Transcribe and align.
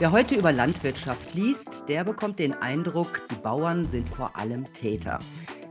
Wer 0.00 0.12
heute 0.12 0.36
über 0.36 0.52
Landwirtschaft 0.52 1.34
liest, 1.34 1.88
der 1.88 2.04
bekommt 2.04 2.38
den 2.38 2.54
Eindruck, 2.54 3.20
die 3.32 3.34
Bauern 3.34 3.88
sind 3.88 4.08
vor 4.08 4.38
allem 4.38 4.72
Täter. 4.72 5.18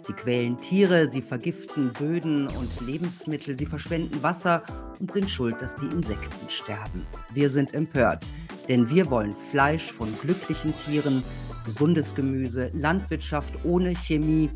Sie 0.02 0.12
quälen 0.12 0.58
Tiere, 0.58 1.08
sie 1.08 1.22
vergiften 1.22 1.94
Böden 1.94 2.48
und 2.48 2.86
Lebensmittel, 2.86 3.58
sie 3.58 3.66
verschwenden 3.66 4.22
Wasser 4.24 4.64
und 5.00 5.14
sind 5.14 5.30
schuld, 5.30 5.62
dass 5.62 5.78
die 5.78 5.86
Insekten 5.86 6.50
sterben. 6.50 7.08
Wir 7.32 7.50
sind 7.50 7.74
empört, 7.74 8.26
denn 8.68 8.90
wir 8.90 9.10
wollen 9.10 9.32
Fleisch 9.32 9.94
von 9.94 10.14
glücklichen 10.20 10.74
Tieren, 10.86 11.24
gesundes 11.66 12.14
Gemüse, 12.14 12.70
Landwirtschaft 12.74 13.54
ohne 13.64 13.96
Chemie 13.96 14.50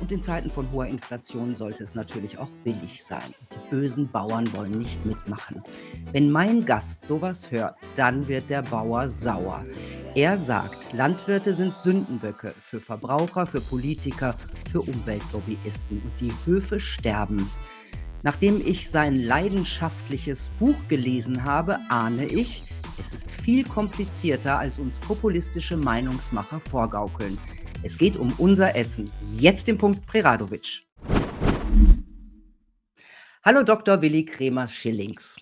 und 0.00 0.12
in 0.12 0.20
Zeiten 0.20 0.50
von 0.50 0.70
hoher 0.72 0.86
Inflation 0.86 1.54
sollte 1.54 1.84
es 1.84 1.94
natürlich 1.94 2.38
auch 2.38 2.48
billig 2.64 3.04
sein. 3.04 3.34
Die 3.52 3.70
bösen 3.70 4.10
Bauern 4.10 4.54
wollen 4.54 4.78
nicht 4.78 5.04
mitmachen. 5.04 5.62
Wenn 6.12 6.30
mein 6.30 6.64
Gast 6.64 7.06
sowas 7.06 7.50
hört, 7.50 7.76
dann 7.94 8.28
wird 8.28 8.50
der 8.50 8.62
Bauer 8.62 9.08
sauer. 9.08 9.64
Er 10.14 10.38
sagt, 10.38 10.92
Landwirte 10.92 11.52
sind 11.54 11.76
Sündenböcke 11.76 12.54
für 12.60 12.80
Verbraucher, 12.80 13.46
für 13.46 13.60
Politiker, 13.60 14.34
für 14.70 14.80
Umweltlobbyisten 14.80 16.00
und 16.00 16.20
die 16.20 16.32
Höfe 16.44 16.80
sterben. 16.80 17.50
Nachdem 18.22 18.60
ich 18.64 18.90
sein 18.90 19.14
leidenschaftliches 19.14 20.50
Buch 20.58 20.76
gelesen 20.88 21.44
habe, 21.44 21.78
ahne 21.90 22.26
ich, 22.26 22.64
es 22.98 23.12
ist 23.12 23.30
viel 23.30 23.62
komplizierter, 23.62 24.58
als 24.58 24.78
uns 24.78 24.98
populistische 24.98 25.76
Meinungsmacher 25.76 26.60
vorgaukeln. 26.60 27.36
Es 27.82 27.98
geht 27.98 28.16
um 28.16 28.32
unser 28.38 28.74
Essen. 28.74 29.12
Jetzt 29.32 29.68
den 29.68 29.78
Punkt 29.78 30.06
Preradovic. 30.06 30.82
Hallo 33.44 33.62
Dr. 33.62 34.02
Willi 34.02 34.24
Kremers-Schillings. 34.24 35.36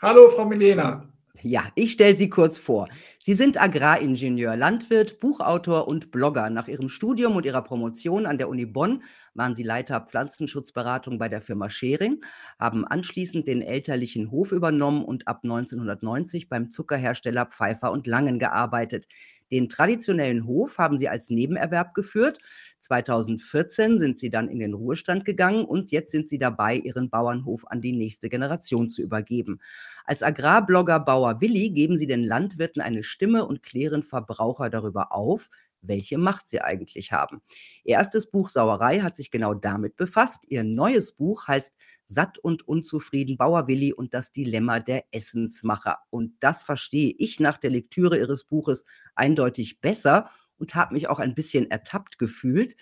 Hallo 0.00 0.28
Frau 0.28 0.44
Milena. 0.44 1.08
Ja, 1.44 1.64
ich 1.74 1.92
stelle 1.92 2.16
Sie 2.16 2.28
kurz 2.28 2.56
vor. 2.56 2.88
Sie 3.18 3.34
sind 3.34 3.60
Agraringenieur, 3.60 4.56
Landwirt, 4.56 5.18
Buchautor 5.18 5.88
und 5.88 6.12
Blogger. 6.12 6.50
Nach 6.50 6.68
Ihrem 6.68 6.88
Studium 6.88 7.34
und 7.34 7.44
Ihrer 7.44 7.62
Promotion 7.62 8.26
an 8.26 8.38
der 8.38 8.48
Uni 8.48 8.64
Bonn 8.64 9.02
waren 9.34 9.56
Sie 9.56 9.64
Leiter 9.64 10.00
Pflanzenschutzberatung 10.00 11.18
bei 11.18 11.28
der 11.28 11.40
Firma 11.40 11.68
Schering, 11.68 12.24
haben 12.60 12.86
anschließend 12.86 13.48
den 13.48 13.60
elterlichen 13.60 14.30
Hof 14.30 14.52
übernommen 14.52 15.04
und 15.04 15.26
ab 15.26 15.40
1990 15.42 16.48
beim 16.48 16.70
Zuckerhersteller 16.70 17.46
Pfeiffer 17.46 17.90
und 17.90 18.06
Langen 18.06 18.38
gearbeitet. 18.38 19.08
Den 19.52 19.68
traditionellen 19.68 20.46
Hof 20.46 20.78
haben 20.78 20.96
sie 20.96 21.08
als 21.10 21.28
Nebenerwerb 21.28 21.94
geführt. 21.94 22.38
2014 22.78 23.98
sind 23.98 24.18
sie 24.18 24.30
dann 24.30 24.48
in 24.48 24.58
den 24.58 24.72
Ruhestand 24.72 25.24
gegangen 25.24 25.64
und 25.64 25.92
jetzt 25.92 26.10
sind 26.10 26.26
sie 26.26 26.38
dabei, 26.38 26.76
ihren 26.76 27.10
Bauernhof 27.10 27.66
an 27.68 27.82
die 27.82 27.92
nächste 27.92 28.30
Generation 28.30 28.88
zu 28.88 29.02
übergeben. 29.02 29.60
Als 30.04 30.22
Agrarblogger 30.22 30.98
Bauer 31.00 31.40
Willi 31.42 31.70
geben 31.70 31.98
sie 31.98 32.06
den 32.06 32.24
Landwirten 32.24 32.80
eine 32.80 33.02
Stimme 33.02 33.46
und 33.46 33.62
klären 33.62 34.02
Verbraucher 34.02 34.70
darüber 34.70 35.12
auf, 35.12 35.50
welche 35.82 36.18
Macht 36.18 36.46
sie 36.46 36.60
eigentlich 36.60 37.12
haben. 37.12 37.42
Ihr 37.84 37.96
erstes 37.96 38.30
Buch 38.30 38.48
Sauerei 38.48 39.00
hat 39.00 39.16
sich 39.16 39.30
genau 39.30 39.54
damit 39.54 39.96
befasst. 39.96 40.44
Ihr 40.48 40.64
neues 40.64 41.12
Buch 41.12 41.48
heißt 41.48 41.74
Satt 42.04 42.38
und 42.38 42.66
unzufrieden 42.66 43.36
Bauer 43.36 43.66
Willi 43.68 43.92
und 43.92 44.14
das 44.14 44.32
Dilemma 44.32 44.80
der 44.80 45.04
Essensmacher. 45.10 45.98
Und 46.10 46.34
das 46.40 46.62
verstehe 46.62 47.14
ich 47.18 47.40
nach 47.40 47.58
der 47.58 47.70
Lektüre 47.70 48.18
Ihres 48.18 48.44
Buches 48.44 48.84
eindeutig 49.14 49.80
besser 49.80 50.30
und 50.58 50.74
habe 50.74 50.94
mich 50.94 51.08
auch 51.08 51.18
ein 51.18 51.34
bisschen 51.34 51.70
ertappt 51.70 52.18
gefühlt. 52.18 52.76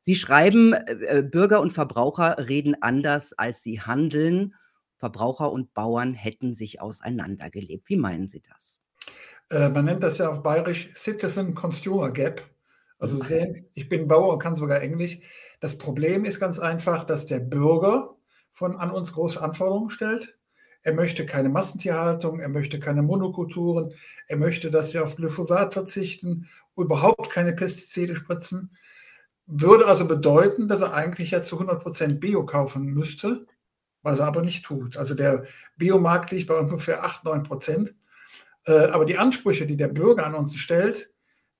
Sie 0.00 0.16
schreiben, 0.16 0.72
äh, 0.72 1.18
äh, 1.18 1.22
Bürger 1.22 1.60
und 1.60 1.72
Verbraucher 1.72 2.48
reden 2.48 2.76
anders, 2.82 3.32
als 3.34 3.62
sie 3.62 3.80
handeln. 3.80 4.54
Verbraucher 4.96 5.50
und 5.50 5.74
Bauern 5.74 6.14
hätten 6.14 6.54
sich 6.54 6.80
auseinandergelebt. 6.80 7.88
Wie 7.88 7.96
meinen 7.96 8.28
Sie 8.28 8.42
das? 8.42 8.82
Äh, 9.52 9.68
man 9.68 9.84
nennt 9.84 10.02
das 10.02 10.18
ja 10.18 10.30
auch 10.30 10.38
bayerisch 10.38 10.90
Citizen 10.96 11.54
Consumer 11.54 12.10
Gap. 12.10 12.42
Also 12.98 13.16
sehen, 13.18 13.66
ich 13.74 13.88
bin 13.88 14.08
Bauer 14.08 14.32
und 14.32 14.38
kann 14.38 14.56
sogar 14.56 14.80
Englisch. 14.80 15.18
Das 15.60 15.76
Problem 15.76 16.24
ist 16.24 16.40
ganz 16.40 16.58
einfach, 16.58 17.04
dass 17.04 17.26
der 17.26 17.40
Bürger 17.40 18.16
von 18.52 18.76
an 18.76 18.90
uns 18.90 19.12
große 19.12 19.42
Anforderungen 19.42 19.90
stellt. 19.90 20.38
Er 20.82 20.94
möchte 20.94 21.26
keine 21.26 21.48
Massentierhaltung, 21.48 22.40
er 22.40 22.48
möchte 22.48 22.80
keine 22.80 23.02
Monokulturen, 23.02 23.92
er 24.26 24.36
möchte, 24.36 24.70
dass 24.70 24.94
wir 24.94 25.04
auf 25.04 25.16
Glyphosat 25.16 25.72
verzichten, 25.74 26.48
überhaupt 26.76 27.30
keine 27.30 27.52
Pestizide 27.52 28.16
spritzen. 28.16 28.76
Würde 29.46 29.86
also 29.86 30.06
bedeuten, 30.06 30.66
dass 30.66 30.80
er 30.80 30.94
eigentlich 30.94 31.32
ja 31.32 31.42
zu 31.42 31.60
100% 31.60 32.18
Bio 32.20 32.46
kaufen 32.46 32.84
müsste, 32.84 33.46
was 34.02 34.18
er 34.18 34.26
aber 34.26 34.42
nicht 34.42 34.64
tut. 34.64 34.96
Also 34.96 35.14
der 35.14 35.44
Biomarkt 35.76 36.30
liegt 36.30 36.48
bei 36.48 36.58
ungefähr 36.58 37.04
8, 37.04 37.24
9 37.24 37.42
Prozent. 37.42 37.94
Äh, 38.66 38.86
aber 38.86 39.04
die 39.04 39.18
Ansprüche, 39.18 39.66
die 39.66 39.76
der 39.76 39.88
Bürger 39.88 40.26
an 40.26 40.34
uns 40.34 40.56
stellt, 40.56 41.12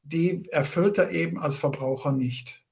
die 0.02 0.48
erfüllt 0.50 0.98
er 0.98 1.10
eben 1.10 1.38
als 1.38 1.56
Verbraucher 1.56 2.12
nicht. 2.12 2.64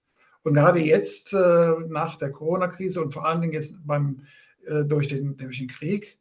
Und 0.43 0.55
gerade 0.55 0.81
jetzt 0.81 1.33
äh, 1.33 1.75
nach 1.89 2.17
der 2.17 2.31
Corona-Krise 2.31 3.03
und 3.03 3.13
vor 3.13 3.27
allen 3.27 3.41
Dingen 3.41 3.53
jetzt 3.53 3.75
beim, 3.85 4.27
äh, 4.67 4.85
durch, 4.85 5.09
den, 5.09 5.37
durch 5.37 5.59
den 5.59 5.69
Krieg 5.69 6.19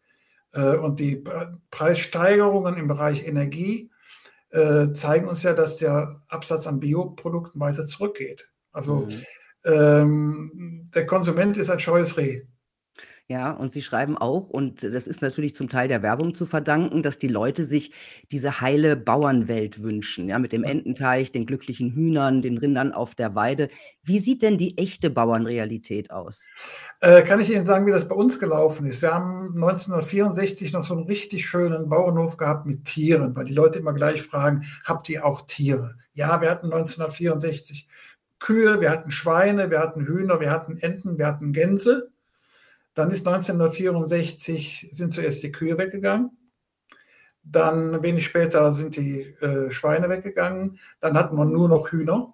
und 0.52 1.00
die 1.00 1.24
Preissteigerungen 1.69 2.75
im 2.75 2.88
Bereich 2.88 3.28
Energie 3.28 3.92
zeigen 4.50 5.28
uns 5.28 5.44
ja, 5.44 5.53
dass 5.53 5.78
der 5.78 6.24
Absatz 6.28 6.66
an 6.66 6.80
Bioprodukten 6.80 7.62
weiter 7.62 7.86
zurückgeht. 7.86 8.50
Also 8.72 9.06
mhm. 9.06 9.24
ähm, 9.64 10.90
der 10.96 11.06
Konsument 11.06 11.56
ist 11.58 11.69
ein 11.69 11.80
scheues 11.80 12.18
Reh. 12.18 12.48
Ja, 13.31 13.51
und 13.51 13.72
Sie 13.72 13.84
schreiben 13.84 14.17
auch, 14.17 14.50
und 14.50 14.81
das 14.81 15.06
ist 15.06 15.22
natürlich 15.22 15.53
zum 15.53 15.69
Teil 15.69 15.88
der 15.88 16.01
Werbung 16.01 16.34
zu 16.34 16.47
verdanken, 16.47 17.03
dass 17.03 17.19
die 17.19 17.28
Leute 17.28 17.63
sich 17.63 17.91
diese 18.31 18.59
heile 18.59 18.95
Bauernwelt 18.95 19.84
wünschen, 19.84 20.29
ja, 20.29 20.40
mit 20.40 20.51
dem 20.51 20.63
Ententeich, 20.63 21.31
den 21.31 21.45
glücklichen 21.45 21.94
Hühnern, 21.94 22.41
den 22.41 22.57
Rindern 22.57 22.91
auf 22.91 23.13
der 23.13 23.35
Weide. 23.35 23.69
Wie 24.01 24.18
sieht 24.18 24.41
denn 24.41 24.57
die 24.57 24.79
echte 24.79 25.12
Bauernrealität 25.12 26.09
aus? 26.09 26.47
Äh, 27.01 27.22
kann 27.22 27.39
ich 27.39 27.51
Ihnen 27.51 27.66
sagen, 27.66 27.85
wie 27.85 27.91
das 27.91 28.07
bei 28.07 28.16
uns 28.16 28.39
gelaufen 28.39 28.88
ist? 28.88 29.03
Wir 29.03 29.13
haben 29.13 29.53
1964 29.53 30.73
noch 30.73 30.84
so 30.84 30.95
einen 30.95 31.06
richtig 31.06 31.45
schönen 31.45 31.88
Bauernhof 31.88 32.35
gehabt 32.35 32.66
mit 32.66 32.85
Tieren, 32.85 33.35
weil 33.35 33.45
die 33.45 33.53
Leute 33.53 33.78
immer 33.78 33.94
gleich 33.94 34.23
fragen, 34.23 34.66
habt 34.85 35.07
ihr 35.07 35.23
auch 35.23 35.41
Tiere? 35.41 35.94
Ja, 36.13 36.41
wir 36.41 36.50
hatten 36.50 36.73
1964 36.73 37.88
Kühe, 38.39 38.81
wir 38.81 38.89
hatten 38.89 39.12
Schweine, 39.12 39.69
wir 39.69 39.81
hatten 39.81 40.03
Hühner, 40.03 40.39
wir 40.39 40.50
hatten 40.50 40.78
Enten, 40.78 41.19
wir 41.19 41.28
hatten 41.28 41.53
Gänse. 41.53 42.09
Dann 43.00 43.12
ist 43.12 43.26
1964 43.26 44.90
sind 44.92 45.14
zuerst 45.14 45.42
die 45.42 45.54
Kühe 45.54 45.78
weggegangen. 45.78 46.32
Dann 47.44 48.04
wenig 48.04 48.26
später 48.26 48.74
sind 48.74 48.98
die 48.98 49.22
äh, 49.22 49.72
Schweine 49.72 50.10
weggegangen. 50.10 50.80
Dann 51.00 51.18
hatten 51.18 51.38
wir 51.38 51.46
nur 51.46 51.70
noch 51.70 51.94
Hühner. 51.94 52.34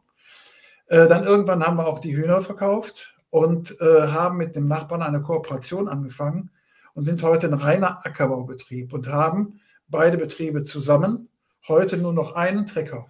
Äh, 0.88 1.08
dann 1.08 1.24
irgendwann 1.24 1.64
haben 1.64 1.78
wir 1.78 1.86
auch 1.86 2.00
die 2.00 2.18
Hühner 2.18 2.42
verkauft 2.42 3.16
und 3.30 3.80
äh, 3.80 4.08
haben 4.08 4.38
mit 4.38 4.56
dem 4.56 4.66
Nachbarn 4.66 5.04
eine 5.04 5.22
Kooperation 5.22 5.88
angefangen 5.88 6.50
und 6.96 7.04
sind 7.04 7.22
heute 7.22 7.46
ein 7.46 7.54
reiner 7.54 8.04
Ackerbaubetrieb 8.04 8.92
und 8.92 9.08
haben 9.08 9.62
beide 9.88 10.18
Betriebe 10.18 10.64
zusammen 10.64 11.30
heute 11.68 11.96
nur 11.96 12.12
noch 12.12 12.34
einen 12.34 12.66
Trecker. 12.66 13.06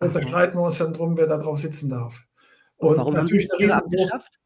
Und 0.00 0.14
da 0.14 0.20
streiten 0.20 0.58
wir 0.58 0.64
uns 0.64 0.76
dann 0.76 0.92
drum, 0.92 1.16
wer 1.16 1.28
da 1.28 1.38
drauf 1.38 1.60
sitzen 1.60 1.88
darf. 1.88 2.26
Und, 2.76 2.90
und 2.90 2.96
warum 2.98 3.14
natürlich 3.14 3.48
haben 3.50 3.58
Sie 3.58 3.68
das 3.68 3.78
abgeschafft? 3.78 4.38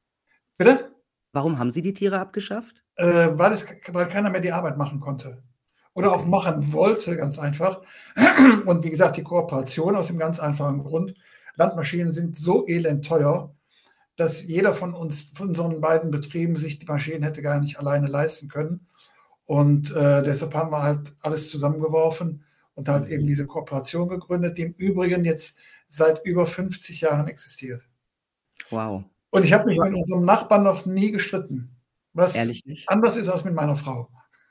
Bitte? 0.56 0.92
Warum 1.32 1.58
haben 1.58 1.70
Sie 1.70 1.82
die 1.82 1.94
Tiere 1.94 2.20
abgeschafft? 2.20 2.84
Äh, 2.96 3.30
weil, 3.32 3.52
es, 3.52 3.66
weil 3.88 4.08
keiner 4.08 4.30
mehr 4.30 4.40
die 4.40 4.52
Arbeit 4.52 4.76
machen 4.76 5.00
konnte. 5.00 5.42
Oder 5.94 6.12
okay. 6.12 6.20
auch 6.20 6.26
machen 6.26 6.72
wollte, 6.72 7.16
ganz 7.16 7.38
einfach. 7.38 7.80
Und 8.66 8.84
wie 8.84 8.90
gesagt, 8.90 9.16
die 9.16 9.22
Kooperation 9.22 9.96
aus 9.96 10.08
dem 10.08 10.18
ganz 10.18 10.38
einfachen 10.40 10.82
Grund. 10.82 11.14
Landmaschinen 11.56 12.12
sind 12.12 12.38
so 12.38 12.66
elend 12.66 13.06
teuer, 13.06 13.54
dass 14.16 14.42
jeder 14.42 14.72
von 14.72 14.94
uns, 14.94 15.22
von 15.34 15.48
unseren 15.48 15.80
beiden 15.80 16.10
Betrieben, 16.10 16.56
sich 16.56 16.78
die 16.78 16.86
Maschinen 16.86 17.22
hätte 17.22 17.42
gar 17.42 17.60
nicht 17.60 17.78
alleine 17.78 18.06
leisten 18.06 18.48
können. 18.48 18.86
Und 19.44 19.90
äh, 19.94 20.22
deshalb 20.22 20.54
haben 20.54 20.70
wir 20.70 20.82
halt 20.82 21.14
alles 21.20 21.50
zusammengeworfen 21.50 22.44
und 22.74 22.88
halt 22.88 23.06
eben 23.06 23.26
diese 23.26 23.46
Kooperation 23.46 24.08
gegründet, 24.08 24.56
die 24.56 24.62
im 24.62 24.72
Übrigen 24.72 25.24
jetzt 25.24 25.56
seit 25.88 26.24
über 26.24 26.46
50 26.46 27.02
Jahren 27.02 27.28
existiert. 27.28 27.86
Wow. 28.70 29.04
Und 29.32 29.46
ich 29.46 29.52
habe 29.54 29.64
mich 29.64 29.78
mit 29.78 29.94
unserem 29.94 30.26
Nachbarn 30.26 30.62
noch 30.62 30.84
nie 30.84 31.10
gestritten. 31.10 31.74
Was 32.12 32.34
Ehrlich 32.34 32.64
nicht? 32.66 32.86
anders 32.88 33.16
ist 33.16 33.30
als 33.30 33.44
mit 33.44 33.54
meiner 33.54 33.74
Frau. 33.74 34.10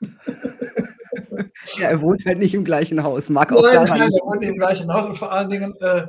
ja, 1.78 1.88
er 1.88 2.00
wohnt 2.00 2.26
halt 2.26 2.38
nicht 2.38 2.54
im 2.54 2.64
gleichen 2.64 3.00
Haus. 3.00 3.30
Mag 3.30 3.52
auch 3.52 3.62
nein, 3.62 3.84
nein, 3.86 4.10
er 4.12 4.26
wohnt 4.26 4.42
im 4.42 4.56
gleichen 4.56 4.92
Haus 4.92 5.04
und 5.04 5.14
vor 5.14 5.30
allen 5.30 5.48
Dingen, 5.48 5.76
äh, 5.80 6.08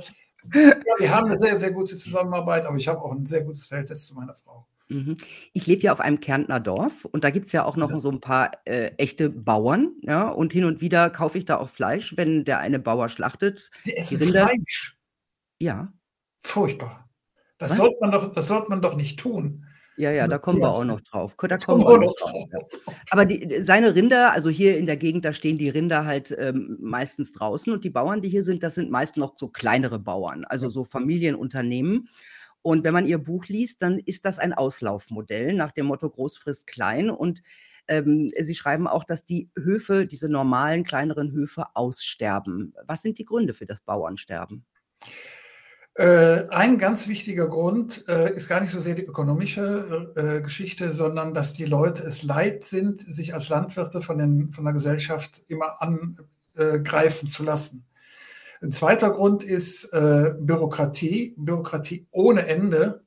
ja, 0.53 0.75
wir 0.97 1.15
haben 1.15 1.27
eine 1.27 1.37
sehr, 1.37 1.59
sehr 1.59 1.71
gute 1.71 1.95
Zusammenarbeit, 1.95 2.65
aber 2.65 2.75
ich 2.77 2.87
habe 2.87 2.99
auch 2.99 3.11
ein 3.11 3.27
sehr 3.27 3.43
gutes 3.43 3.67
Verhältnis 3.67 4.07
zu 4.07 4.15
meiner 4.15 4.33
Frau. 4.33 4.65
Mhm. 4.89 5.17
Ich 5.53 5.67
lebe 5.67 5.83
ja 5.83 5.91
auf 5.91 5.99
einem 5.99 6.19
Kärntner 6.19 6.59
Dorf 6.59 7.05
und 7.05 7.23
da 7.23 7.29
gibt 7.29 7.45
es 7.45 7.51
ja 7.51 7.65
auch 7.65 7.77
noch 7.77 7.91
ja. 7.91 7.99
so 7.99 8.09
ein 8.09 8.21
paar 8.21 8.53
äh, 8.65 8.87
echte 8.97 9.29
Bauern. 9.29 9.93
Ja, 10.01 10.29
und 10.29 10.51
hin 10.51 10.65
und 10.65 10.81
wieder 10.81 11.11
kaufe 11.11 11.37
ich 11.37 11.45
da 11.45 11.57
auch 11.57 11.69
Fleisch, 11.69 12.17
wenn 12.17 12.43
der 12.43 12.57
eine 12.57 12.79
Bauer 12.79 13.07
schlachtet. 13.09 13.69
Die 13.85 13.95
essen 13.95 14.19
Fleisch. 14.19 14.97
Ja. 15.59 15.93
Furchtbar. 16.39 17.02
Das 17.69 17.77
sollte, 17.77 17.97
man 18.01 18.11
doch, 18.11 18.31
das 18.31 18.47
sollte 18.47 18.69
man 18.69 18.81
doch 18.81 18.95
nicht 18.95 19.19
tun. 19.19 19.65
Ja, 19.95 20.11
ja, 20.11 20.27
da 20.27 20.39
kommen 20.39 20.59
wir 20.59 20.71
auch 20.71 20.83
noch 20.85 21.01
drauf. 21.01 21.35
Da 21.37 21.57
kommen 21.57 21.81
wir 21.85 21.99
noch 21.99 22.15
drauf, 22.15 22.31
ja. 22.51 22.59
Aber 23.11 23.25
die 23.25 23.61
seine 23.61 23.93
Rinder 23.95 24.31
also 24.33 24.49
hier 24.49 24.77
in 24.77 24.85
der 24.87 24.97
Gegend, 24.97 25.23
da 25.25 25.33
stehen 25.33 25.57
die 25.57 25.69
Rinder 25.69 26.05
halt, 26.05 26.35
ähm, 26.37 26.77
meistens 26.81 27.31
draußen 27.33 27.71
und 27.71 27.83
die 27.83 27.91
Bauern, 27.91 28.21
die 28.21 28.29
hier 28.29 28.43
sind, 28.43 28.63
das 28.63 28.75
sind 28.75 28.89
meist 28.89 29.17
noch 29.17 29.35
so 29.37 29.49
kleinere 29.49 29.99
Bauern, 29.99 30.45
also 30.45 30.65
Ja. 30.65 30.69
so 30.71 30.83
Familienunternehmen. 30.83 32.09
Und 32.63 32.83
wenn 32.85 32.93
man 32.93 33.05
Ihr 33.05 33.17
Buch 33.19 33.45
liest, 33.47 33.81
dann 33.81 33.99
ist 33.99 34.25
das 34.25 34.39
ein 34.39 34.53
Auslaufmodell 34.53 35.53
nach 35.53 35.71
dem 35.71 35.85
Motto 35.87 36.09
„Groß 36.09 36.37
frisst 36.37 36.65
klein“ 36.67 37.09
und, 37.11 37.41
ähm, 37.87 38.29
Sie 38.39 38.55
schreiben 38.55 38.87
auch, 38.87 39.03
dass 39.03 39.25
die 39.25 39.49
Höfe, 39.57 40.05
diese 40.07 40.29
normalen 40.29 40.83
kleineren 40.85 41.31
Höfe 41.33 41.65
aussterben. 41.75 42.73
Was 42.87 43.01
sind 43.03 43.19
die 43.19 43.25
Gründe 43.25 43.53
für 43.53 43.65
das 43.65 43.81
Bauernsterben? 43.81 44.65
Äh, 45.95 46.47
ein 46.49 46.79
ganz 46.79 47.07
wichtiger 47.07 47.47
Grund, 47.47 48.05
äh, 48.07 48.33
ist 48.35 48.47
gar 48.47 48.59
nicht 48.61 48.71
so 48.71 48.81
sehr 48.81 48.95
die 48.95 49.03
ökonomische, 49.05 50.11
äh, 50.15 50.41
Geschichte, 50.41 50.91
sondern 50.91 51.35
dass 51.35 51.53
die 51.53 51.65
Leute 51.65 52.03
es 52.03 52.23
leid 52.23 52.63
sind, 52.63 53.01
sich 53.13 53.35
als 53.35 53.49
Landwirte 53.49 54.01
von 54.01 54.17
den 54.17 54.51
von 54.51 54.63
der 54.65 54.73
Gesellschaft 54.73 55.43
immer 55.47 55.81
an 55.83 56.17
äh, 56.55 56.79
greifen 56.79 57.27
zu 57.27 57.43
lassen. 57.43 57.85
'N 58.61 58.71
zweiter 58.71 59.11
Grund 59.11 59.43
ist, 59.43 59.91
Bürokratie. 59.91 61.35
Bürokratie 61.37 62.07
ohne 62.11 62.47
Ende. 62.47 63.03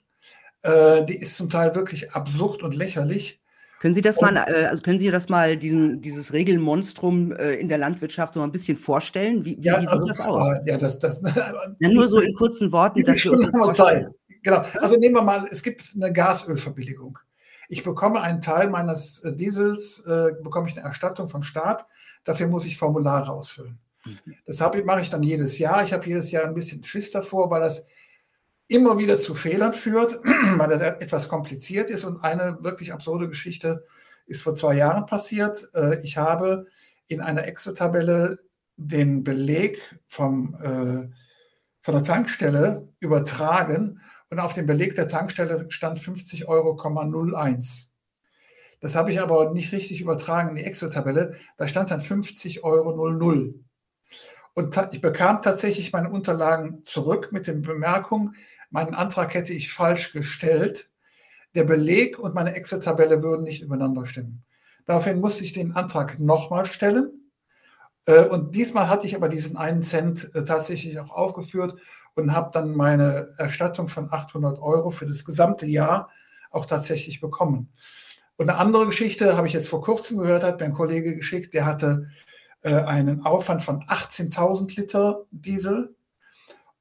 Die 0.67 1.17
ist 1.17 1.37
zum 1.37 1.50
Teil 1.50 1.75
wirklich 1.77 2.12
absurd 2.12 2.62
und 2.65 2.75
lächerlich. 2.75 3.38
Können 3.87 3.94
Sie 3.94 4.00
das 4.03 4.21
mal 4.21 4.37
äh, 4.37 4.65
also 4.67 4.83
können 4.83 4.99
Sie 4.99 5.09
das 5.12 5.29
mal 5.29 5.56
diesen 5.56 6.00
dieses 6.00 6.33
Regelmonstrum, 6.33 7.31
äh, 7.31 7.55
in 7.55 7.69
der 7.69 7.79
Landwirtschaft 7.79 8.35
so 8.35 8.41
mal 8.41 8.47
'n 8.47 8.50
bisschen 8.50 8.77
vorstellen? 8.77 9.44
Wie 9.44 9.56
wie 9.61 9.62
Ja, 9.67 9.77
wie 9.77 9.83
sieht 9.83 9.93
also, 9.93 10.06
das 10.09 10.21
aus? 10.23 10.44
ja, 10.67 10.77
das 10.77 10.99
das 10.99 11.23
Ja, 11.79 11.88
nur 11.88 12.09
so 12.09 12.19
in 12.19 12.35
kurzen 12.35 12.73
Worten, 12.73 13.05
dass 13.05 13.23
wir 13.25 13.33
uns 13.33 13.44
haben 13.53 13.73
Zeit? 13.75 14.09
Genau. 14.43 14.62
Also, 14.81 14.97
nehmen 14.97 15.15
wir 15.15 15.23
mal, 15.23 15.47
es 15.53 15.62
gibt 15.62 15.94
'ne 15.94 16.12
Gasölverbilligung. 16.12 17.21
Ich 17.69 17.85
bekomme 17.85 18.21
einen 18.23 18.41
Teil 18.41 18.69
meines, 18.71 19.21
äh, 19.21 19.33
Diesels 19.37 20.00
äh, 20.05 20.33
bekomme 20.43 20.69
ich 20.69 20.75
'ne 20.75 20.83
Erstattung 20.83 21.29
vom 21.29 21.44
Staat. 21.44 21.87
Dafür 22.25 22.49
muss 22.49 22.65
ich 22.67 22.77
Formulare 22.79 23.31
ausfüllen. 23.31 23.79
Mhm. 24.05 24.17
Das 24.47 24.61
habe 24.61 24.83
mache 24.83 25.00
ich 25.03 25.11
dann 25.11 25.23
jedes 25.23 25.61
Jahr. 25.61 25.85
Ich 25.85 25.93
habe 25.93 26.05
jedes 26.06 26.33
Jahr 26.33 26.44
'n 26.44 26.55
bisschen 26.55 26.83
Schiss 26.83 27.12
davor, 27.12 27.50
weil 27.53 27.61
das 27.61 27.87
immer 28.68 28.98
wieder 28.98 29.18
zu 29.18 29.34
Fehlern 29.34 29.72
führt, 29.72 30.20
weil 30.56 30.68
das 30.68 30.80
e 30.80 30.96
etwas 31.00 31.28
kompliziert 31.28 31.90
ist. 31.90 32.04
Und 32.04 32.22
eine 32.22 32.62
wirklich 32.62 32.92
absurde 32.92 33.28
Geschichte 33.28 33.84
ist 34.26 34.42
vor 34.42 34.54
2 34.54 34.74
Jahren 34.74 35.06
passiert. 35.06 35.68
Äh, 35.74 36.02
ich 36.02 36.16
habe 36.16 36.66
in 37.06 37.20
einer 37.20 37.46
Excel-Tabelle 37.46 38.40
den 38.76 39.24
Beleg 39.24 39.80
vom 40.06 40.54
äh, 40.60 41.14
von 41.86 41.94
der 41.94 42.02
Tankstelle 42.02 42.88
übertragen 42.98 44.00
und 44.28 44.40
auf 44.40 44.54
dem 44.54 44.66
Beleg 44.66 44.96
der 44.96 45.06
Tankstelle 45.06 45.66
stand 45.68 46.00
50,01 46.00 46.44
€. 46.44 47.86
Das 48.80 48.96
habe 48.96 49.12
ich 49.12 49.20
aber 49.20 49.52
nicht 49.52 49.70
richtig 49.70 50.00
übertragen 50.00 50.48
in 50.48 50.56
die 50.56 50.64
Excel-Tabelle. 50.64 51.36
Da 51.56 51.68
stand 51.68 51.92
dann 51.92 52.00
50,00 52.00 52.60
€. 52.60 53.54
Und 54.54 54.74
ta 54.74 54.90
ich 54.92 55.00
bekam 55.00 55.42
tatsächlich 55.42 55.92
meine 55.92 56.10
Unterlagen 56.10 56.82
zurück 56.84 57.28
mit 57.30 57.46
den 57.46 57.62
Bemerkungen, 57.62 58.34
meinen 58.70 58.94
Antrag 58.94 59.34
hätte 59.34 59.52
ich 59.54 59.72
falsch 59.72 60.12
gestellt. 60.12 60.90
Der 61.54 61.64
Beleg 61.64 62.18
und 62.18 62.34
meine 62.34 62.54
Excel-Tabelle 62.56 63.22
würden 63.22 63.44
nicht 63.44 63.62
übereinander 63.62 64.06
stimmen. 64.06 64.44
Daraufhin 64.86 65.20
musste 65.20 65.44
ich 65.44 65.52
den 65.54 65.72
Antrag 65.76 66.20
noch 66.20 66.50
mal 66.50 66.66
stellen. 66.66 67.10
Äh, 68.06 68.24
und 68.26 68.54
diesmal 68.56 68.88
hatte 68.90 69.06
ich 69.08 69.16
aber 69.16 69.28
diesen 69.30 69.56
einen 69.58 69.82
Cent, 69.82 70.30
äh, 70.34 70.44
tatsächlich 70.44 70.98
auch 71.00 71.10
aufgeführt 71.12 71.76
und 72.16 72.32
habe 72.34 72.50
dann 72.52 72.74
meine 72.76 73.34
Erstattung 73.38 73.88
von 73.88 74.12
800 74.12 74.60
€ 74.60 74.90
für 74.90 75.06
das 75.06 75.24
gesamte 75.26 75.66
Jahr 75.66 76.10
auch 76.52 76.66
tatsächlich 76.66 77.20
bekommen. 77.22 77.70
Und 78.38 78.46
'ne 78.48 78.56
andere 78.58 78.86
Geschichte 78.86 79.36
habe 79.38 79.48
ich 79.48 79.54
jetzt 79.54 79.68
vor 79.70 79.82
Kurzem 79.82 80.18
gehört, 80.20 80.44
hat 80.44 80.60
mir 80.60 80.66
'n 80.68 80.74
Kollege 80.74 81.16
geschickt, 81.16 81.54
der 81.54 81.66
hatte, 81.66 82.08
äh, 82.62 82.74
einen 82.76 83.26
Aufwand 83.26 83.64
von 83.64 83.84
18.000 83.88 84.76
Liter 84.76 85.26
Diesel 85.32 85.95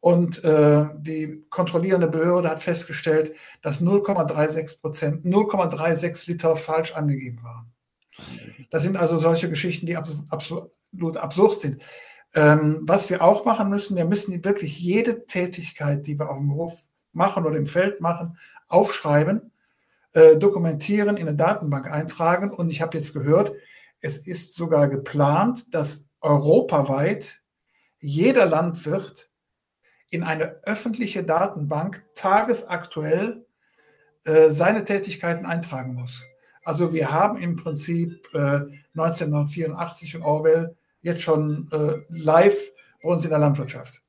und, 0.05 0.43
äh, 0.43 0.85
die 0.99 1.43
kontrollierende 1.49 2.07
Behörde 2.07 2.47
hat 2.47 2.61
festgestellt, 2.61 3.35
dass 3.63 3.81
0,36 3.81 4.79
% 4.83 5.25
0,36 5.25 6.27
Liter 6.27 6.55
falsch 6.55 6.93
angegeben 6.93 7.41
waren. 7.41 7.73
Das 8.69 8.83
sind 8.83 8.97
also 8.97 9.17
solche 9.17 9.49
Geschichten, 9.49 9.87
die 9.87 9.97
abs 9.97 10.21
absolut 10.29 11.17
absurd 11.17 11.59
sind. 11.59 11.83
Ähm, 12.35 12.81
was 12.83 13.09
wir 13.09 13.23
auch 13.23 13.45
machen 13.45 13.67
müssen, 13.67 13.97
wir 13.97 14.05
müssen 14.05 14.45
wirklich 14.45 14.79
jede 14.79 15.25
Tätigkeit, 15.25 16.05
die 16.05 16.19
wir 16.19 16.29
auf'm 16.29 16.53
Hof 16.53 16.83
machen 17.11 17.43
oder 17.43 17.57
im 17.57 17.65
Feld 17.65 17.99
machen, 17.99 18.37
aufschreiben, 18.67 19.51
äh, 20.13 20.37
dokumentieren, 20.37 21.17
in 21.17 21.25
'ne 21.25 21.33
Datenbank 21.33 21.89
eintragen. 21.89 22.51
Und 22.51 22.69
ich 22.69 22.79
habe 22.79 22.95
jetzt 22.95 23.15
gehört, 23.15 23.53
es 24.01 24.19
ist 24.19 24.53
sogar 24.53 24.87
geplant, 24.87 25.73
dass 25.73 26.05
europaweit 26.21 27.41
jeder 27.97 28.45
Landwirt 28.45 29.31
in 30.09 30.23
eine 30.23 30.57
öffentliche 30.63 31.23
Datenbank 31.23 32.03
tagesaktuell, 32.15 33.45
äh, 34.25 34.49
seine 34.49 34.83
Tätigkeiten 34.83 35.45
eintragen 35.45 35.93
muss. 35.95 36.23
Also, 36.63 36.93
wir 36.93 37.11
haben 37.11 37.37
im 37.37 37.55
Prinzip, 37.57 38.27
äh, 38.33 38.61
1984 38.93 40.15
und 40.15 40.23
Orwell 40.23 40.75
jetzt 41.01 41.21
schon, 41.21 41.69
äh, 41.71 41.97
live 42.09 42.57
bei 43.03 43.09
uns 43.09 43.23
in 43.23 43.29
der 43.29 43.39
Landwirtschaft. 43.39 44.01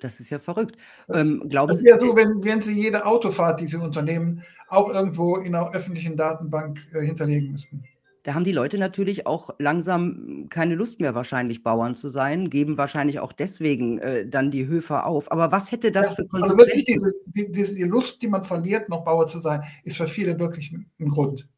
Das 0.00 0.18
ist 0.18 0.30
ja 0.30 0.38
verrückt. 0.38 0.76
Ähm, 1.08 1.40
glauben 1.50 1.68
das 1.68 1.82
wäre 1.84 1.98
so, 1.98 2.16
wenn 2.16 2.42
wenn 2.42 2.62
Sie 2.62 2.72
jede 2.72 3.04
Autofahrt, 3.06 3.60
die 3.60 3.66
Sie 3.66 3.76
unternehmen, 3.76 4.42
auch 4.68 4.88
irgendwo 4.88 5.36
in 5.36 5.52
'ner 5.52 5.72
öffentlichen 5.72 6.16
Datenbank, 6.16 6.78
äh, 6.94 7.00
hinterlegen 7.02 7.52
müssten. 7.52 7.84
Da 8.26 8.34
haben 8.34 8.44
die 8.44 8.52
Leute 8.52 8.76
natürlich 8.76 9.26
auch 9.26 9.50
langsam 9.58 10.46
keine 10.50 10.74
Lust 10.74 11.00
mehr 11.00 11.14
wahrscheinlich, 11.14 11.62
Bauern 11.62 11.94
zu 11.94 12.08
sein, 12.08 12.50
geben 12.50 12.76
wahrscheinlich 12.76 13.18
auch 13.18 13.32
deswegen, 13.32 13.98
äh, 13.98 14.26
dann 14.28 14.50
die 14.50 14.66
Höfe 14.66 15.04
auf. 15.04 15.32
Aber 15.32 15.52
was 15.52 15.72
hätte 15.72 15.90
das 15.90 16.12
Ja, 16.12 16.14
für 16.14 16.26
also 16.38 16.56
wirklich 16.56 16.84
Konsequenzen? 16.84 16.84
diese 16.84 17.12
die 17.26 17.50
diese 17.50 17.74
die 17.74 17.82
Lust, 17.82 18.22
die 18.22 18.28
man 18.28 18.44
verliert, 18.44 18.88
noch 18.88 19.04
Bauer 19.04 19.26
zu 19.26 19.40
sein, 19.40 19.62
ist 19.84 19.96
für 19.96 20.06
viele 20.06 20.38
wirklich 20.38 20.72
'n 20.72 20.86
'n 20.98 21.08
Grund. 21.08 21.48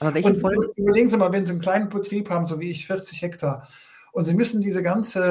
Aber 0.00 0.14
welche 0.14 0.34
Und 0.34 0.34
Folgen 0.34 0.70
überlegen 0.76 1.08
Sie 1.08 1.16
mal, 1.18 1.32
wenn 1.32 1.46
Sie 1.46 1.54
'n 1.54 1.60
kleinen 1.60 1.88
Betrieb 1.90 2.30
haben, 2.30 2.46
so 2.46 2.60
wie 2.60 2.70
ich, 2.70 2.86
40 2.86 3.22
Hektar, 3.22 3.68
und 4.12 4.24
Sie 4.26 4.34
müssen 4.34 4.60
diese 4.62 4.82
ganze, 4.82 5.22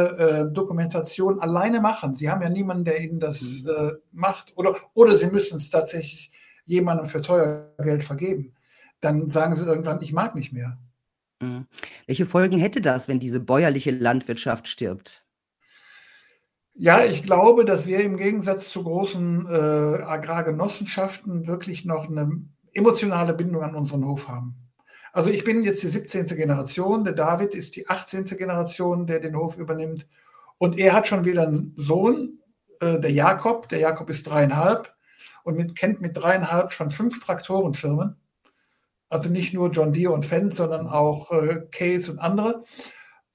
äh, 0.50 0.54
Dokumentation 0.54 1.40
alleine 1.42 1.82
machen. 1.82 2.16
Sie 2.16 2.30
haben 2.30 2.42
ja 2.44 2.50
niemanden, 2.50 2.86
der 2.86 3.02
Ihnen 3.02 3.20
das, 3.20 3.64
Mhm. 3.64 3.70
äh, 3.70 3.94
macht 4.14 4.54
oder 4.58 4.76
oder 4.96 5.16
Sie 5.16 5.28
müssen's 5.32 5.70
tatsächlich 5.72 6.32
jemandem 6.66 7.08
für 7.08 7.22
teuer 7.22 7.74
Geld 7.84 8.04
vergeben. 8.04 8.54
Dann 9.04 9.30
sagen 9.30 9.56
Sie 9.56 9.66
irgendwann: 9.66 10.02
„Ich 10.02 10.12
mag 10.14 10.36
nicht 10.36 10.52
mehr.“ 10.54 10.78
Mhm. 11.42 11.68
Welche 12.06 12.26
Folgen 12.26 12.58
hätte 12.60 12.82
das, 12.82 13.08
wenn 13.08 13.20
diese 13.20 13.40
bäuerliche 13.40 13.92
Landwirtschaft 13.92 14.68
stirbt? 14.68 15.24
Ja, 16.76 17.04
ich 17.04 17.24
glaube, 17.24 17.66
dass 17.66 17.88
wir 17.88 18.00
im 18.02 18.18
Gegensatz 18.18 18.70
zu 18.70 18.84
großen, 18.84 19.46
äh, 19.48 19.50
Agrargenossenschaften 19.50 21.48
wirklich 21.48 21.84
noch 21.86 22.08
'ne 22.08 22.44
emotionale 22.74 23.34
Bindung 23.34 23.64
an 23.64 23.76
unseren 23.76 24.06
Hof 24.06 24.28
haben. 24.28 24.56
Also, 25.12 25.30
ich 25.32 25.44
bin 25.44 25.64
jetzt 25.64 25.82
die 25.84 25.88
17. 25.88 26.36
Generation, 26.36 27.04
der 27.04 27.14
David 27.14 27.56
ist 27.56 27.76
die 27.76 27.90
18. 27.90 28.36
Generation, 28.38 29.08
der 29.08 29.20
den 29.20 29.36
Hof 29.36 29.58
übernimmt. 29.58 30.08
Und 30.60 30.78
er 30.78 30.94
hat 30.94 31.08
schon 31.08 31.26
wieder 31.26 31.48
'n 31.48 31.74
Sohn, 31.78 32.40
äh, 32.80 33.00
der 33.00 33.12
Jakob. 33.12 33.68
Der 33.70 33.80
Jakob 33.80 34.10
ist 34.10 34.28
3,5 34.28 34.94
und 35.44 35.58
mit 35.58 35.76
kennt 35.76 36.00
mit 36.02 36.16
3,5 36.18 36.72
schon 36.72 36.92
5 36.92 37.20
Traktorenfirmen. 37.20 38.16
Also, 39.10 39.30
nicht 39.30 39.54
nur 39.54 39.72
John 39.72 39.92
Deere 39.94 40.14
und 40.14 40.26
Fendt, 40.26 40.54
sondern 40.56 40.88
auch, 40.88 41.32
äh, 41.32 41.62
Case 41.72 42.12
und 42.12 42.20
andere. 42.20 42.64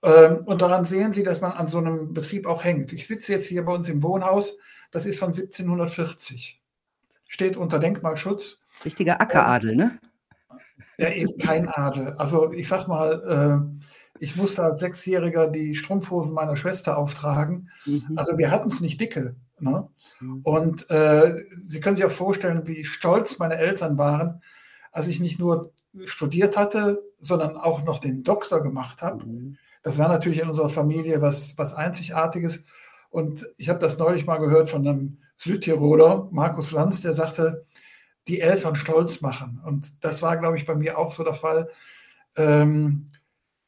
Ähm, 0.03 0.39
und 0.45 0.63
daran 0.63 0.85
sehen 0.85 1.13
Sie, 1.13 1.23
dass 1.23 1.41
man 1.41 1.53
an 1.53 1.67
so 1.69 1.81
'nem 1.81 2.13
Betrieb 2.15 2.47
auch 2.47 2.63
hängt. 2.65 2.93
Ich 2.93 3.07
sitze 3.07 3.33
jetzt 3.33 3.47
hier 3.47 3.65
bei 3.65 3.73
uns 3.75 3.89
im 3.89 4.03
Wohnhaus, 4.03 4.57
das 4.93 5.07
ist 5.07 5.19
von 5.19 5.33
1740. 5.33 6.63
Steht 7.27 7.57
unter 7.57 7.79
Denkmalschutz. 7.79 8.63
Richtiger 8.85 9.21
Ackeradel, 9.21 9.75
ne? 9.77 9.99
Ja, 10.99 11.11
eben 11.11 11.37
kein 11.39 11.69
Adel. 11.69 12.15
Also, 12.19 12.53
ich 12.53 12.69
sage 12.69 12.89
mal, 12.89 13.67
äh, 13.75 13.85
ich 14.21 14.37
musste 14.37 14.63
als 14.63 14.79
Sechsjähriger 14.79 15.49
die 15.49 15.75
Strumpfhosen 15.75 16.35
meiner 16.35 16.55
Schwester 16.57 16.97
auftragen. 16.97 17.71
Mhm. 17.87 18.13
Also, 18.17 18.39
wir 18.39 18.51
hatten's 18.53 18.81
nicht 18.81 19.01
dicke, 19.01 19.35
ne? 19.59 19.89
Mhm. 20.21 20.41
Und, 20.43 20.91
äh, 20.91 21.45
Sie 21.63 21.81
können 21.81 21.97
sich 21.97 22.05
auch 22.05 22.11
vorstellen, 22.11 22.67
wie 22.69 22.85
stolz 22.85 23.39
meine 23.39 23.57
Eltern 23.57 23.99
waren, 23.99 24.43
als 24.95 25.09
ich 25.09 25.21
nicht 25.21 25.41
nur 25.41 25.73
studiert 26.07 26.59
hatte, 26.59 27.03
sondern 27.21 27.59
auch 27.59 27.85
noch 27.85 28.01
den 28.01 28.25
Doktor 28.25 28.63
gemacht 28.63 29.03
habe. 29.03 29.27
Mhm. 29.27 29.59
Das 29.85 29.99
war 29.99 30.09
natürlich 30.09 30.41
in 30.43 30.51
unserer 30.51 30.71
Familie 30.71 31.23
was 31.23 31.59
was 31.59 31.75
Einzigartiges. 31.75 32.61
Und 33.11 33.47
ich 33.59 33.71
habe 33.71 33.81
das 33.81 33.99
neulich 33.99 34.27
mal 34.27 34.39
gehört 34.39 34.71
von 34.71 34.83
'nem 34.85 35.19
Südtiroler, 35.39 36.29
Markus 36.33 36.73
Lanz, 36.73 37.03
der 37.03 37.15
sagte: 37.15 37.67
„Die 38.29 38.41
Eltern 38.41 38.77
stolz 38.77 39.21
machen.“ 39.23 39.61
Und 39.67 40.05
das 40.05 40.23
war, 40.23 40.37
glaube 40.39 40.57
ich, 40.59 40.67
bei 40.67 40.75
mir 40.77 40.99
auch 40.99 41.13
so 41.13 41.25
der 41.25 41.35
Fall, 41.35 41.71
ähm, 42.37 43.09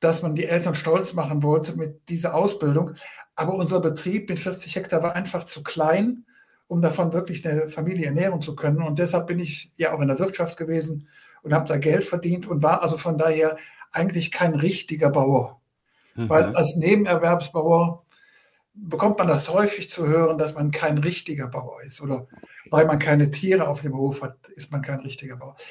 dass 0.01 0.23
man 0.23 0.35
die 0.37 0.45
Eltern 0.47 0.75
stolz 0.77 1.15
machen 1.15 1.43
wollte 1.43 1.77
mit 1.77 2.09
dieser 2.11 2.35
Ausbildung. 2.35 2.93
Aber 3.37 3.55
unser 3.55 3.81
Betrieb 3.81 4.29
mit 4.31 4.39
40 4.41 4.77
Hektar 4.77 5.03
war 5.03 5.15
einfach 5.17 5.45
zu 5.45 5.63
klein, 5.63 6.27
um 6.69 6.81
davon 6.81 7.13
wirklich 7.13 7.47
eine 7.47 7.69
Familie 7.69 8.07
ernähren 8.07 8.41
zu 8.41 8.57
können. 8.57 8.83
Und 8.83 8.99
deshalb 8.99 9.27
bin 9.27 9.39
ich 9.39 9.71
ja 9.77 9.95
auch 9.95 10.01
in 10.01 10.09
der 10.09 10.19
Wirtschaft 10.19 10.57
gewesen 10.57 11.09
und 11.43 11.55
habe 11.55 11.67
da 11.67 11.77
Geld 11.77 12.05
verdient 12.05 12.47
und 12.47 12.63
war 12.63 12.83
also 12.83 12.97
von 12.97 13.19
daher 13.19 13.57
eigentlich 13.93 14.31
kein 14.31 14.55
richtiger 14.55 15.11
Bauer. 15.11 15.61
Mhm. 16.15 16.29
Weil 16.29 16.57
als 16.57 16.77
Nebenerwerbsbauer 16.77 18.05
bekommt 18.75 19.19
man 19.19 19.29
das 19.29 19.49
häufig 19.49 19.91
zu 19.91 20.07
hören, 20.07 20.39
dass 20.39 20.55
man 20.55 20.71
kein 20.71 20.99
richtiger 20.99 21.49
Bauer 21.49 21.83
ist. 21.87 22.01
Oder 22.01 22.27
weil 22.71 22.85
man 22.85 22.99
keine 22.99 23.31
Tiere 23.31 23.69
auf 23.69 23.83
dem 23.83 23.97
Hof 23.97 24.23
hat, 24.23 24.49
ist 24.55 24.71
man 24.71 24.83
kein 24.83 25.01
richtiger 25.01 25.37
Bauer. 25.37 25.57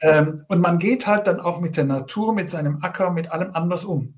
Ähm, 0.00 0.46
und 0.48 0.60
man 0.62 0.78
geht 0.78 1.06
halt 1.06 1.26
dann 1.26 1.40
auch 1.40 1.60
mit 1.60 1.76
der 1.76 1.84
Natur, 1.84 2.32
mit 2.32 2.48
seinem 2.48 2.78
Acker, 2.80 3.10
mit 3.10 3.30
allem 3.30 3.50
anders 3.52 3.84
um. 3.84 4.14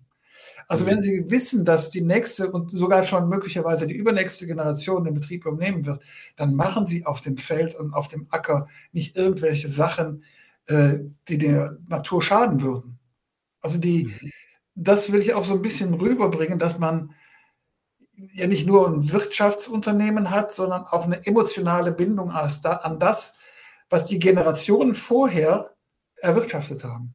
Also 0.68 0.84
mhm. 0.84 0.88
wenn 0.88 1.02
Sie 1.02 1.30
wissen, 1.30 1.64
dass 1.64 1.90
die 1.90 2.00
nächste 2.00 2.50
und 2.50 2.70
sogar 2.70 3.04
schon 3.04 3.28
möglicherweise 3.28 3.86
die 3.86 3.94
übernächste 3.94 4.46
Generation 4.46 5.04
den 5.04 5.14
Betrieb 5.14 5.46
übernehmen 5.46 5.86
wird, 5.86 6.02
dann 6.36 6.54
machen 6.54 6.86
Sie 6.86 7.06
auf 7.06 7.20
dem 7.20 7.36
Feld 7.36 7.74
und 7.74 7.94
auf 7.94 8.08
dem 8.08 8.26
Acker 8.30 8.66
nicht 8.92 9.16
irgendwelche 9.16 9.68
Sachen, 9.68 10.24
äh, 10.66 10.98
die 11.28 11.38
der 11.38 11.78
Natur 11.88 12.22
schaden 12.22 12.60
würden. 12.62 12.98
Also 13.60 13.78
die, 13.78 14.06
mhm. 14.06 14.30
das 14.74 15.12
will 15.12 15.20
ich 15.20 15.34
auch 15.34 15.44
so 15.44 15.54
ein 15.54 15.62
bisschen 15.62 15.94
rüberbringen, 15.94 16.58
dass 16.58 16.78
man 16.78 17.14
ja 18.32 18.46
nicht 18.46 18.66
nur 18.66 18.88
ein 18.88 19.12
Wirtschaftsunternehmen 19.12 20.30
hat, 20.30 20.52
sondern 20.52 20.84
auch 20.84 21.04
eine 21.04 21.26
emotionale 21.26 21.92
Bindung 21.92 22.30
an 22.30 22.98
das, 22.98 23.34
was 23.90 24.06
die 24.06 24.18
Generationen 24.18 24.94
vorher 24.94 25.76
erwirtschaftet 26.16 26.82
haben. 26.84 27.14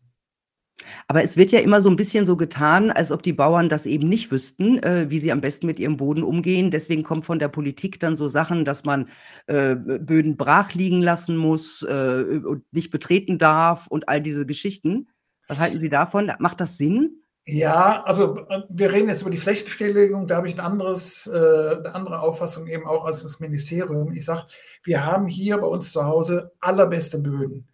Aber 1.08 1.24
es 1.24 1.38
wird 1.38 1.52
ja 1.52 1.60
immer 1.60 1.82
so 1.82 1.90
ein 1.90 1.96
bisschen 1.96 2.26
so 2.26 2.38
getan, 2.38 2.92
als 2.92 3.12
ob 3.12 3.24
die 3.24 3.34
Bauern 3.34 3.70
das 3.70 3.86
eben 3.86 4.10
nicht 4.10 4.32
wüssten, 4.32 4.82
äh, 4.82 5.10
wie 5.10 5.20
sie 5.20 5.32
am 5.32 5.42
besten 5.42 5.68
mit 5.68 5.80
ihrem 5.80 5.98
Boden 5.98 6.24
umgehen. 6.24 6.72
Deswegen 6.72 7.04
kommt 7.04 7.26
von 7.26 7.40
der 7.40 7.50
Politik 7.50 8.00
dann 8.00 8.16
so 8.16 8.28
Sachen, 8.28 8.66
dass 8.66 8.84
man 8.84 9.10
äh, 9.48 9.76
Böden 9.76 10.38
brach 10.38 10.74
liegen 10.74 11.02
lassen 11.02 11.38
muss 11.38 11.84
äh, 11.84 12.42
und 12.44 12.64
nicht 12.72 12.92
betreten 12.92 13.38
darf 13.38 13.88
und 13.88 14.10
all 14.10 14.22
diese 14.22 14.46
Geschichten. 14.46 15.08
Was 15.48 15.60
halten 15.60 15.80
Sie 15.80 15.90
davon? 15.90 16.32
Macht 16.40 16.62
das 16.62 16.78
Sinn? 16.78 17.22
Ja, 17.46 18.04
also 18.04 18.38
äh, 18.50 18.62
wir 18.70 18.92
reden 18.94 19.08
jetzt 19.08 19.22
über 19.22 19.32
die 19.32 19.38
Flächenstilllegung, 19.38 20.28
da 20.28 20.36
habe 20.38 20.48
ich 20.48 20.54
ein 20.54 20.60
anderes, 20.60 21.28
äh, 21.28 21.76
eine 21.78 21.96
andere 21.96 22.20
Auffassung 22.20 22.68
eben 22.68 22.86
auch 22.86 23.06
als 23.06 23.24
das 23.24 23.40
Ministerium. 23.40 24.14
Ich 24.14 24.26
sage, 24.26 24.46
wir 24.84 25.06
haben 25.06 25.28
hier 25.28 25.58
bei 25.58 25.68
uns 25.68 25.92
zu 25.92 26.06
Hause 26.06 26.52
allerbeste 26.60 27.18
Böden. 27.20 27.68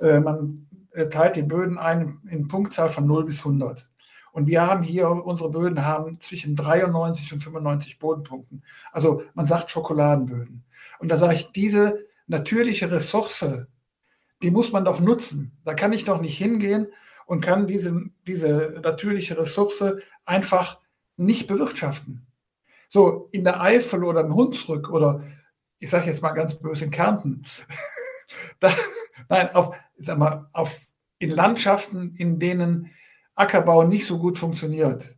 Äh, 0.00 0.20
man 0.20 0.66
teilt 1.10 1.36
die 1.36 1.42
Böden 1.42 1.78
ein 1.78 2.20
in 2.28 2.48
Punktzahl 2.48 2.88
von 2.88 3.06
0 3.06 3.24
bis 3.24 3.38
100. 3.40 3.88
Und 4.32 4.46
wir 4.46 4.66
haben 4.66 4.82
hier, 4.82 5.10
unsere 5.10 5.50
Böden 5.50 5.84
haben 5.84 6.18
zwischen 6.20 6.56
93 6.56 7.34
und 7.34 7.40
95 7.40 7.98
Bodenpunkten. 7.98 8.64
Also 8.90 9.22
man 9.34 9.44
sagt 9.44 9.70
Schokoladenböden. 9.70 10.64
Und 10.98 11.08
da 11.08 11.18
sage 11.18 11.34
ich, 11.34 11.52
diese 11.52 12.06
natürliche 12.26 12.90
Ressource, 12.90 13.66
die 14.42 14.50
muss 14.50 14.72
man 14.72 14.84
doch 14.84 15.00
nutzen. 15.00 15.58
Da 15.64 15.74
kann 15.74 15.92
ich 15.92 16.04
doch 16.04 16.20
nicht 16.20 16.38
hingehen 16.38 16.88
und 17.26 17.42
kann 17.42 17.66
diese, 17.66 18.04
diese 18.26 18.80
natürliche 18.82 19.36
Ressource 19.36 19.84
einfach 20.24 20.80
nicht 21.16 21.46
bewirtschaften. 21.46 22.26
So 22.88 23.28
in 23.32 23.44
der 23.44 23.60
Eifel 23.60 24.04
oder 24.04 24.22
im 24.22 24.34
Hunsrück 24.34 24.90
oder 24.90 25.22
ich 25.78 25.90
sage 25.90 26.06
jetzt 26.06 26.22
mal 26.22 26.32
ganz 26.32 26.54
böse 26.54 26.84
in 26.84 26.90
Kärnten, 26.90 27.42
da, 28.60 28.72
nein, 29.28 29.54
auf, 29.54 29.74
sag 29.96 30.18
mal, 30.18 30.48
auf, 30.52 30.86
in 31.18 31.30
Landschaften, 31.30 32.14
in 32.16 32.38
denen 32.38 32.90
Ackerbau 33.34 33.84
nicht 33.84 34.06
so 34.06 34.18
gut 34.18 34.38
funktioniert, 34.38 35.16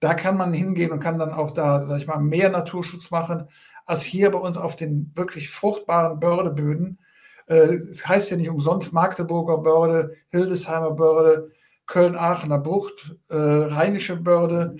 da 0.00 0.14
kann 0.14 0.36
man 0.36 0.52
hingehen 0.52 0.90
und 0.90 1.00
kann 1.00 1.18
dann 1.18 1.32
auch 1.32 1.52
da, 1.52 1.86
sag 1.86 1.98
ich 1.98 2.06
mal, 2.06 2.18
mehr 2.18 2.48
Naturschutz 2.48 3.10
machen, 3.10 3.48
als 3.86 4.02
hier 4.02 4.30
bei 4.30 4.38
uns 4.38 4.56
auf 4.56 4.76
den 4.76 5.12
wirklich 5.14 5.50
fruchtbaren 5.50 6.18
Bördeböden, 6.18 6.98
äh, 7.46 7.74
es 7.90 8.06
heißt 8.06 8.30
ja 8.30 8.36
nicht 8.36 8.50
umsonst 8.50 8.92
Magdeburger 8.92 9.58
Börde, 9.58 10.16
Hildesheimer 10.30 10.92
Börde, 10.92 11.52
Köln-Aachener 11.86 12.58
Bucht, 12.58 13.16
äh, 13.28 13.36
Rheinische 13.36 14.16
Börde, 14.16 14.76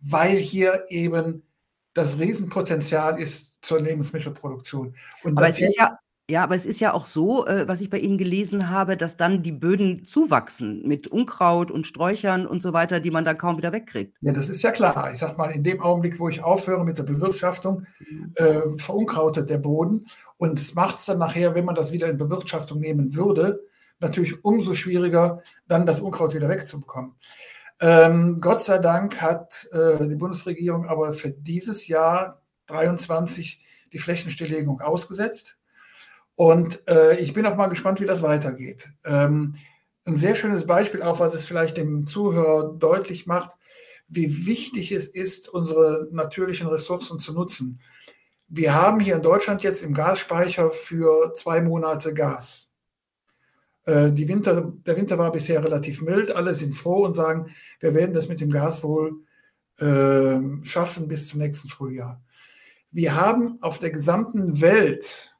weil 0.00 0.36
hier 0.36 0.86
eben 0.88 1.42
das 1.92 2.18
Riesenpotenzial 2.18 3.20
ist 3.20 3.64
zur 3.64 3.80
Lebensmittelproduktion. 3.80 4.94
Und 5.22 5.38
aber 5.38 5.48
es 5.48 5.58
ist 5.58 5.76
ja, 5.76 5.98
ja, 6.30 6.42
aber 6.42 6.54
es 6.54 6.64
ist 6.64 6.80
ja 6.80 6.94
auch 6.94 7.04
so, 7.04 7.46
äh, 7.46 7.68
was 7.68 7.82
ich 7.82 7.90
bei 7.90 7.98
Ihnen 7.98 8.16
gelesen 8.16 8.70
habe, 8.70 8.96
dass 8.96 9.18
dann 9.18 9.42
die 9.42 9.52
Böden 9.52 10.06
zuwachsen 10.06 10.80
mit 10.86 11.06
Unkraut 11.06 11.70
und 11.70 11.86
Sträuchern 11.86 12.46
und 12.46 12.62
so 12.62 12.72
weiter, 12.72 13.00
die 13.00 13.10
man 13.10 13.26
dann 13.26 13.36
kaum 13.36 13.58
wieder 13.58 13.72
wegkriegt. 13.72 14.16
Ja, 14.22 14.32
das 14.32 14.48
ist 14.48 14.62
ja 14.62 14.70
klar. 14.70 15.12
Ich 15.12 15.18
sag 15.18 15.36
mal, 15.36 15.50
in 15.50 15.62
dem 15.62 15.82
Augenblick, 15.82 16.18
wo 16.18 16.30
ich 16.30 16.42
aufhöre 16.42 16.82
mit 16.82 16.96
der 16.96 17.02
Bewirtschaftung, 17.02 17.86
mhm. 17.98 18.32
äh, 18.36 18.78
verunkrautet 18.78 19.50
der 19.50 19.58
Boden. 19.58 20.06
Und 20.38 20.58
es 20.58 20.74
macht 20.74 20.98
es 20.98 21.04
dann 21.04 21.18
nachher, 21.18 21.54
wenn 21.54 21.66
man 21.66 21.74
das 21.74 21.92
wieder 21.92 22.08
in 22.08 22.16
Bewirtschaftung 22.16 22.80
nehmen 22.80 23.14
würde, 23.14 23.60
natürlich 24.00 24.42
umso 24.44 24.72
schwieriger, 24.72 25.42
dann 25.68 25.84
das 25.84 26.00
Unkraut 26.00 26.34
wieder 26.34 26.48
wegzubekommen. 26.48 27.16
Ähm, 27.80 28.40
Gott 28.40 28.64
sei 28.64 28.78
Dank 28.78 29.20
hat 29.20 29.68
äh, 29.72 30.08
die 30.08 30.14
Bundesregierung 30.14 30.86
aber 30.86 31.12
für 31.12 31.30
dieses 31.30 31.86
Jahr 31.86 32.40
23 32.66 33.60
die 33.92 33.98
Flächenstilllegung 33.98 34.80
ausgesetzt. 34.80 35.58
Und 36.36 36.86
äh, 36.88 37.18
ich 37.20 37.32
bin 37.32 37.46
auch 37.46 37.56
mal 37.56 37.68
gespannt, 37.68 38.00
wie 38.00 38.06
das 38.06 38.22
weitergeht. 38.22 38.88
Ähm, 39.04 39.54
ein 40.04 40.16
sehr 40.16 40.34
schönes 40.34 40.66
Beispiel 40.66 41.02
auch, 41.02 41.20
was 41.20 41.34
es 41.34 41.46
vielleicht 41.46 41.76
dem 41.76 42.06
Zuhörer 42.06 42.74
deutlich 42.74 43.26
macht, 43.26 43.52
wie 44.08 44.46
wichtig 44.46 44.92
es 44.92 45.06
ist, 45.06 45.48
unsere 45.48 46.08
natürlichen 46.10 46.66
Ressourcen 46.66 47.18
zu 47.18 47.32
nutzen. 47.32 47.80
Wir 48.48 48.74
haben 48.74 49.00
hier 49.00 49.16
in 49.16 49.22
Deutschland 49.22 49.62
jetzt 49.62 49.82
im 49.82 49.94
Gasspeicher 49.94 50.70
für 50.70 51.32
zwei 51.34 51.62
Monate 51.62 52.12
Gas. 52.12 52.70
Äh, 53.86 54.12
die 54.12 54.28
Winter, 54.28 54.72
der 54.86 54.96
Winter 54.96 55.18
war 55.18 55.32
bisher 55.32 55.62
relativ 55.64 56.02
mild. 56.02 56.30
Alle 56.30 56.54
sind 56.54 56.74
froh 56.74 57.04
und 57.04 57.14
sagen, 57.14 57.50
wir 57.80 57.94
werden 57.94 58.14
das 58.14 58.28
mit 58.28 58.40
dem 58.40 58.50
Gas 58.50 58.82
wohl 58.82 59.22
äh, 59.78 60.38
schaffen 60.64 61.08
bis 61.08 61.28
zum 61.28 61.40
nächsten 61.40 61.68
Frühjahr. 61.68 62.22
Wir 62.90 63.16
haben 63.16 63.58
auf 63.60 63.78
der 63.78 63.90
gesamten 63.90 64.60
Welt 64.60 65.33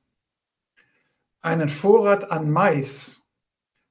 einen 1.45 1.69
Vorrat 1.69 2.31
an 2.31 2.51
Mais 2.51 3.23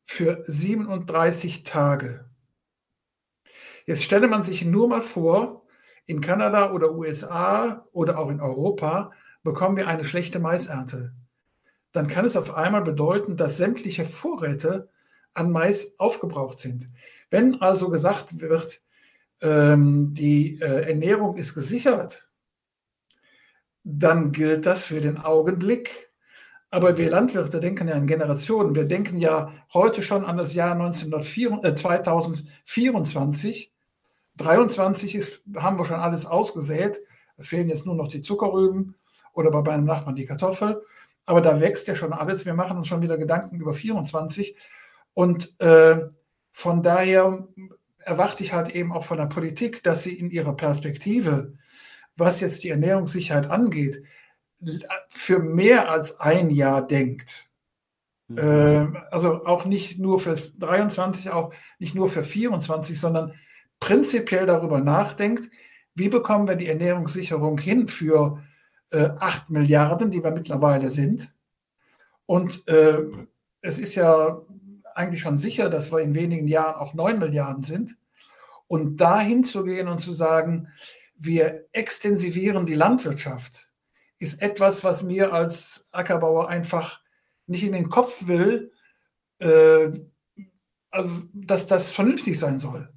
für 0.05 0.43
37 0.47 1.63
Tage. 1.63 2.25
Jetzt 3.85 4.03
stelle 4.03 4.27
man 4.27 4.43
sich 4.43 4.65
nur 4.65 4.87
mal 4.87 5.01
vor, 5.01 5.65
in 6.05 6.19
Kanada 6.19 6.71
oder 6.71 6.93
USA 6.93 7.87
oder 7.91 8.17
auch 8.17 8.29
in 8.29 8.41
Europa 8.41 9.11
bekommen 9.43 9.77
wir 9.77 9.87
eine 9.87 10.03
schlechte 10.03 10.39
Maisernte. 10.39 11.13
Dann 11.91 12.07
kann 12.07 12.25
es 12.25 12.35
auf 12.35 12.55
einmal 12.55 12.81
bedeuten, 12.81 13.37
dass 13.37 13.57
sämtliche 13.57 14.03
Vorräte 14.03 14.89
an 15.35 15.51
Mais 15.51 15.93
aufgebraucht 15.99 16.57
sind. 16.57 16.89
Wenn 17.29 17.61
also 17.61 17.89
gesagt 17.89 18.41
wird, 18.41 18.81
ähm, 19.41 20.13
die 20.13 20.59
äh, 20.59 20.89
Ernährung 20.89 21.37
ist 21.37 21.53
gesichert, 21.53 22.31
dann 23.83 24.31
gilt 24.31 24.65
das 24.65 24.85
für 24.85 25.01
den 25.01 25.19
Augenblick 25.19 26.12
aber 26.73 26.97
wir 26.97 27.11
Landwirte 27.11 27.59
denken 27.59 27.87
ja 27.87 27.93
in 27.93 28.07
Generationen. 28.07 28.73
Wir 28.73 28.85
denken 28.85 29.19
ja 29.19 29.53
heute 29.75 30.01
schon 30.01 30.25
an 30.25 30.37
das 30.37 30.55
Jahr 30.55 30.71
1904, 30.71 31.59
äh, 31.61 31.75
2024. 31.75 33.71
23 34.37 35.13
ist, 35.13 35.43
haben 35.55 35.77
wir 35.77 35.85
schon 35.85 35.99
alles 35.99 36.25
ausgesät. 36.25 36.97
Da 37.37 37.43
fehlen 37.43 37.69
jetzt 37.69 37.85
nur 37.85 37.93
noch 37.93 38.07
die 38.07 38.21
Zuckerrüben 38.21 38.95
oder 39.33 39.51
bei 39.51 39.61
meinem 39.61 39.85
Nachbarn 39.85 40.15
die 40.15 40.25
Kartoffel. 40.25 40.81
Aber 41.27 41.41
da 41.41 41.61
wächst 41.61 41.87
ja 41.87 41.93
schon 41.93 42.11
alles. 42.11 42.47
Wir 42.47 42.55
machen 42.55 42.77
uns 42.77 42.87
schon 42.87 43.03
wieder 43.03 43.19
Gedanken 43.19 43.59
über 43.59 43.75
24. 43.75 44.57
Und 45.13 45.53
äh, 45.61 46.09
von 46.51 46.81
daher 46.81 47.47
erwarte 47.99 48.43
ich 48.43 48.51
halt 48.51 48.69
eben 48.69 48.93
auch 48.93 49.03
von 49.03 49.17
der 49.17 49.27
Politik, 49.27 49.83
dass 49.83 50.01
sie 50.01 50.17
in 50.17 50.31
ihrer 50.31 50.55
Perspektive, 50.55 51.53
was 52.17 52.41
jetzt 52.41 52.63
die 52.63 52.69
Ernährungssicherheit 52.69 53.45
angeht, 53.45 54.01
für 55.09 55.39
mehr 55.39 55.89
als 55.89 56.19
ein 56.19 56.49
Jahr 56.49 56.85
denkt. 56.85 57.49
Mhm. 58.27 58.37
Ähm, 58.39 58.97
also 59.11 59.45
auch 59.45 59.65
nicht 59.65 59.99
nur 59.99 60.19
für 60.19 60.35
23, 60.35 61.31
auch 61.31 61.53
nicht 61.79 61.95
nur 61.95 62.09
für 62.09 62.23
24, 62.23 62.99
sondern 62.99 63.33
prinzipiell 63.79 64.45
darüber 64.45 64.79
nachdenkt, 64.79 65.49
wie 65.95 66.09
bekommen 66.09 66.47
wir 66.47 66.55
die 66.55 66.67
Ernährungssicherung 66.67 67.57
hin 67.57 67.87
für 67.87 68.41
äh, 68.91 69.09
8 69.19 69.49
Milliarden, 69.49 70.11
die 70.11 70.23
wir 70.23 70.31
mittlerweile 70.31 70.89
sind. 70.89 71.33
Und 72.25 72.67
äh, 72.67 72.99
es 73.61 73.77
ist 73.77 73.95
ja 73.95 74.41
eigentlich 74.95 75.21
schon 75.21 75.37
sicher, 75.37 75.69
dass 75.69 75.91
wir 75.91 75.99
in 75.99 76.15
wenigen 76.15 76.47
Jahren 76.47 76.75
auch 76.75 76.93
9 76.93 77.19
Milliarden 77.19 77.63
sind. 77.63 77.97
Und 78.67 78.97
dahin 78.97 79.43
zu 79.43 79.63
gehen 79.63 79.87
und 79.87 79.99
zu 79.99 80.13
sagen, 80.13 80.69
wir 81.15 81.67
extensivieren 81.73 82.65
die 82.65 82.73
Landwirtschaft 82.73 83.72
ist 84.19 84.41
etwas, 84.41 84.83
was 84.83 85.03
mir 85.03 85.33
als 85.33 85.87
Ackerbauer 85.91 86.49
einfach 86.49 87.01
nicht 87.47 87.63
in 87.63 87.73
den 87.73 87.89
Kopf 87.89 88.27
will, 88.27 88.71
äh, 89.39 89.89
also 90.91 91.23
dass 91.33 91.67
das 91.67 91.91
vernünftig 91.91 92.39
sein 92.39 92.59
soll. 92.59 92.89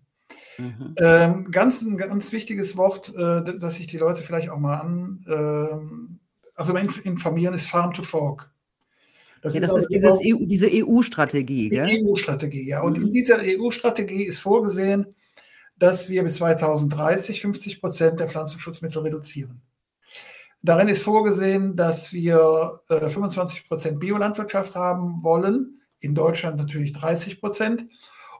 Mhm. 0.59 0.95
Ähm, 0.99 1.51
ganz 1.51 1.83
ein 1.83 1.97
ganz 1.99 2.33
wichtiges 2.33 2.77
Wort, 2.77 3.15
äh, 3.15 3.43
das 3.59 3.75
sich 3.75 3.87
die 3.87 3.99
Leute 3.99 4.23
vielleicht 4.23 4.51
auch 4.51 4.59
mal 4.59 4.79
an, 4.79 6.21
also 6.55 6.75
informieren 6.75 7.55
ist 7.55 7.69
Farm 7.69 7.93
to 7.93 8.03
Fork. 8.03 8.51
Das, 9.43 9.55
ja, 9.55 9.61
das 9.61 9.71
ist, 9.71 10.05
also 10.05 10.21
ist 10.21 10.35
EU, 10.35 10.45
diese 10.47 10.69
EU-Strategie. 10.73 11.69
Die 11.69 11.79
EU-Strategie, 11.79 12.69
ja. 12.69 12.83
Und 12.83 12.99
mhm. 12.99 13.07
in 13.07 13.13
dieser 13.13 13.39
EU-Strategie 13.41 14.25
ist 14.25 14.39
vorgesehen, 14.39 15.15
dass 15.79 16.09
wir 16.09 16.25
bis 16.25 16.37
2030 16.37 17.43
50 17.43 17.81
Prozent 17.81 18.21
der 18.21 18.29
Pflanzenschutzmittel 18.29 19.03
reduzieren. 19.03 19.61
Darin 20.67 20.89
ist 20.89 21.05
vorgesehen, 21.05 21.77
dass 21.77 22.13
wir 22.13 22.81
äh, 22.89 23.09
25 23.09 23.69
Prozent 23.69 24.01
Biolandwirtschaft 24.01 24.75
haben 24.75 25.23
wollen, 25.23 25.81
in 26.01 26.13
Deutschland 26.13 26.59
natürlich 26.59 26.93
30 26.93 27.41
Prozent, 27.41 27.87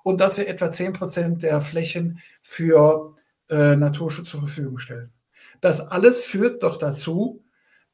und 0.03 0.21
dass 0.21 0.37
wir 0.37 0.49
etwa 0.49 0.69
10 0.69 0.93
Prozent 0.93 1.45
der 1.45 1.61
Flächen 1.61 2.19
für 2.43 3.15
äh, 3.49 3.77
Naturschutz 3.77 4.31
zur 4.31 4.41
Verfügung 4.41 4.79
stellen. 4.79 5.13
Das 5.61 5.81
alles 5.81 6.25
führt 6.25 6.65
doch 6.65 6.79
dazu, 6.79 7.45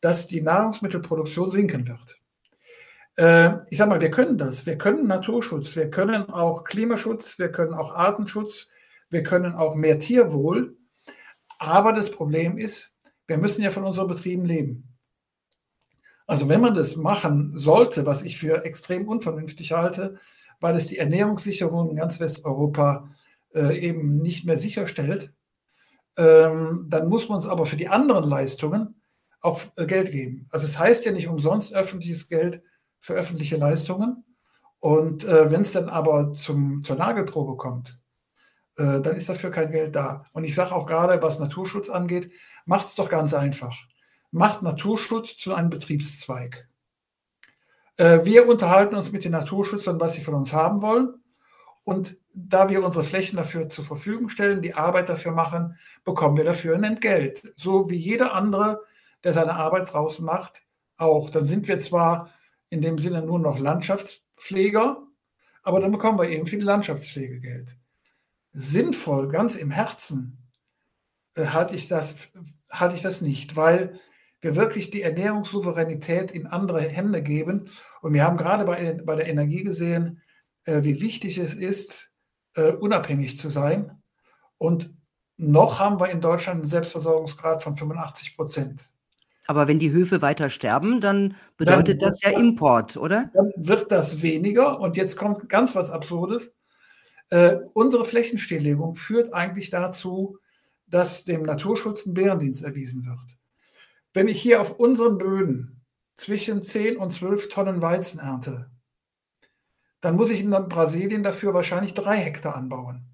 dass 0.00 0.28
die 0.28 0.40
Nahrungsmittelproduktion 0.40 1.50
sinken 1.50 1.86
wird. 1.86 2.18
Äh, 3.16 3.58
ich 3.68 3.76
sage 3.76 3.90
mal, 3.90 4.00
wir 4.00 4.10
können 4.10 4.38
das. 4.38 4.64
Wir 4.64 4.78
können 4.78 5.06
Naturschutz, 5.06 5.76
wir 5.76 5.90
können 5.90 6.30
auch 6.30 6.64
Klimaschutz, 6.64 7.38
wir 7.38 7.52
können 7.52 7.74
auch 7.74 7.94
Artenschutz, 7.94 8.70
wir 9.10 9.22
können 9.22 9.54
auch 9.54 9.74
mehr 9.74 9.98
Tierwohl. 9.98 10.78
Aber 11.58 11.92
das 11.92 12.10
Problem 12.10 12.56
ist, 12.56 12.91
wir 13.26 13.38
müssen 13.38 13.62
ja 13.62 13.70
von 13.70 13.84
unseren 13.84 14.08
Betrieben 14.08 14.44
leben. 14.44 14.88
Also 16.26 16.48
wenn 16.48 16.60
man 16.60 16.74
das 16.74 16.96
machen 16.96 17.52
sollte, 17.56 18.06
was 18.06 18.22
ich 18.22 18.38
für 18.38 18.64
extrem 18.64 19.08
unvernünftig 19.08 19.72
halte, 19.72 20.18
weil 20.60 20.76
es 20.76 20.86
die 20.86 20.98
Ernährungssicherung 20.98 21.90
in 21.90 21.96
ganz 21.96 22.20
Westeuropa 22.20 23.10
äh, 23.54 23.78
eben 23.78 24.18
nicht 24.18 24.44
mehr 24.44 24.58
sicherstellt, 24.58 25.32
ähm, 26.16 26.86
dann 26.88 27.08
muss 27.08 27.28
man 27.28 27.36
uns 27.36 27.46
aber 27.46 27.66
für 27.66 27.76
die 27.76 27.88
anderen 27.88 28.24
Leistungen 28.24 29.00
auch 29.40 29.60
äh, 29.76 29.86
Geld 29.86 30.12
geben. 30.12 30.46
Also 30.50 30.66
es 30.66 30.78
heißt 30.78 31.04
ja 31.04 31.12
nicht 31.12 31.28
umsonst 31.28 31.74
öffentliches 31.74 32.28
Geld 32.28 32.62
für 33.00 33.14
öffentliche 33.14 33.56
Leistungen. 33.56 34.24
Und 34.78 35.24
äh, 35.24 35.50
wenn 35.50 35.62
es 35.62 35.72
dann 35.72 35.88
aber 35.88 36.32
zum, 36.32 36.82
zur 36.84 36.96
Nagelprobe 36.96 37.56
kommt, 37.56 37.98
äh, 38.82 39.00
dann 39.00 39.16
ist 39.16 39.28
dafür 39.28 39.50
kein 39.50 39.70
Geld 39.70 39.94
da. 39.94 40.26
Und 40.32 40.44
ich 40.44 40.54
sage 40.54 40.74
auch 40.74 40.86
gerade, 40.86 41.22
was 41.22 41.38
Naturschutz 41.38 41.88
angeht, 41.88 42.32
macht 42.64 42.88
es 42.88 42.94
doch 42.96 43.08
ganz 43.08 43.32
einfach. 43.32 43.76
Macht 44.32 44.62
Naturschutz 44.62 45.36
zu 45.36 45.54
einem 45.54 45.70
Betriebszweig. 45.70 46.68
Äh, 47.96 48.24
wir 48.24 48.48
unterhalten 48.48 48.96
uns 48.96 49.12
mit 49.12 49.24
den 49.24 49.32
Naturschützern, 49.32 50.00
was 50.00 50.14
sie 50.14 50.20
von 50.20 50.34
uns 50.34 50.52
haben 50.52 50.82
wollen. 50.82 51.14
Und 51.84 52.16
da 52.34 52.68
wir 52.68 52.84
unsere 52.84 53.04
Flächen 53.04 53.36
dafür 53.36 53.68
zur 53.68 53.84
Verfügung 53.84 54.28
stellen, 54.28 54.62
die 54.62 54.74
Arbeit 54.74 55.08
dafür 55.08 55.32
machen, 55.32 55.78
bekommen 56.04 56.36
wir 56.36 56.44
dafür 56.44 56.74
ein 56.74 56.84
Entgelt. 56.84 57.52
So 57.56 57.90
wie 57.90 57.96
jeder 57.96 58.34
andere, 58.34 58.82
der 59.22 59.32
seine 59.32 59.54
Arbeit 59.54 59.92
draußen 59.92 60.24
macht, 60.24 60.64
auch. 60.96 61.30
Dann 61.30 61.46
sind 61.46 61.68
wir 61.68 61.78
zwar 61.78 62.30
in 62.68 62.80
dem 62.80 62.98
Sinne 62.98 63.22
nur 63.22 63.38
noch 63.38 63.58
Landschaftspfleger, 63.58 65.02
aber 65.62 65.80
dann 65.80 65.92
bekommen 65.92 66.18
wir 66.18 66.28
eben 66.28 66.46
viel 66.46 66.64
Landschaftspflegegeld 66.64 67.76
sinnvoll, 68.52 69.28
ganz 69.28 69.56
im 69.56 69.70
Herzen, 69.70 70.38
äh, 71.34 71.46
halte 71.46 71.74
ich, 71.74 71.88
das, 71.88 72.30
halte 72.70 72.96
ich 72.96 73.02
das 73.02 73.20
nicht, 73.20 73.56
weil 73.56 73.98
wir 74.40 74.56
wirklich 74.56 74.90
die 74.90 75.02
Ernährungssouveränität 75.02 76.32
in 76.32 76.46
andere 76.46 76.80
Hände 76.80 77.22
geben. 77.22 77.68
Und 78.00 78.12
wir 78.12 78.24
haben 78.24 78.36
gerade 78.36 78.64
bei, 78.64 79.00
bei 79.04 79.14
der 79.14 79.28
Energie 79.28 79.62
gesehen, 79.62 80.20
äh, 80.64 80.82
wie 80.82 81.00
wichtig 81.00 81.38
es 81.38 81.54
ist, 81.54 82.12
äh, 82.54 82.72
unabhängig 82.72 83.38
zu 83.38 83.50
sein. 83.50 84.02
Und 84.58 84.90
noch 85.36 85.80
haben 85.80 85.98
wir 86.00 86.10
in 86.10 86.20
Deutschland 86.20 86.60
einen 86.60 86.68
Selbstversorgungsgrad 86.68 87.62
von 87.62 87.76
85 87.76 88.36
Prozent. 88.36 88.92
Aber 89.46 89.66
wenn 89.66 89.78
die 89.78 89.90
Höfe 89.90 90.22
weiter 90.22 90.50
sterben, 90.50 91.00
dann 91.00 91.34
bedeutet 91.56 92.00
dann 92.00 92.10
das 92.10 92.22
ja 92.22 92.30
das, 92.30 92.40
Import, 92.40 92.96
oder? 92.96 93.30
Dann 93.34 93.50
wird 93.56 93.90
das 93.90 94.22
weniger. 94.22 94.78
Und 94.78 94.96
jetzt 94.96 95.16
kommt 95.16 95.48
ganz 95.48 95.74
was 95.74 95.90
Absurdes. 95.90 96.54
Äh, 97.32 97.64
unsere 97.72 98.04
Flächenstilllegung 98.04 98.94
führt 98.94 99.32
eigentlich 99.32 99.70
dazu, 99.70 100.38
dass 100.86 101.24
dem 101.24 101.44
Naturschutz 101.44 102.04
ein 102.04 102.12
Bärendienst 102.12 102.62
erwiesen 102.62 103.06
wird. 103.06 103.38
Wenn 104.12 104.28
ich 104.28 104.38
hier 104.38 104.60
auf 104.60 104.78
unseren 104.78 105.16
Böden 105.16 105.80
zwischen 106.14 106.60
10 106.60 106.98
und 106.98 107.08
12 107.08 107.48
Tonnen 107.48 107.80
Weizen 107.80 108.20
ernte, 108.20 108.70
dann 110.02 110.16
muss 110.16 110.28
ich 110.28 110.40
in 110.40 110.50
Brasilien 110.50 111.22
dafür 111.22 111.54
wahrscheinlich 111.54 111.94
drei 111.94 112.16
Hektar 112.18 112.54
anbauen. 112.54 113.06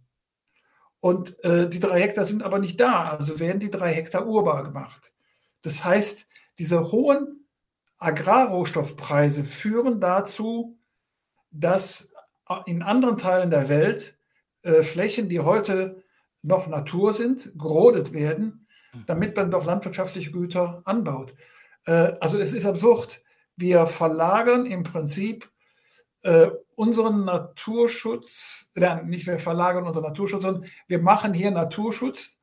Und 0.98 1.38
äh, 1.44 1.68
die 1.68 1.78
drei 1.78 2.00
Hektar 2.00 2.24
sind 2.24 2.42
aber 2.42 2.58
nicht 2.58 2.80
da, 2.80 3.10
also 3.10 3.38
werden 3.38 3.60
die 3.60 3.70
drei 3.70 3.92
Hektar 3.92 4.26
urbar 4.26 4.64
gemacht. 4.64 5.12
Das 5.62 5.84
heißt, 5.84 6.26
diese 6.58 6.90
hohen 6.90 7.46
Agrarrohstoffpreise 7.98 9.44
führen 9.44 10.00
dazu, 10.00 10.76
dass 11.52 12.08
in 12.66 12.82
anderen 12.82 13.18
Teilen 13.18 13.50
der 13.50 13.68
Welt 13.68 14.17
äh, 14.62 14.82
Flächen, 14.82 15.28
die 15.28 15.40
heute 15.40 16.02
noch 16.42 16.66
Natur 16.66 17.12
sind, 17.12 17.52
gerodet 17.58 18.12
werden, 18.12 18.66
mhm. 18.92 19.04
damit 19.06 19.36
man 19.36 19.50
doch 19.50 19.64
landwirtschaftliche 19.64 20.30
Güter 20.30 20.82
anbaut. 20.84 21.34
Äh, 21.84 22.12
also 22.20 22.38
es 22.38 22.52
ist 22.52 22.66
absurd. 22.66 23.22
Wir 23.56 23.86
verlagern 23.86 24.66
im 24.66 24.84
Prinzip 24.84 25.50
äh, 26.22 26.50
unseren 26.74 27.24
Naturschutz, 27.24 28.70
äh, 28.74 29.02
nicht 29.04 29.26
wir 29.26 29.38
verlagern 29.38 29.86
unseren 29.86 30.04
Naturschutz, 30.04 30.42
sondern 30.42 30.70
wir 30.86 31.00
machen 31.00 31.34
hier 31.34 31.50
Naturschutz, 31.50 32.38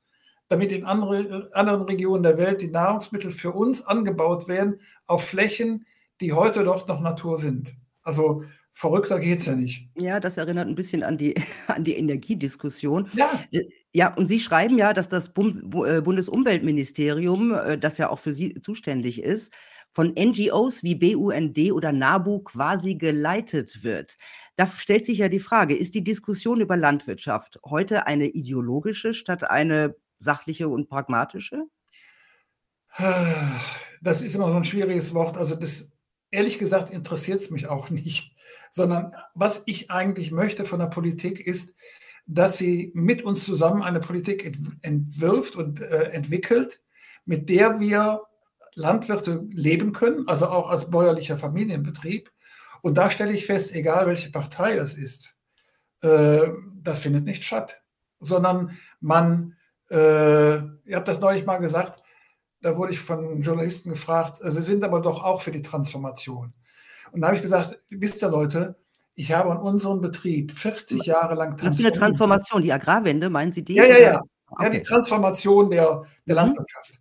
damit 0.47 0.71
in 0.71 0.85
andere, 0.85 1.49
anderen 1.53 1.83
Regionen 1.83 2.23
der 2.23 2.37
Welt 2.37 2.61
die 2.61 2.69
Nahrungsmittel 2.71 3.31
für 3.31 3.51
uns 3.51 3.81
angebaut 3.85 4.47
werden 4.47 4.81
auf 5.07 5.25
Flächen, 5.25 5.85
die 6.21 6.33
heute 6.33 6.63
doch 6.63 6.87
noch 6.87 7.01
Natur 7.01 7.39
sind. 7.39 7.75
Also 8.03 8.43
Verrückter 8.77 9.21
geht 9.21 9.39
es 9.39 9.45
ja 9.45 9.55
nicht. 9.55 9.87
Ja, 9.95 10.19
das 10.19 10.35
erinnert 10.35 10.67
ein 10.67 10.75
bisschen 10.75 11.01
an 11.01 11.17
die, 11.17 11.33
an 11.67 11.85
die 11.85 11.95
Energiediskussion. 11.95 13.09
Ja. 13.13 13.41
Äh, 13.51 13.63
ja, 13.93 14.13
und 14.13 14.27
Sie 14.27 14.41
schreiben 14.41 14.77
ja, 14.77 14.93
dass 14.93 15.07
das 15.07 15.29
äh, 15.29 16.01
Bundesumweltministerium, 16.01 17.53
äh, 17.53 17.77
das 17.77 17.97
ja 17.97 18.09
auch 18.09 18.19
für 18.19 18.33
Sie 18.33 18.53
zuständig 18.55 19.23
ist, 19.23 19.53
von 19.93 20.13
NGOs 20.19 20.83
wie 20.83 20.95
BUND 20.95 21.57
oder 21.71 21.93
NABU 21.93 22.39
quasi 22.39 22.95
geleitet 22.95 23.85
wird. 23.85 24.17
Da 24.57 24.67
stellt 24.67 25.05
sich 25.05 25.19
ja 25.19 25.29
die 25.29 25.39
Frage, 25.39 25.73
ist 25.73 25.95
die 25.95 26.03
Diskussion 26.03 26.59
über 26.59 26.75
Landwirtschaft 26.75 27.61
heute 27.63 28.05
eine 28.05 28.27
ideologische 28.27 29.13
statt 29.13 29.49
eine 29.49 29.95
sachliche 30.19 30.67
und 30.67 30.89
pragmatische? 30.89 31.63
Das 34.01 34.21
ist 34.21 34.35
immer 34.35 34.49
so 34.49 34.57
ein 34.57 34.65
schwieriges 34.65 35.13
Wort. 35.13 35.37
Also 35.37 35.55
das, 35.55 35.89
ehrlich 36.29 36.59
gesagt, 36.59 36.89
interessiert 36.89 37.39
es 37.39 37.49
mich 37.49 37.67
auch 37.67 37.89
nicht 37.89 38.34
sondern 38.75 39.15
was 39.33 39.63
ich 39.65 39.89
eigentlich 39.89 40.31
möchte 40.31 40.65
von 40.65 40.79
der 40.79 40.87
Politik 40.87 41.39
ist, 41.39 41.75
dass 42.27 42.57
sie 42.57 42.91
mit 42.93 43.23
uns 43.23 43.45
zusammen 43.45 43.81
eine 43.81 44.01
Politik 44.01 44.57
entwirft 44.81 45.55
und 45.55 45.81
äh, 45.81 46.09
entwickelt, 46.09 46.81
mit 47.23 47.49
der 47.49 47.79
wir 47.79 48.23
Landwirte 48.73 49.47
leben 49.51 49.93
können, 49.93 50.27
also 50.27 50.47
auch 50.47 50.69
als 50.69 50.89
bäuerlicher 50.91 51.37
Familienbetrieb. 51.37 52.29
Und 52.81 52.97
da 52.97 53.09
stelle 53.09 53.31
ich 53.31 53.45
fest, 53.45 53.73
egal 53.73 54.07
welche 54.07 54.29
Partei 54.29 54.75
das 54.75 54.93
ist, 54.93 55.39
äh, 56.01 56.49
das 56.75 56.99
findet 56.99 57.23
nicht 57.23 57.45
statt, 57.45 57.81
sondern 58.19 58.77
man, 58.99 59.55
äh, 59.89 60.57
ihr 60.57 60.95
habt 60.95 61.07
das 61.07 61.21
neulich 61.21 61.45
mal 61.45 61.57
gesagt, 61.57 62.03
da 62.59 62.75
wurde 62.75 62.91
ich 62.91 62.99
von 62.99 63.39
Journalisten 63.39 63.91
gefragt, 63.91 64.41
sie 64.43 64.61
sind 64.61 64.83
aber 64.83 64.99
doch 64.99 65.23
auch 65.23 65.41
für 65.41 65.51
die 65.51 65.61
Transformation. 65.61 66.53
Und 67.11 67.21
da 67.21 67.27
habe 67.27 67.37
ich 67.37 67.43
gesagt, 67.43 67.79
wisst 67.89 68.21
ihr 68.23 68.29
Leute, 68.29 68.75
ich 69.13 69.31
habe 69.31 69.51
an 69.51 69.57
unserem 69.57 70.01
Betrieb 70.01 70.51
40 70.51 71.05
Jahre 71.05 71.35
lang 71.35 71.61
Was 71.61 71.75
für 71.75 71.83
eine 71.83 71.91
Transformation? 71.91 72.61
Die 72.61 72.73
Agrarwende, 72.73 73.29
meinen 73.29 73.53
Sie 73.53 73.63
die? 73.63 73.75
Ja, 73.75 73.85
ja, 73.85 73.97
ja. 73.97 74.21
Okay. 74.47 74.63
Ja, 74.65 74.69
die 74.69 74.81
Transformation 74.81 75.69
der, 75.69 76.03
der 76.27 76.35
mhm. 76.35 76.41
Landwirtschaft. 76.41 76.99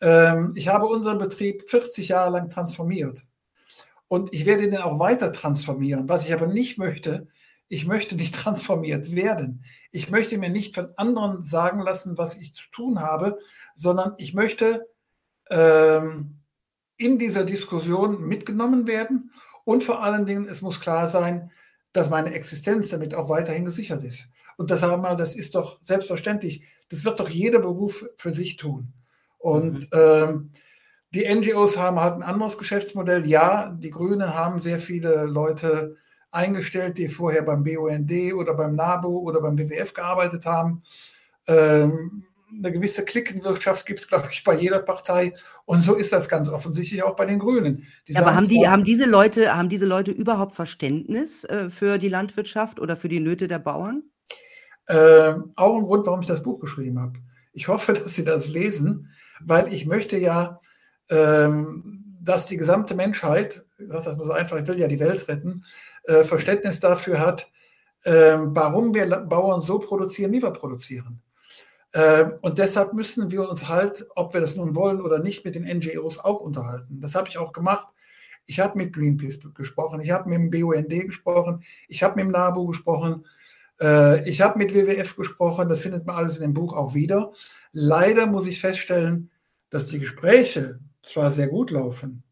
Ähm, 0.00 0.52
ich 0.56 0.68
habe 0.68 0.86
unseren 0.86 1.18
Betrieb 1.18 1.68
40 1.68 2.08
Jahre 2.08 2.30
lang 2.30 2.48
transformiert. 2.48 3.24
Und 4.08 4.32
ich 4.32 4.44
werde 4.44 4.64
ihn 4.64 4.76
auch 4.76 4.98
weiter 4.98 5.32
transformieren. 5.32 6.08
Was 6.08 6.24
ich 6.24 6.32
aber 6.32 6.46
nicht 6.46 6.78
möchte, 6.78 7.28
ich 7.68 7.86
möchte 7.86 8.16
nicht 8.16 8.34
transformiert 8.42 9.14
werden. 9.14 9.64
Ich 9.92 10.10
möchte 10.10 10.36
mir 10.38 10.50
nicht 10.50 10.74
von 10.74 10.88
anderen 10.96 11.44
sagen 11.44 11.80
lassen, 11.80 12.18
was 12.18 12.36
ich 12.36 12.54
zu 12.54 12.64
tun 12.72 13.00
habe, 13.00 13.38
sondern 13.76 14.14
ich 14.18 14.34
möchte 14.34 14.86
ähm, 15.50 16.39
in 17.00 17.18
dieser 17.18 17.44
Diskussion 17.44 18.20
mitgenommen 18.26 18.86
werden 18.86 19.32
und 19.64 19.82
vor 19.82 20.02
allen 20.02 20.26
Dingen, 20.26 20.48
es 20.48 20.62
muss 20.62 20.80
klar 20.80 21.08
sein, 21.08 21.50
dass 21.92 22.10
meine 22.10 22.34
Existenz 22.34 22.90
damit 22.90 23.14
auch 23.14 23.28
weiterhin 23.28 23.64
gesichert 23.64 24.04
ist. 24.04 24.28
Und 24.56 24.70
das 24.70 24.84
einmal, 24.84 25.16
das 25.16 25.34
ist 25.34 25.54
doch 25.54 25.78
selbstverständlich. 25.82 26.62
Das 26.90 27.04
wird 27.04 27.18
doch 27.18 27.28
jeder 27.28 27.58
Beruf 27.60 28.06
für 28.16 28.32
sich 28.32 28.56
tun. 28.56 28.92
Und 29.38 29.90
mhm. 29.92 29.98
ähm, 29.98 30.50
die 31.14 31.26
NGOs 31.34 31.78
haben 31.78 31.98
halt 31.98 32.14
ein 32.14 32.22
anderes 32.22 32.58
Geschäftsmodell. 32.58 33.26
Ja, 33.26 33.70
die 33.70 33.90
Grünen 33.90 34.34
haben 34.34 34.60
sehr 34.60 34.78
viele 34.78 35.24
Leute 35.24 35.96
eingestellt, 36.30 36.98
die 36.98 37.08
vorher 37.08 37.42
beim 37.42 37.64
BUND 37.64 38.12
oder 38.34 38.54
beim 38.54 38.76
NABU 38.76 39.18
oder 39.20 39.40
beim 39.40 39.58
WWF 39.58 39.94
gearbeitet 39.94 40.44
haben. 40.44 40.82
Ähm, 41.48 42.26
eine 42.56 42.72
gewisse 42.72 43.04
Klickenwirtschaft 43.04 43.86
gibt 43.86 44.00
es, 44.00 44.08
glaube 44.08 44.28
ich, 44.30 44.44
bei 44.44 44.54
jeder 44.54 44.80
Partei. 44.80 45.32
Und 45.64 45.80
so 45.80 45.94
ist 45.94 46.12
das 46.12 46.28
ganz 46.28 46.48
offensichtlich 46.48 47.02
auch 47.02 47.16
bei 47.16 47.26
den 47.26 47.38
Grünen. 47.38 47.86
Ja, 48.06 48.20
aber 48.20 48.34
haben, 48.34 48.48
die, 48.48 48.68
haben, 48.68 48.84
diese 48.84 49.04
Leute, 49.04 49.56
haben 49.56 49.68
diese 49.68 49.86
Leute 49.86 50.10
überhaupt 50.10 50.54
Verständnis 50.54 51.44
äh, 51.44 51.70
für 51.70 51.98
die 51.98 52.08
Landwirtschaft 52.08 52.80
oder 52.80 52.96
für 52.96 53.08
die 53.08 53.20
Nöte 53.20 53.48
der 53.48 53.58
Bauern? 53.58 54.02
Äh, 54.86 55.34
auch 55.56 55.76
ein 55.76 55.84
Grund, 55.84 56.06
warum 56.06 56.20
ich 56.20 56.26
das 56.26 56.42
Buch 56.42 56.60
geschrieben 56.60 57.00
habe. 57.00 57.18
Ich 57.52 57.68
hoffe, 57.68 57.92
dass 57.94 58.14
Sie 58.14 58.24
das 58.24 58.48
lesen, 58.48 59.08
weil 59.40 59.72
ich 59.72 59.86
möchte 59.86 60.18
ja, 60.18 60.60
ähm, 61.08 62.16
dass 62.20 62.46
die 62.46 62.56
gesamte 62.56 62.94
Menschheit, 62.94 63.64
ich 63.78 63.88
sage 63.88 64.04
das 64.04 64.16
nur 64.16 64.26
so 64.26 64.32
einfach, 64.32 64.58
ich 64.58 64.66
will 64.66 64.78
ja 64.78 64.88
die 64.88 65.00
Welt 65.00 65.28
retten, 65.28 65.64
äh, 66.04 66.24
Verständnis 66.24 66.80
dafür 66.80 67.20
hat, 67.20 67.50
äh, 68.02 68.36
warum 68.38 68.94
wir 68.94 69.06
Bauern 69.06 69.60
so 69.60 69.78
produzieren, 69.78 70.32
wie 70.32 70.42
wir 70.42 70.50
produzieren. 70.50 71.22
Ähm, 71.92 72.34
und 72.40 72.58
deshalb 72.58 72.92
müssen 72.92 73.30
wir 73.30 73.48
uns 73.48 73.68
halt, 73.68 74.06
ob 74.14 74.34
wir 74.34 74.40
das 74.40 74.56
nun 74.56 74.74
wollen 74.74 75.00
oder 75.00 75.18
nicht, 75.18 75.44
mit 75.44 75.54
den 75.54 75.64
NGOs 75.64 76.18
auch 76.18 76.40
unterhalten. 76.40 77.00
Das 77.00 77.14
habe 77.14 77.28
ich 77.28 77.38
auch 77.38 77.52
gemacht. 77.52 77.94
Ich 78.46 78.60
habe 78.60 78.78
mit 78.78 78.92
Greenpeace 78.92 79.40
gesprochen, 79.54 80.00
ich 80.00 80.10
habe 80.10 80.28
mit 80.28 80.38
dem 80.38 80.50
BUND 80.50 80.88
gesprochen, 80.88 81.62
ich 81.88 82.02
habe 82.02 82.16
mit 82.16 82.24
dem 82.24 82.32
NABU 82.32 82.66
gesprochen, 82.66 83.24
äh, 83.80 84.28
ich 84.28 84.40
habe 84.40 84.58
mit 84.58 84.74
WWF 84.74 85.16
gesprochen, 85.16 85.68
das 85.68 85.80
findet 85.80 86.06
man 86.06 86.16
alles 86.16 86.36
in 86.36 86.42
dem 86.42 86.54
Buch 86.54 86.74
auch 86.74 86.94
wieder. 86.94 87.32
Leider 87.72 88.26
muss 88.26 88.46
ich 88.46 88.60
feststellen, 88.60 89.30
dass 89.70 89.86
die 89.86 90.00
Gespräche 90.00 90.80
zwar 91.02 91.30
sehr 91.30 91.48
gut 91.48 91.70
laufen, 91.70 92.24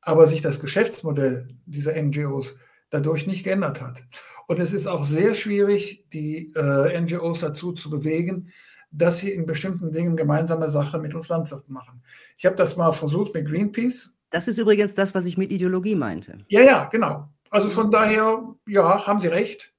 aber 0.00 0.26
sich 0.26 0.40
das 0.40 0.60
Geschäftsmodell 0.60 1.48
dieser 1.66 2.00
NGOs 2.00 2.56
dadurch 2.90 3.26
nicht 3.26 3.44
geändert 3.44 3.80
hat. 3.80 4.04
Und 4.46 4.60
es 4.60 4.72
ist 4.72 4.86
auch 4.86 5.04
sehr 5.04 5.34
schwierig, 5.34 6.04
die 6.12 6.52
äh, 6.54 7.00
NGOs 7.00 7.40
dazu 7.40 7.72
zu 7.72 7.90
bewegen, 7.90 8.50
dass 8.90 9.18
sie 9.18 9.30
in 9.30 9.44
bestimmten 9.44 9.92
Dingen 9.92 10.16
gemeinsame 10.16 10.68
Sache 10.68 10.98
mit 10.98 11.14
uns 11.14 11.28
Landwirten 11.28 11.72
machen. 11.72 12.02
Ich 12.36 12.46
habe 12.46 12.56
das 12.56 12.76
mal 12.76 12.92
versucht 12.92 13.34
mit 13.34 13.46
Greenpeace. 13.46 14.14
Das 14.30 14.48
ist 14.48 14.58
übrigens 14.58 14.94
das, 14.94 15.14
was 15.14 15.26
ich 15.26 15.36
mit 15.36 15.50
Ideologie 15.50 15.94
meinte. 15.94 16.38
Ja, 16.48 16.62
ja, 16.62 16.84
genau. 16.84 17.28
Also 17.50 17.68
von 17.68 17.90
daher, 17.90 18.54
ja, 18.66 19.06
haben 19.06 19.20
Sie 19.20 19.28
recht. 19.28 19.72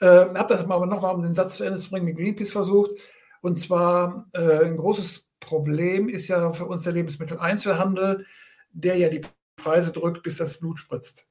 Äh, 0.00 0.06
habe 0.06 0.46
das 0.48 0.66
mal 0.66 0.84
nochmal, 0.86 1.14
um 1.14 1.22
den 1.22 1.34
Satz 1.34 1.56
zu 1.56 1.64
Ende 1.64 1.78
zu 1.78 1.90
bringen, 1.90 2.06
mit 2.06 2.16
Greenpeace 2.16 2.52
versucht. 2.52 2.92
Und 3.40 3.56
zwar 3.56 4.26
äh, 4.32 4.64
ein 4.64 4.76
großes 4.76 5.28
Problem 5.40 6.08
ist 6.08 6.28
ja 6.28 6.52
für 6.52 6.66
uns 6.66 6.82
der 6.82 6.92
Lebensmitteleinzelhandel, 6.92 8.26
der 8.72 8.96
ja 8.96 9.08
die 9.08 9.20
Preise 9.56 9.92
drückt, 9.92 10.22
bis 10.22 10.38
das 10.38 10.58
Blut 10.58 10.78
spritzt. 10.78 11.28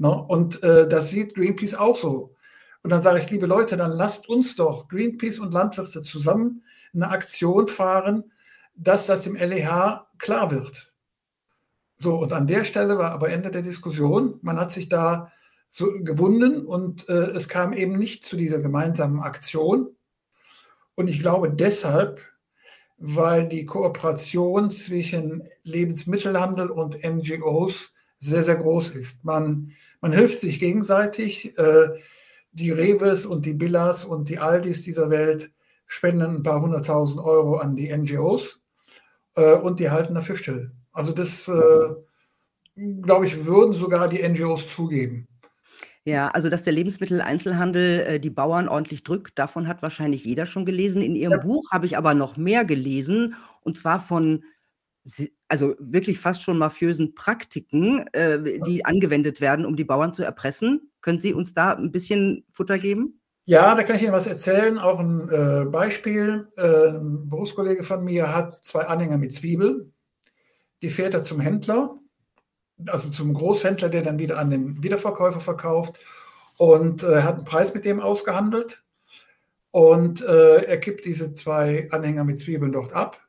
Ne? 0.00 0.10
Und 0.10 0.62
äh, 0.62 0.88
das 0.88 1.10
sieht 1.10 1.34
Greenpeace 1.34 1.74
auch 1.74 1.94
so. 1.94 2.34
Und 2.82 2.88
dann 2.88 3.02
sage 3.02 3.18
ich, 3.18 3.30
liebe 3.30 3.44
Leute, 3.44 3.76
dann 3.76 3.90
lasst 3.90 4.30
uns 4.30 4.56
doch 4.56 4.88
Greenpeace 4.88 5.38
und 5.40 5.52
Landwirte 5.52 6.00
zusammen 6.00 6.64
eine 6.94 7.10
Aktion 7.10 7.68
fahren, 7.68 8.32
dass 8.74 9.04
das 9.04 9.24
dem 9.24 9.36
LEH 9.36 10.06
klar 10.16 10.50
wird. 10.50 10.94
So, 11.98 12.16
und 12.16 12.32
an 12.32 12.46
der 12.46 12.64
Stelle 12.64 12.96
war 12.96 13.12
aber 13.12 13.28
Ende 13.28 13.50
der 13.50 13.60
Diskussion. 13.60 14.38
Man 14.40 14.58
hat 14.58 14.72
sich 14.72 14.88
da 14.88 15.30
so 15.68 15.92
gewunden 16.00 16.66
und 16.66 17.06
äh, 17.10 17.32
es 17.32 17.48
kam 17.48 17.74
eben 17.74 17.98
nicht 17.98 18.24
zu 18.24 18.38
dieser 18.38 18.60
gemeinsamen 18.60 19.20
Aktion. 19.20 19.94
Und 20.94 21.10
ich 21.10 21.20
glaube 21.20 21.50
deshalb, 21.50 22.22
weil 22.96 23.48
die 23.48 23.66
Kooperation 23.66 24.70
zwischen 24.70 25.46
Lebensmittelhandel 25.62 26.70
und 26.70 27.04
NGOs 27.04 27.92
sehr, 28.16 28.44
sehr 28.44 28.56
groß 28.56 28.90
ist. 28.90 29.24
Man, 29.24 29.72
man 30.00 30.12
hilft 30.12 30.40
sich 30.40 30.58
gegenseitig. 30.58 31.56
Äh, 31.58 31.90
die 32.52 32.70
Reves 32.70 33.26
und 33.26 33.46
die 33.46 33.54
Billas 33.54 34.04
und 34.04 34.28
die 34.28 34.38
Aldis 34.38 34.82
dieser 34.82 35.10
Welt 35.10 35.50
spenden 35.86 36.36
ein 36.36 36.42
paar 36.42 36.60
hunderttausend 36.60 37.20
Euro 37.20 37.56
an 37.56 37.76
die 37.76 37.96
NGOs 37.96 38.60
äh, 39.36 39.54
und 39.54 39.80
die 39.80 39.90
halten 39.90 40.14
dafür 40.14 40.36
still. 40.36 40.72
Also 40.92 41.12
das, 41.12 41.48
äh, 41.48 41.94
glaube 43.02 43.26
ich, 43.26 43.44
würden 43.44 43.72
sogar 43.72 44.08
die 44.08 44.26
NGOs 44.26 44.74
zugeben. 44.74 45.28
Ja, 46.04 46.28
also 46.28 46.48
dass 46.48 46.62
der 46.62 46.72
Lebensmitteleinzelhandel 46.72 48.00
äh, 48.00 48.20
die 48.20 48.30
Bauern 48.30 48.68
ordentlich 48.68 49.04
drückt, 49.04 49.38
davon 49.38 49.68
hat 49.68 49.82
wahrscheinlich 49.82 50.24
jeder 50.24 50.46
schon 50.46 50.64
gelesen. 50.64 51.02
In 51.02 51.14
Ihrem 51.14 51.32
ja. 51.32 51.38
Buch 51.38 51.70
habe 51.70 51.86
ich 51.86 51.96
aber 51.96 52.14
noch 52.14 52.36
mehr 52.36 52.64
gelesen, 52.64 53.34
und 53.60 53.76
zwar 53.76 53.98
von 54.00 54.42
also 55.50 55.74
wirklich 55.80 56.18
fast 56.20 56.42
schon 56.42 56.58
mafiösen 56.58 57.14
Praktiken, 57.14 58.06
äh, 58.12 58.60
die 58.60 58.84
angewendet 58.84 59.40
werden, 59.40 59.66
um 59.66 59.74
die 59.74 59.84
Bauern 59.84 60.12
zu 60.12 60.22
erpressen. 60.22 60.92
Können 61.00 61.20
Sie 61.20 61.34
uns 61.34 61.52
da 61.52 61.72
ein 61.72 61.90
bisschen 61.90 62.44
Futter 62.52 62.78
geben? 62.78 63.20
Ja, 63.46 63.74
da 63.74 63.82
kann 63.82 63.96
ich 63.96 64.02
Ihnen 64.02 64.12
was 64.12 64.28
erzählen. 64.28 64.78
Auch 64.78 65.00
ein 65.00 65.28
äh, 65.28 65.64
Beispiel. 65.64 66.48
Äh, 66.56 66.90
ein 66.90 67.28
Berufskollege 67.28 67.82
von 67.82 68.04
mir 68.04 68.32
hat 68.32 68.54
zwei 68.54 68.82
Anhänger 68.82 69.18
mit 69.18 69.34
Zwiebel. 69.34 69.92
Die 70.82 70.90
fährt 70.90 71.14
er 71.14 71.22
zum 71.22 71.40
Händler, 71.40 71.98
also 72.86 73.10
zum 73.10 73.34
Großhändler, 73.34 73.88
der 73.88 74.02
dann 74.02 74.20
wieder 74.20 74.38
an 74.38 74.50
den 74.50 74.82
Wiederverkäufer 74.84 75.40
verkauft 75.40 75.98
und 76.58 77.02
äh, 77.02 77.22
hat 77.22 77.36
einen 77.36 77.44
Preis 77.44 77.74
mit 77.74 77.84
dem 77.84 77.98
ausgehandelt. 77.98 78.84
Und 79.72 80.22
äh, 80.22 80.62
er 80.62 80.78
kippt 80.78 81.04
diese 81.04 81.34
zwei 81.34 81.88
Anhänger 81.90 82.22
mit 82.22 82.38
Zwiebeln 82.38 82.72
dort 82.72 82.92
ab 82.92 83.20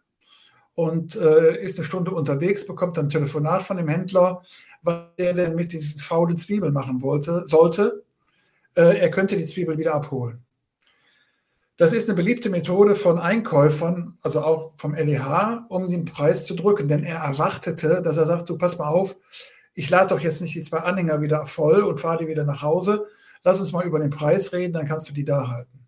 und 0.74 1.16
äh, 1.16 1.62
ist 1.62 1.78
eine 1.78 1.86
Stunde 1.86 2.12
unterwegs, 2.12 2.66
bekommt 2.66 2.98
dann 2.98 3.06
ein 3.06 3.10
Telefonat 3.10 3.64
von 3.64 3.78
dem 3.78 3.88
Händler, 3.88 4.42
was 4.82 5.06
er 5.18 5.34
denn 5.34 5.56
mit 5.56 5.74
diesen 5.74 6.00
faulen 6.00 6.38
Zwiebeln 6.38 6.74
machen 6.74 7.02
wollte, 7.02 7.46
sollte. 7.48 8.04
Äh, 8.76 9.00
er 9.00 9.12
könnte 9.12 9.38
die 9.38 9.46
Zwiebeln 9.46 9.78
wieder 9.78 9.94
abholen. 9.94 10.44
Das 11.78 11.94
ist 11.94 12.08
eine 12.08 12.16
beliebte 12.16 12.50
Methode 12.50 12.94
von 12.94 13.18
Einkäufern, 13.18 14.18
also 14.22 14.42
auch 14.42 14.74
vom 14.78 14.94
LEH, 14.94 15.66
um 15.68 15.88
den 15.90 16.06
Preis 16.06 16.46
zu 16.46 16.54
drücken. 16.54 16.88
Denn 16.88 17.04
er 17.04 17.18
erwartete, 17.18 18.02
dass 18.04 18.18
er 18.18 18.26
sagt, 18.26 18.50
du 18.50 18.58
pass 18.58 18.78
mal 18.78 18.88
auf, 18.88 19.16
ich 19.74 19.90
lade 19.90 20.14
doch 20.14 20.20
jetzt 20.20 20.42
nicht 20.42 20.54
die 20.54 20.62
zwei 20.62 20.80
Anhänger 20.80 21.22
wieder 21.22 21.48
voll 21.48 21.82
und 21.84 22.00
fahre 22.00 22.20
die 22.20 22.28
wieder 22.28 22.44
nach 22.44 22.62
Hause. 22.62 23.08
Lass 23.44 23.60
uns 23.60 23.72
mal 23.72 23.86
über 23.86 24.00
den 24.00 24.12
Preis 24.12 24.54
reden, 24.54 24.74
dann 24.74 24.86
kannst 24.86 25.10
du 25.10 25.14
die 25.14 25.26
da 25.26 25.50
halten. 25.50 25.80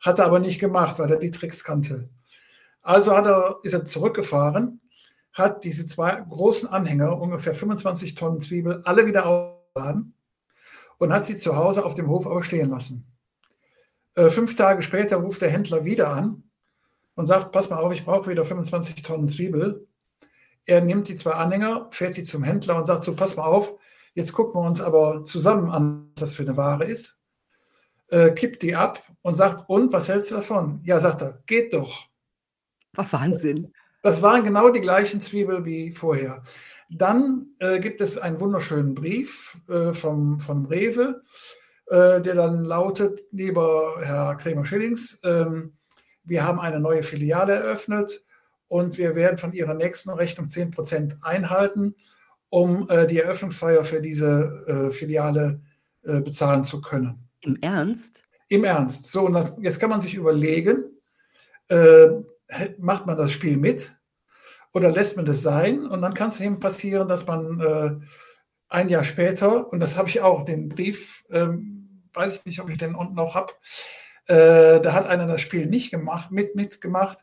Hat 0.00 0.18
er 0.18 0.24
aber 0.24 0.38
nicht 0.38 0.58
gemacht, 0.58 0.98
weil 0.98 1.10
er 1.10 1.18
die 1.18 1.30
Tricks 1.30 1.64
kannte. 1.64 2.08
Also 2.82 3.16
hat 3.16 3.26
er, 3.26 3.58
ist 3.62 3.74
er 3.74 3.84
zurückgefahren, 3.84 4.80
hat 5.32 5.64
diese 5.64 5.86
zwei 5.86 6.20
großen 6.20 6.68
Anhänger, 6.68 7.20
ungefähr 7.20 7.54
25 7.54 8.14
Tonnen 8.14 8.40
Zwiebel, 8.40 8.82
alle 8.84 9.06
wieder 9.06 9.26
aufgeladen 9.26 10.14
und 10.98 11.12
hat 11.12 11.26
sie 11.26 11.36
zu 11.36 11.56
Hause 11.56 11.84
auf 11.84 11.94
dem 11.94 12.08
Hof 12.08 12.26
aber 12.26 12.42
stehen 12.42 12.70
lassen. 12.70 13.06
Äh, 14.14 14.30
fünf 14.30 14.56
Tage 14.56 14.82
später 14.82 15.16
ruft 15.16 15.40
der 15.40 15.50
Händler 15.50 15.84
wieder 15.84 16.12
an 16.12 16.44
und 17.14 17.26
sagt, 17.26 17.52
pass 17.52 17.70
mal 17.70 17.78
auf, 17.78 17.92
ich 17.92 18.04
brauche 18.04 18.30
wieder 18.30 18.44
25 18.44 19.02
Tonnen 19.02 19.28
Zwiebel. 19.28 19.86
Er 20.64 20.80
nimmt 20.80 21.08
die 21.08 21.14
zwei 21.14 21.32
Anhänger, 21.32 21.88
fährt 21.90 22.16
die 22.16 22.22
zum 22.22 22.42
Händler 22.42 22.76
und 22.76 22.86
sagt 22.86 23.04
so, 23.04 23.14
pass 23.14 23.36
mal 23.36 23.44
auf, 23.44 23.74
jetzt 24.14 24.32
gucken 24.32 24.60
wir 24.60 24.66
uns 24.66 24.80
aber 24.80 25.24
zusammen 25.24 25.70
an, 25.70 26.10
was 26.14 26.20
das 26.20 26.34
für 26.34 26.42
eine 26.42 26.56
Ware 26.56 26.84
ist. 26.84 27.20
Äh, 28.08 28.32
kippt 28.32 28.62
die 28.62 28.74
ab 28.74 29.02
und 29.22 29.36
sagt, 29.36 29.68
und, 29.68 29.92
was 29.92 30.08
hältst 30.08 30.30
du 30.30 30.36
davon? 30.36 30.80
Ja, 30.84 30.98
sagt 30.98 31.22
er, 31.22 31.42
geht 31.46 31.72
doch. 31.72 32.09
War 32.94 33.12
Wahnsinn. 33.12 33.72
Das 34.02 34.22
waren 34.22 34.44
genau 34.44 34.70
die 34.70 34.80
gleichen 34.80 35.20
Zwiebeln 35.20 35.64
wie 35.64 35.92
vorher. 35.92 36.42
Dann 36.88 37.48
äh, 37.58 37.78
gibt 37.78 38.00
es 38.00 38.18
einen 38.18 38.40
wunderschönen 38.40 38.94
Brief 38.94 39.60
äh, 39.68 39.92
vom, 39.92 40.40
vom 40.40 40.66
Rewe, 40.66 41.22
äh, 41.86 42.20
der 42.20 42.34
dann 42.34 42.64
lautet, 42.64 43.20
lieber 43.30 43.96
Herr 44.00 44.36
Kremer-Schillings, 44.36 45.20
ähm, 45.22 45.74
wir 46.24 46.44
haben 46.44 46.60
eine 46.60 46.80
neue 46.80 47.02
Filiale 47.02 47.54
eröffnet 47.54 48.24
und 48.68 48.98
wir 48.98 49.14
werden 49.14 49.38
von 49.38 49.52
Ihrer 49.52 49.74
nächsten 49.74 50.10
Rechnung 50.10 50.46
10% 50.46 51.22
einhalten, 51.22 51.94
um 52.48 52.88
äh, 52.88 53.06
die 53.06 53.18
Eröffnungsfeier 53.18 53.84
für 53.84 54.00
diese 54.00 54.64
äh, 54.66 54.90
Filiale 54.90 55.60
äh, 56.02 56.20
bezahlen 56.20 56.64
zu 56.64 56.80
können. 56.80 57.28
Im 57.40 57.56
Ernst? 57.62 58.22
Im 58.48 58.64
Ernst. 58.64 59.06
So, 59.06 59.26
und 59.26 59.32
das, 59.32 59.56
jetzt 59.60 59.78
kann 59.80 59.90
man 59.90 60.00
sich 60.00 60.14
überlegen, 60.14 60.84
macht 62.78 63.06
man 63.06 63.16
das 63.16 63.32
Spiel 63.32 63.56
mit 63.56 63.96
oder 64.72 64.90
lässt 64.90 65.16
man 65.16 65.24
das 65.24 65.42
sein? 65.42 65.86
Und 65.86 66.02
dann 66.02 66.14
kann 66.14 66.30
es 66.30 66.40
eben 66.40 66.60
passieren, 66.60 67.08
dass 67.08 67.26
man 67.26 67.60
äh, 67.60 67.90
ein 68.68 68.88
Jahr 68.88 69.04
später, 69.04 69.72
und 69.72 69.80
das 69.80 69.96
habe 69.96 70.08
ich 70.08 70.20
auch, 70.20 70.44
den 70.44 70.68
Brief, 70.68 71.24
ähm, 71.30 72.02
weiß 72.12 72.36
ich 72.36 72.44
nicht, 72.44 72.60
ob 72.60 72.70
ich 72.70 72.78
den 72.78 72.94
unten 72.94 73.14
noch 73.14 73.34
habe, 73.34 73.52
äh, 74.26 74.80
da 74.80 74.92
hat 74.92 75.06
einer 75.06 75.26
das 75.26 75.40
Spiel 75.40 75.66
nicht 75.66 75.90
gemacht, 75.90 76.30
mit, 76.30 76.54
mitgemacht. 76.54 77.18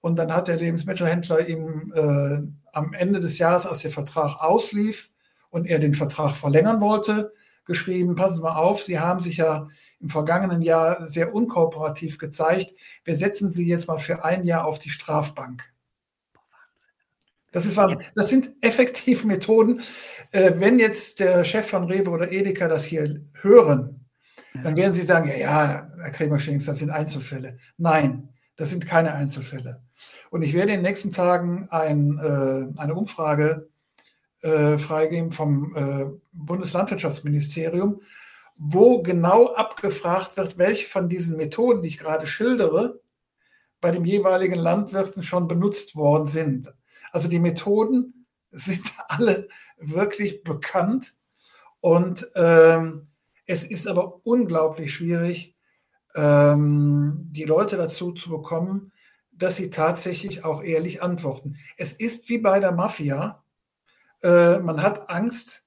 Und 0.00 0.18
dann 0.18 0.32
hat 0.32 0.48
der 0.48 0.56
Lebensmittelhändler 0.56 1.48
ihm 1.48 1.92
äh, 1.94 2.38
am 2.72 2.92
Ende 2.92 3.20
des 3.20 3.38
Jahres, 3.38 3.66
als 3.66 3.80
der 3.80 3.90
Vertrag 3.90 4.40
auslief 4.40 5.10
und 5.50 5.66
er 5.66 5.78
den 5.78 5.94
Vertrag 5.94 6.34
verlängern 6.34 6.80
wollte, 6.80 7.32
geschrieben, 7.68 8.16
passen 8.16 8.36
Sie 8.36 8.42
mal 8.42 8.56
auf, 8.56 8.82
Sie 8.82 8.98
haben 8.98 9.20
sich 9.20 9.36
ja 9.36 9.68
im 10.00 10.08
vergangenen 10.08 10.62
Jahr 10.62 11.08
sehr 11.08 11.32
unkooperativ 11.32 12.18
gezeigt. 12.18 12.74
Wir 13.04 13.14
setzen 13.14 13.48
Sie 13.48 13.68
jetzt 13.68 13.86
mal 13.86 13.98
für 13.98 14.24
ein 14.24 14.42
Jahr 14.42 14.66
auf 14.66 14.80
die 14.80 14.90
Strafbank. 14.90 15.72
Das, 17.52 17.64
ist, 17.64 17.78
das 18.14 18.28
sind 18.28 18.50
effektive 18.60 19.26
Methoden. 19.26 19.80
Äh, 20.32 20.52
wenn 20.56 20.78
jetzt 20.78 21.20
der 21.20 21.44
Chef 21.44 21.68
von 21.68 21.84
Rewe 21.84 22.10
oder 22.10 22.30
Edeka 22.30 22.68
das 22.68 22.84
hier 22.84 23.24
hören, 23.40 24.06
dann 24.62 24.76
werden 24.76 24.92
sie 24.92 25.04
sagen, 25.04 25.28
ja, 25.28 25.36
ja, 25.36 25.90
Herr 26.00 26.10
Kremer-Schillings, 26.10 26.66
das 26.66 26.78
sind 26.78 26.90
Einzelfälle. 26.90 27.56
Nein, 27.76 28.28
Das 28.56 28.70
sind 28.70 28.86
keine 28.86 29.14
Einzelfälle. 29.14 29.82
Und 30.30 30.42
ich 30.42 30.52
werde 30.52 30.72
in 30.72 30.80
den 30.80 30.88
nächsten 30.88 31.12
Tagen 31.12 31.68
ein, 31.70 32.18
äh, 32.18 32.80
eine 32.80 32.94
Umfrage 32.94 33.68
äh, 34.42 34.78
freigeben 34.78 35.32
vom 35.32 35.74
äh, 35.76 36.06
Bundeslandwirtschaftsministerium, 36.32 38.02
wo 38.56 39.02
genau 39.02 39.52
abgefragt 39.54 40.36
wird, 40.36 40.58
welche 40.58 40.86
von 40.86 41.08
diesen 41.08 41.36
Methoden, 41.36 41.82
die 41.82 41.88
ich 41.88 41.98
gerade 41.98 42.26
schildere, 42.26 43.00
bei 43.80 43.90
dem 43.90 44.04
jeweiligen 44.04 44.58
Landwirten 44.58 45.22
schon 45.22 45.46
benutzt 45.48 45.96
worden 45.96 46.26
sind. 46.26 46.72
Also 47.12 47.28
die 47.28 47.40
Methoden 47.40 48.26
sind 48.50 48.82
alle 49.08 49.48
wirklich 49.78 50.42
bekannt 50.42 51.14
und 51.80 52.26
ähm, 52.34 53.08
es 53.46 53.64
ist 53.64 53.86
aber 53.86 54.26
unglaublich 54.26 54.92
schwierig, 54.92 55.56
ähm, 56.14 57.28
die 57.30 57.44
Leute 57.44 57.76
dazu 57.76 58.12
zu 58.12 58.30
bekommen, 58.30 58.92
dass 59.32 59.56
sie 59.56 59.70
tatsächlich 59.70 60.44
auch 60.44 60.62
ehrlich 60.62 61.02
antworten. 61.02 61.56
Es 61.76 61.92
ist 61.92 62.28
wie 62.28 62.38
bei 62.38 62.60
der 62.60 62.72
Mafia. 62.72 63.42
Äh, 64.22 64.58
man 64.58 64.82
hat 64.82 65.08
Angst, 65.10 65.64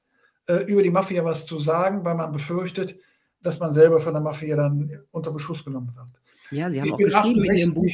äh, 0.47 0.63
über 0.65 0.83
die 0.83 0.89
Mafia 0.89 1.23
was 1.23 1.45
zu 1.45 1.59
sagen, 1.59 2.03
weil 2.03 2.15
man 2.15 2.31
befürchtet, 2.31 2.99
dass 3.41 3.59
man 3.59 3.73
selber 3.73 3.99
von 3.99 4.13
der 4.13 4.21
Mafia 4.21 4.55
dann 4.55 5.03
unter 5.11 5.31
Beschuss 5.31 5.63
genommen 5.63 5.95
wird. 5.95 6.21
Ja, 6.51 6.69
Sie 6.69 6.81
haben 6.81 6.87
ich 6.87 6.93
auch 6.93 6.97
geschrieben 6.97 7.43
in 7.43 7.55
Ihrem 7.55 7.73
Buch, 7.73 7.87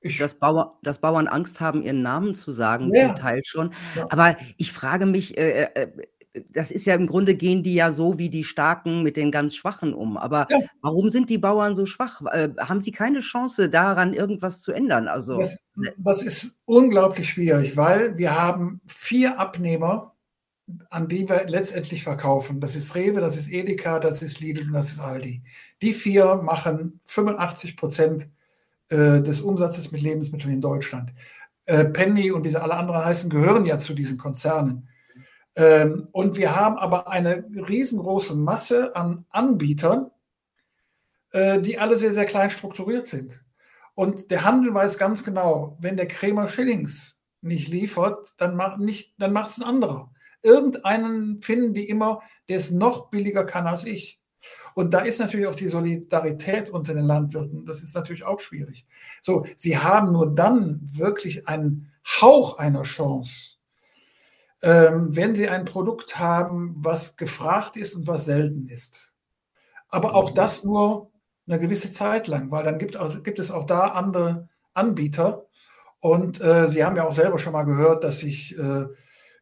ich, 0.00 0.18
dass, 0.18 0.34
Bauer, 0.34 0.78
dass, 0.82 0.98
Bauern 0.98 1.26
Angst 1.26 1.62
haben, 1.62 1.82
ihren 1.82 2.02
Namen 2.02 2.34
zu 2.34 2.52
sagen, 2.52 2.90
ja. 2.92 3.06
zum 3.06 3.14
Teil 3.14 3.40
schon. 3.42 3.72
Ja. 3.96 4.06
Aber 4.10 4.36
ich 4.58 4.70
frage 4.70 5.06
mich, 5.06 5.38
äh, 5.38 5.62
äh, 5.62 5.82
äh 5.82 5.88
das 6.50 6.70
ist 6.70 6.84
ja 6.84 6.94
im 6.94 7.06
Grunde 7.06 7.34
gehen 7.36 7.62
die 7.62 7.74
ja 7.74 7.92
so 7.92 8.18
wie 8.18 8.28
die 8.28 8.44
Starken 8.44 9.02
mit 9.02 9.16
den 9.16 9.30
ganz 9.30 9.54
Schwachen 9.54 9.94
um. 9.94 10.16
Aber 10.16 10.48
ja. 10.50 10.58
warum 10.80 11.10
sind 11.10 11.30
die 11.30 11.38
Bauern 11.38 11.74
so 11.74 11.86
schwach? 11.86 12.22
Äh, 12.32 12.50
haben 12.58 12.80
sie 12.80 12.90
keine 12.92 13.20
Chance, 13.20 13.70
daran 13.70 14.14
irgendwas 14.14 14.60
zu 14.60 14.72
ändern? 14.72 15.06
Also, 15.06 15.38
das, 15.38 15.64
ne 15.76 15.92
das 15.96 16.22
ist 16.22 16.56
unglaublich 16.64 17.30
schwierig, 17.30 17.76
weil 17.76 18.18
wir 18.18 18.40
haben 18.40 18.80
vier 18.86 19.38
Abnehmer, 19.38 20.14
an 20.90 21.08
die 21.08 21.28
wir 21.28 21.44
letztendlich 21.46 22.02
verkaufen. 22.02 22.60
Das 22.60 22.74
ist 22.74 22.94
Rewe, 22.94 23.20
das 23.20 23.36
ist 23.36 23.50
Edeka, 23.50 24.00
das 24.00 24.22
ist 24.22 24.40
Lidl 24.40 24.66
und 24.68 24.72
das 24.72 24.92
ist 24.92 25.00
Aldi. 25.00 25.42
Die 25.82 25.92
vier 25.92 26.36
machen 26.36 27.00
85 27.04 27.76
Prozent 27.76 28.28
äh, 28.88 29.20
des 29.20 29.40
Umsatzes 29.40 29.92
mit 29.92 30.00
Lebensmitteln 30.00 30.54
in 30.54 30.60
Deutschland. 30.60 31.12
Äh, 31.66 31.84
Penny 31.84 32.30
und 32.30 32.44
wie 32.44 32.50
sie 32.50 32.60
alle 32.60 32.74
anderen 32.74 33.04
heißen, 33.04 33.30
gehören 33.30 33.66
ja 33.66 33.78
zu 33.78 33.94
diesen 33.94 34.18
Konzernen. 34.18 34.88
Ähm, 35.56 36.08
und 36.12 36.36
wir 36.36 36.56
haben 36.56 36.76
aber 36.78 37.08
eine 37.08 37.44
riesengroße 37.68 38.34
Masse 38.34 38.96
an 38.96 39.24
Anbietern, 39.30 40.10
äh, 41.30 41.60
die 41.60 41.78
alle 41.78 41.96
sehr, 41.96 42.12
sehr 42.12 42.26
klein 42.26 42.50
strukturiert 42.50 43.06
sind. 43.06 43.44
Und 43.94 44.30
der 44.30 44.44
Handel 44.44 44.74
weiß 44.74 44.98
ganz 44.98 45.22
genau, 45.22 45.76
wenn 45.80 45.96
der 45.96 46.08
Krämer 46.08 46.48
Schillings 46.48 47.20
nicht 47.40 47.68
liefert, 47.68 48.34
dann 48.38 48.56
macht 48.56 48.80
es 48.80 49.58
ein 49.58 49.62
anderer. 49.62 50.10
Irgendeinen 50.42 51.40
finden 51.40 51.74
die 51.74 51.88
immer, 51.88 52.20
der 52.48 52.58
es 52.58 52.70
noch 52.70 53.10
billiger 53.10 53.44
kann 53.44 53.66
als 53.66 53.84
ich. 53.84 54.20
Und 54.74 54.92
da 54.92 55.00
ist 55.00 55.20
natürlich 55.20 55.46
auch 55.46 55.54
die 55.54 55.68
Solidarität 55.68 56.68
unter 56.70 56.94
den 56.94 57.06
Landwirten. 57.06 57.64
Das 57.64 57.82
ist 57.82 57.94
natürlich 57.94 58.24
auch 58.24 58.40
schwierig. 58.40 58.86
So, 59.22 59.46
sie 59.56 59.78
haben 59.78 60.12
nur 60.12 60.34
dann 60.34 60.80
wirklich 60.82 61.48
einen 61.48 61.92
Hauch 62.20 62.58
einer 62.58 62.82
Chance, 62.82 63.53
wenn 64.70 65.34
Sie 65.34 65.48
ein 65.48 65.64
Produkt 65.64 66.18
haben, 66.18 66.74
was 66.78 67.16
gefragt 67.16 67.76
ist 67.76 67.94
und 67.94 68.06
was 68.06 68.24
selten 68.24 68.66
ist. 68.68 69.14
Aber 69.88 70.14
auch 70.14 70.30
mhm. 70.30 70.34
das 70.34 70.64
nur 70.64 71.10
eine 71.46 71.58
gewisse 71.58 71.90
Zeit 71.90 72.26
lang, 72.26 72.50
weil 72.50 72.64
dann 72.64 72.78
gibt, 72.78 72.96
auch, 72.96 73.22
gibt 73.22 73.38
es 73.38 73.50
auch 73.50 73.64
da 73.64 73.88
andere 73.88 74.48
Anbieter. 74.72 75.46
Und 76.00 76.40
äh, 76.40 76.68
Sie 76.68 76.84
haben 76.84 76.96
ja 76.96 77.06
auch 77.06 77.14
selber 77.14 77.38
schon 77.38 77.52
mal 77.52 77.64
gehört, 77.64 78.04
dass 78.04 78.20
sich 78.20 78.58
äh, 78.58 78.86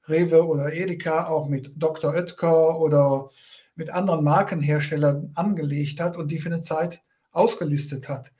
Rewe 0.08 0.46
oder 0.46 0.72
Edeka 0.72 1.26
auch 1.26 1.48
mit 1.48 1.72
Dr. 1.76 2.12
Oetker 2.12 2.78
oder 2.78 3.28
mit 3.74 3.90
anderen 3.90 4.24
Markenherstellern 4.24 5.32
angelegt 5.34 6.00
hat 6.00 6.16
und 6.16 6.28
die 6.30 6.38
für 6.38 6.50
eine 6.50 6.60
Zeit 6.60 7.02
ausgelistet 7.30 8.08
hat. 8.08 8.32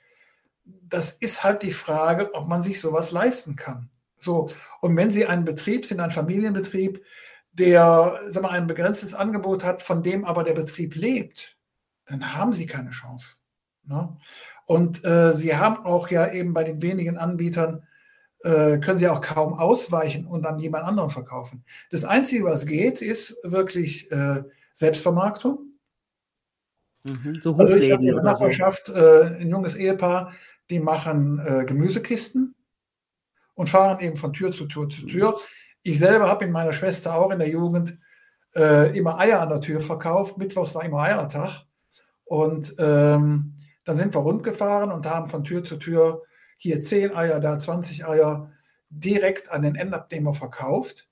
Das 0.65 1.11
ist 1.11 1.43
halt 1.43 1.63
die 1.63 1.71
Frage, 1.71 2.33
ob 2.33 2.47
man 2.47 2.63
sich 2.63 2.79
sowas 2.79 3.11
leisten 3.11 3.55
kann. 3.55 3.89
So, 4.23 4.49
und 4.81 4.95
wenn 4.95 5.11
Sie 5.11 5.25
einen 5.25 5.45
Betrieb 5.45 5.85
sind, 5.85 5.99
ein 5.99 6.11
Familienbetrieb, 6.11 7.03
der 7.51 8.19
sagen 8.29 8.45
wir, 8.45 8.51
ein 8.51 8.67
begrenztes 8.67 9.13
Angebot 9.13 9.63
hat, 9.63 9.81
von 9.81 10.01
dem 10.01 10.25
aber 10.25 10.43
der 10.43 10.53
Betrieb 10.53 10.95
lebt, 10.95 11.57
dann 12.05 12.35
haben 12.35 12.53
Sie 12.53 12.65
keine 12.65 12.91
Chance. 12.91 13.27
Ne? 13.83 14.17
Und 14.65 15.03
äh, 15.03 15.35
Sie 15.35 15.55
haben 15.55 15.85
auch 15.85 16.09
ja 16.09 16.31
eben 16.31 16.53
bei 16.53 16.63
den 16.63 16.81
wenigen 16.81 17.17
Anbietern, 17.17 17.85
äh, 18.39 18.79
können 18.79 18.97
Sie 18.97 19.07
auch 19.07 19.21
kaum 19.21 19.53
ausweichen 19.53 20.25
und 20.25 20.45
an 20.45 20.57
jemand 20.57 20.85
anderen 20.85 21.09
verkaufen. 21.09 21.63
Das 21.91 22.05
Einzige, 22.05 22.45
was 22.45 22.65
geht, 22.65 23.01
ist 23.01 23.37
wirklich 23.43 24.09
äh, 24.11 24.41
Selbstvermarktung. 24.73 25.59
Mhm, 27.03 27.39
so 27.43 27.55
also 27.57 27.75
ich 27.75 27.91
habe 27.91 28.05
in 28.05 28.13
der 28.13 28.23
Nachbarschaft 28.23 28.87
so. 28.87 28.93
Äh, 28.93 29.41
ein 29.41 29.49
junges 29.49 29.75
Ehepaar, 29.75 30.33
die 30.69 30.79
machen 30.79 31.39
äh, 31.39 31.65
Gemüsekisten 31.65 32.55
und 33.55 33.69
fahren 33.69 33.99
eben 33.99 34.15
von 34.15 34.33
Tür 34.33 34.51
zu 34.51 34.65
Tür 34.65 34.89
zu 34.89 35.05
Tür. 35.05 35.37
Ich 35.81 35.99
selber 35.99 36.27
habe 36.27 36.45
in 36.45 36.51
meiner 36.51 36.73
Schwester 36.73 37.15
auch 37.15 37.31
in 37.31 37.39
der 37.39 37.49
Jugend 37.49 37.97
äh, 38.55 38.97
immer 38.97 39.19
Eier 39.19 39.41
an 39.41 39.49
der 39.49 39.61
Tür 39.61 39.81
verkauft. 39.81 40.37
Mittwochs 40.37 40.75
war 40.75 40.83
immer 40.83 40.99
Eiertag. 40.99 41.65
Und 42.25 42.75
ähm, 42.79 43.55
dann 43.83 43.97
sind 43.97 44.15
wir 44.15 44.21
rundgefahren 44.21 44.91
und 44.91 45.05
haben 45.05 45.27
von 45.27 45.43
Tür 45.43 45.63
zu 45.63 45.77
Tür 45.77 46.23
hier 46.57 46.79
10 46.79 47.15
Eier, 47.15 47.39
da 47.39 47.59
20 47.59 48.05
Eier 48.05 48.51
direkt 48.89 49.51
an 49.51 49.61
den 49.61 49.75
Endabnehmer 49.75 50.33
verkauft. 50.33 51.07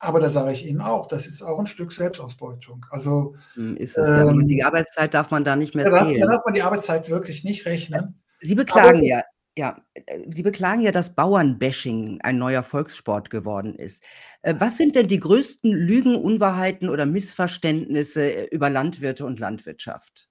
Aber 0.00 0.20
da 0.20 0.28
sage 0.28 0.52
ich 0.52 0.64
Ihnen 0.66 0.80
auch, 0.80 1.06
das 1.06 1.26
ist 1.26 1.42
auch 1.42 1.58
ein 1.58 1.66
Stück 1.66 1.92
Selbstausbeutung. 1.92 2.86
Also 2.90 3.34
hm, 3.54 3.76
ist 3.76 3.98
es 3.98 4.08
ähm, 4.08 4.40
ja. 4.40 4.46
Die 4.46 4.62
Arbeitszeit 4.62 5.12
darf 5.12 5.30
man 5.30 5.44
da 5.44 5.56
nicht 5.56 5.74
mehr 5.74 5.90
da 5.90 6.04
zählen. 6.04 6.20
Da 6.20 6.28
darf 6.28 6.44
man 6.44 6.54
die 6.54 6.62
Arbeitszeit 6.62 7.10
wirklich 7.10 7.44
nicht 7.44 7.66
rechnen. 7.66 8.20
Sie 8.40 8.54
beklagen 8.54 9.02
ja, 9.02 9.22
ja, 9.58 9.82
äh, 9.94 10.20
Sie 10.30 10.42
beklagen 10.42 10.82
ja, 10.82 10.92
dass 10.92 11.14
Bauernbashing 11.14 12.20
ein 12.22 12.38
neuer 12.38 12.62
Volkssport 12.62 13.28
geworden 13.28 13.74
ist. 13.74 14.04
Äh, 14.42 14.54
was 14.58 14.78
sind 14.78 14.94
denn 14.94 15.08
die 15.08 15.18
größten 15.18 15.72
Lügen, 15.72 16.14
Unwahrheiten 16.14 16.88
oder 16.88 17.06
Missverständnisse 17.06 18.32
äh, 18.32 18.54
über 18.54 18.70
Landwirte 18.70 19.26
und 19.26 19.40
Landwirtschaft? 19.40 20.28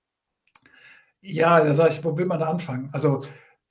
Ja, 1.22 1.64
da 1.64 1.74
sage 1.74 1.94
ich, 1.94 2.04
wo 2.06 2.18
will 2.18 2.26
man 2.26 2.40
da 2.40 2.48
anfangen? 2.48 2.90
Also 2.94 3.22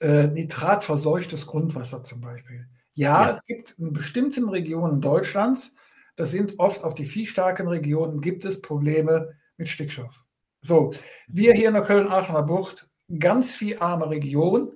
äh, 0.01 0.27
nitratverseuchtes 0.27 1.47
Grundwasser 1.47 2.03
zum 2.03 2.21
Beispiel. 2.21 2.69
Ja, 2.93 3.25
ja, 3.25 3.31
es 3.31 3.47
gibt 3.47 3.77
in 3.79 3.95
bestimmten 3.95 4.51
Regionen 4.51 5.01
Deutschlands, 5.01 5.75
das 6.17 6.31
sind 6.33 6.59
oft 6.59 6.85
auch 6.85 6.93
die 6.93 7.07
viehstarken 7.07 7.67
Regionen, 7.67 8.21
gibt 8.21 8.45
es 8.45 8.61
Probleme 8.61 9.35
mit 9.57 9.69
Stickstoff. 9.69 10.23
So, 10.61 10.93
wir 11.29 11.55
hier 11.55 11.69
in 11.69 11.75
der 11.75 11.83
Köln-Aachener 11.83 12.43
Bucht, 12.43 12.91
ganz 13.19 13.55
vieharme 13.55 14.11
Region, 14.11 14.73
äh, 14.73 14.76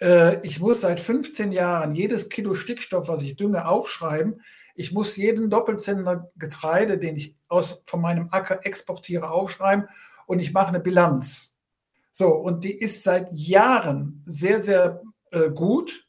ich 0.00 0.60
muss 0.60 0.80
seit 0.80 1.00
15 1.00 1.52
Jahren 1.52 1.92
jedes 1.92 2.28
Kilo 2.28 2.52
Stickstoff, 2.52 3.08
was 3.08 3.22
ich 3.22 3.36
dünge, 3.36 3.66
aufschreiben. 3.66 4.42
Ich 4.74 4.92
muss 4.92 5.16
jeden 5.16 5.50
Doppelzentner 5.50 6.30
Getreide, 6.36 6.98
den 6.98 7.16
ich 7.16 7.36
aus, 7.48 7.82
von 7.86 8.00
meinem 8.00 8.28
Acker 8.30 8.66
exportiere, 8.66 9.30
aufschreiben 9.30 9.88
und 10.26 10.40
ich 10.40 10.52
mache 10.52 10.68
eine 10.68 10.80
Bilanz. 10.80 11.54
So, 12.12 12.28
und 12.28 12.64
die 12.64 12.72
ist 12.72 13.02
seit 13.02 13.32
Jahren 13.32 14.22
sehr, 14.26 14.60
sehr 14.60 15.02
äh, 15.30 15.50
gut. 15.50 16.06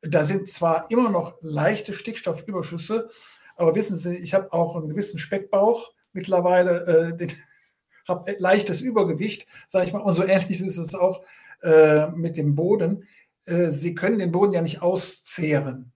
Da 0.00 0.24
sind 0.24 0.48
zwar 0.48 0.90
immer 0.90 1.10
noch 1.10 1.36
leichte 1.40 1.92
Stickstoffüberschüsse, 1.92 3.08
aber 3.56 3.74
wissen 3.74 3.96
Sie, 3.96 4.16
ich 4.16 4.34
habe 4.34 4.52
auch 4.52 4.76
einen 4.76 4.88
gewissen 4.88 5.18
Speckbauch 5.18 5.92
mittlerweile, 6.12 7.16
äh, 7.20 7.28
habe 8.08 8.36
leichtes 8.38 8.80
Übergewicht, 8.80 9.46
sage 9.68 9.86
ich 9.86 9.92
mal, 9.92 10.00
und 10.00 10.14
so 10.14 10.24
ähnlich 10.24 10.60
ist 10.60 10.78
es 10.78 10.94
auch 10.94 11.22
äh, 11.62 12.08
mit 12.08 12.36
dem 12.36 12.54
Boden. 12.54 13.04
Äh, 13.44 13.70
Sie 13.70 13.94
können 13.94 14.18
den 14.18 14.32
Boden 14.32 14.52
ja 14.52 14.62
nicht 14.62 14.82
auszehren. 14.82 15.92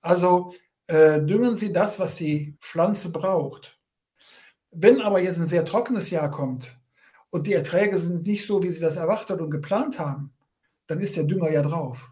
Also 0.00 0.52
äh, 0.86 1.20
düngen 1.20 1.56
Sie 1.56 1.72
das, 1.72 1.98
was 1.98 2.16
die 2.16 2.56
Pflanze 2.60 3.10
braucht. 3.10 3.78
Wenn 4.70 5.00
aber 5.00 5.20
jetzt 5.20 5.38
ein 5.38 5.46
sehr 5.46 5.64
trockenes 5.64 6.10
Jahr 6.10 6.30
kommt 6.30 6.78
und 7.30 7.46
die 7.46 7.54
Erträge 7.54 7.98
sind 7.98 8.26
nicht 8.26 8.46
so, 8.46 8.62
wie 8.62 8.70
Sie 8.70 8.80
das 8.80 8.96
erwartet 8.96 9.40
und 9.40 9.50
geplant 9.50 9.98
haben, 9.98 10.32
dann 10.86 11.00
ist 11.00 11.16
der 11.16 11.24
Dünger 11.24 11.50
ja 11.50 11.62
drauf. 11.62 12.10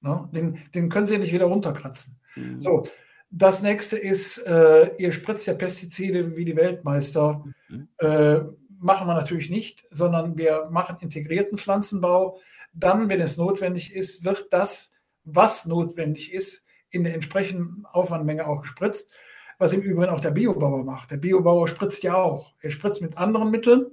Ne? 0.00 0.28
Den, 0.32 0.58
den 0.74 0.88
können 0.88 1.06
Sie 1.06 1.18
nicht 1.18 1.32
wieder 1.32 1.46
runterkratzen. 1.46 2.18
Mhm. 2.36 2.60
So, 2.60 2.84
das 3.30 3.62
nächste 3.62 3.98
ist, 3.98 4.38
äh, 4.38 4.96
ihr 4.96 5.12
spritzt 5.12 5.46
ja 5.46 5.54
Pestizide 5.54 6.36
wie 6.36 6.44
die 6.44 6.56
Weltmeister. 6.56 7.44
Mhm. 7.68 7.88
Äh, 7.98 8.40
machen 8.80 9.06
wir 9.06 9.14
natürlich 9.14 9.50
nicht, 9.50 9.84
sondern 9.90 10.36
wir 10.38 10.68
machen 10.70 10.96
integrierten 11.00 11.58
Pflanzenbau. 11.58 12.38
Dann, 12.72 13.08
wenn 13.10 13.20
es 13.20 13.36
notwendig 13.36 13.94
ist, 13.94 14.24
wird 14.24 14.46
das, 14.52 14.92
was 15.24 15.66
notwendig 15.66 16.32
ist, 16.32 16.64
in 16.90 17.04
der 17.04 17.14
entsprechenden 17.14 17.84
Aufwandmenge 17.90 18.46
auch 18.46 18.62
gespritzt. 18.62 19.12
Was 19.58 19.72
im 19.72 19.80
Übrigen 19.82 20.10
auch 20.10 20.20
der 20.20 20.30
Biobauer 20.30 20.84
macht. 20.84 21.10
Der 21.10 21.16
Biobauer 21.16 21.66
spritzt 21.66 22.02
ja 22.04 22.14
auch. 22.14 22.54
Er 22.60 22.70
spritzt 22.70 23.02
mit 23.02 23.18
anderen 23.18 23.50
Mitteln, 23.50 23.86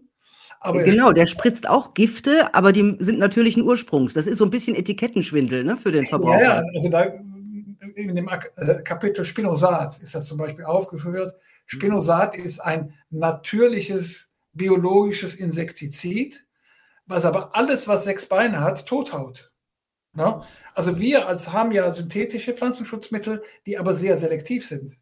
Aber 0.60 0.80
er 0.82 0.92
Genau, 0.92 1.12
der 1.12 1.26
spritzt 1.28 1.68
auch 1.68 1.94
Gifte, 1.96 2.54
aber 2.54 2.72
die 2.72 2.96
sind 3.00 3.18
natürlichen 3.20 3.64
Ursprungs. 3.64 4.14
Das 4.14 4.28
ist 4.28 4.38
so 4.38 4.46
'n 4.46 4.52
bisschen 4.52 4.76
Etikettenschwindel, 4.76 5.64
ne, 5.64 5.76
für 5.78 5.92
den 5.92 6.04
Ja, 6.04 6.10
ja, 6.10 6.10
Verbraucher. 6.10 6.66
also 6.76 6.90
da 6.90 7.02
in 7.96 8.16
dem 8.16 8.28
äh, 8.28 8.82
Kapitel 8.84 9.26
Spinosad 9.26 10.00
ist 10.02 10.14
das 10.16 10.26
zum 10.26 10.38
Beispiel 10.38 10.66
aufgeführt. 10.66 11.34
Spinosad 11.66 12.36
ist 12.36 12.60
ein 12.60 12.94
natürliches 13.10 14.30
biologisches 14.56 15.36
Insektizid, 15.36 16.46
was 17.08 17.26
aber 17.26 17.56
alles, 17.56 17.88
was 17.88 18.06
6 18.06 18.28
Beine 18.28 18.62
hat, 18.62 18.88
tothaut, 18.88 19.52
ne? 20.14 20.42
Also, 20.76 21.00
wir 21.00 21.28
als 21.28 21.52
haben 21.54 21.72
ja 21.74 21.94
synthetische 21.94 22.54
Pflanzenschutzmittel, 22.56 23.44
die 23.68 23.78
aber 23.80 23.94
sehr 23.96 24.18
selektiv 24.18 24.68
sind. 24.68 25.00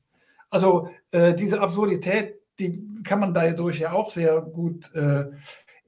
Also, 0.51 0.89
äh, 1.11 1.35
diese 1.35 1.61
Absurdität, 1.61 2.35
die 2.59 2.81
kann 3.03 3.19
man 3.21 3.33
dadurch 3.33 3.79
ja 3.79 3.93
auch 3.93 4.09
sehr 4.11 4.41
gut, 4.41 4.93
äh, 4.95 5.25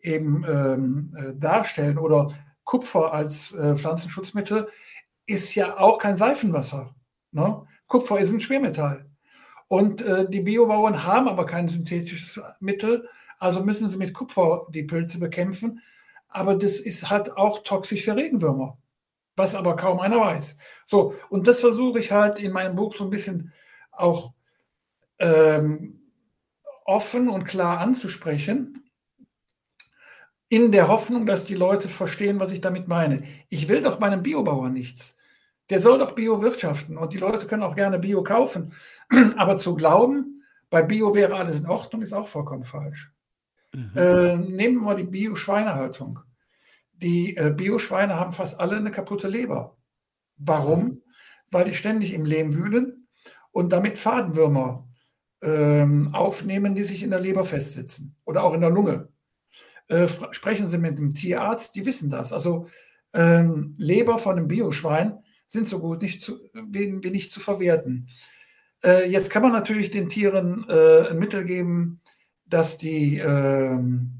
eben, 0.01 0.45
ähm, 0.47 1.15
äh, 1.17 1.35
darstellen 1.35 1.97
oder 1.99 2.29
Kupfer 2.65 3.13
als, 3.13 3.53
äh, 3.53 3.75
Pflanzenschutzmittel 3.77 4.69
ist 5.27 5.55
ja 5.55 5.77
auch 5.79 5.97
kein 5.99 6.17
Seifenwasser, 6.17 6.95
ne? 7.33 7.63
Kupfer 7.87 8.19
ist 8.19 8.31
'n 8.31 8.39
Schwermetall. 8.41 9.07
Und, 9.69 10.01
äh, 10.03 10.29
die 10.29 10.41
Biobauern 10.41 11.03
haben 11.05 11.27
aber 11.29 11.45
kein 11.47 11.69
synthetisches 11.69 12.41
Mittel, 12.61 13.07
also 13.45 13.63
müssen 13.63 13.89
sie 13.89 13.97
mit 13.97 14.13
Kupfer 14.13 14.65
die 14.71 14.83
Pilze 14.83 15.19
bekämpfen. 15.19 15.81
Aber 16.29 16.55
das 16.55 16.79
ist 16.79 17.09
halt 17.09 17.37
auch 17.37 17.63
toxisch 17.63 18.03
für 18.05 18.15
Regenwürmer, 18.17 18.77
was 19.37 19.55
aber 19.55 19.75
kaum 19.77 19.99
einer 20.01 20.19
weiß. 20.21 20.57
So, 20.87 21.15
und 21.29 21.47
das 21.47 21.61
versuche 21.61 21.99
ich 21.99 22.11
halt 22.13 22.39
in 22.41 22.51
meinem 22.53 22.75
Buch 22.75 22.95
so 22.95 23.05
'n 23.05 23.11
bisschen 23.11 23.53
auch, 23.93 24.33
ähm, 25.19 26.01
offen 26.85 27.29
und 27.29 27.45
klar 27.45 27.79
anzusprechen 27.79 28.83
in 30.51 30.71
der 30.71 30.87
Hoffnung, 30.89 31.25
dass 31.25 31.43
die 31.43 31.55
Leute 31.55 31.87
verstehen, 31.89 32.39
was 32.39 32.51
ich 32.51 32.61
damit 32.61 32.87
meine. 32.87 33.23
Ich 33.49 33.67
will 33.67 33.81
doch 33.81 33.99
meinem 33.99 34.21
Biobauern 34.21 34.73
nichts. 34.73 35.17
Der 35.71 35.81
soll 35.81 35.97
doch 35.97 36.11
Bio 36.13 36.41
wirtschaften 36.43 36.97
und 36.97 37.13
die 37.13 37.17
Leute 37.17 37.47
können 37.47 37.63
auch 37.63 37.75
gerne 37.75 37.97
Bio 37.99 38.23
kaufen. 38.23 38.71
Aber 39.37 39.57
zu 39.57 39.75
glauben, 39.75 40.43
bei 40.69 40.83
Bio 40.83 41.15
wäre 41.15 41.35
alles 41.35 41.57
in 41.59 41.65
Ordnung, 41.65 42.03
ist 42.03 42.13
auch 42.13 42.27
vollkommen 42.27 42.63
falsch. 42.63 43.14
Mhm. 43.75 43.99
Äh, 44.01 44.37
nehmen 44.37 44.83
wir 44.85 44.95
die 44.95 45.03
Bio-Schweinehaltung. 45.03 46.19
Die, 46.93 47.37
äh, 47.37 47.53
Bio-Schweine 47.55 48.15
haben 48.19 48.33
fast 48.33 48.59
alle 48.59 48.81
'ne 48.81 48.91
kaputte 48.91 49.27
Leber. 49.29 49.77
Mhm. 50.37 50.45
Warum? 50.47 51.01
Weil 51.51 51.65
die 51.65 51.75
ständig 51.75 52.13
im 52.13 52.25
Lehm 52.25 52.53
wühlen 52.55 53.07
und 53.51 53.73
damit 53.73 53.99
Fadenwürmer, 53.99 54.87
ähm, 55.43 56.09
aufnehmen, 56.13 56.75
die 56.75 56.83
sich 56.85 57.03
in 57.03 57.11
der 57.11 57.19
Leber 57.21 57.45
festsitzen 57.45 58.15
oder 58.25 58.43
auch 58.45 58.53
in 58.55 58.61
der 58.61 58.71
Lunge. 58.71 59.09
Äh, 59.89 60.07
sprechen 60.31 60.69
Sie 60.69 60.79
mit 60.79 60.99
'nem 60.99 61.13
Tierarzt, 61.15 61.75
die 61.75 61.85
wissen 61.85 62.09
das. 62.11 62.33
Also, 62.33 62.67
ähm, 63.13 63.75
Leber 63.77 64.17
von 64.19 64.35
'nem 64.37 64.47
Bioschwein 64.49 65.19
sind 65.49 65.67
so 65.67 65.79
gut 65.81 66.01
nicht 66.03 66.21
zu 66.23 66.39
wie 66.53 67.03
wie 67.03 67.11
nicht 67.11 67.31
zu 67.31 67.39
verwerten. 67.41 68.09
Äh, 68.85 69.09
jetzt 69.11 69.29
kann 69.31 69.43
man 69.43 69.53
natürlich 69.53 69.91
den 69.91 70.09
Tieren, 70.09 70.65
äh, 70.69 71.09
'n 71.11 71.19
Mittel 71.19 71.45
geben, 71.45 72.01
dass 72.47 72.77
die, 72.77 73.17
ähm, 73.19 74.11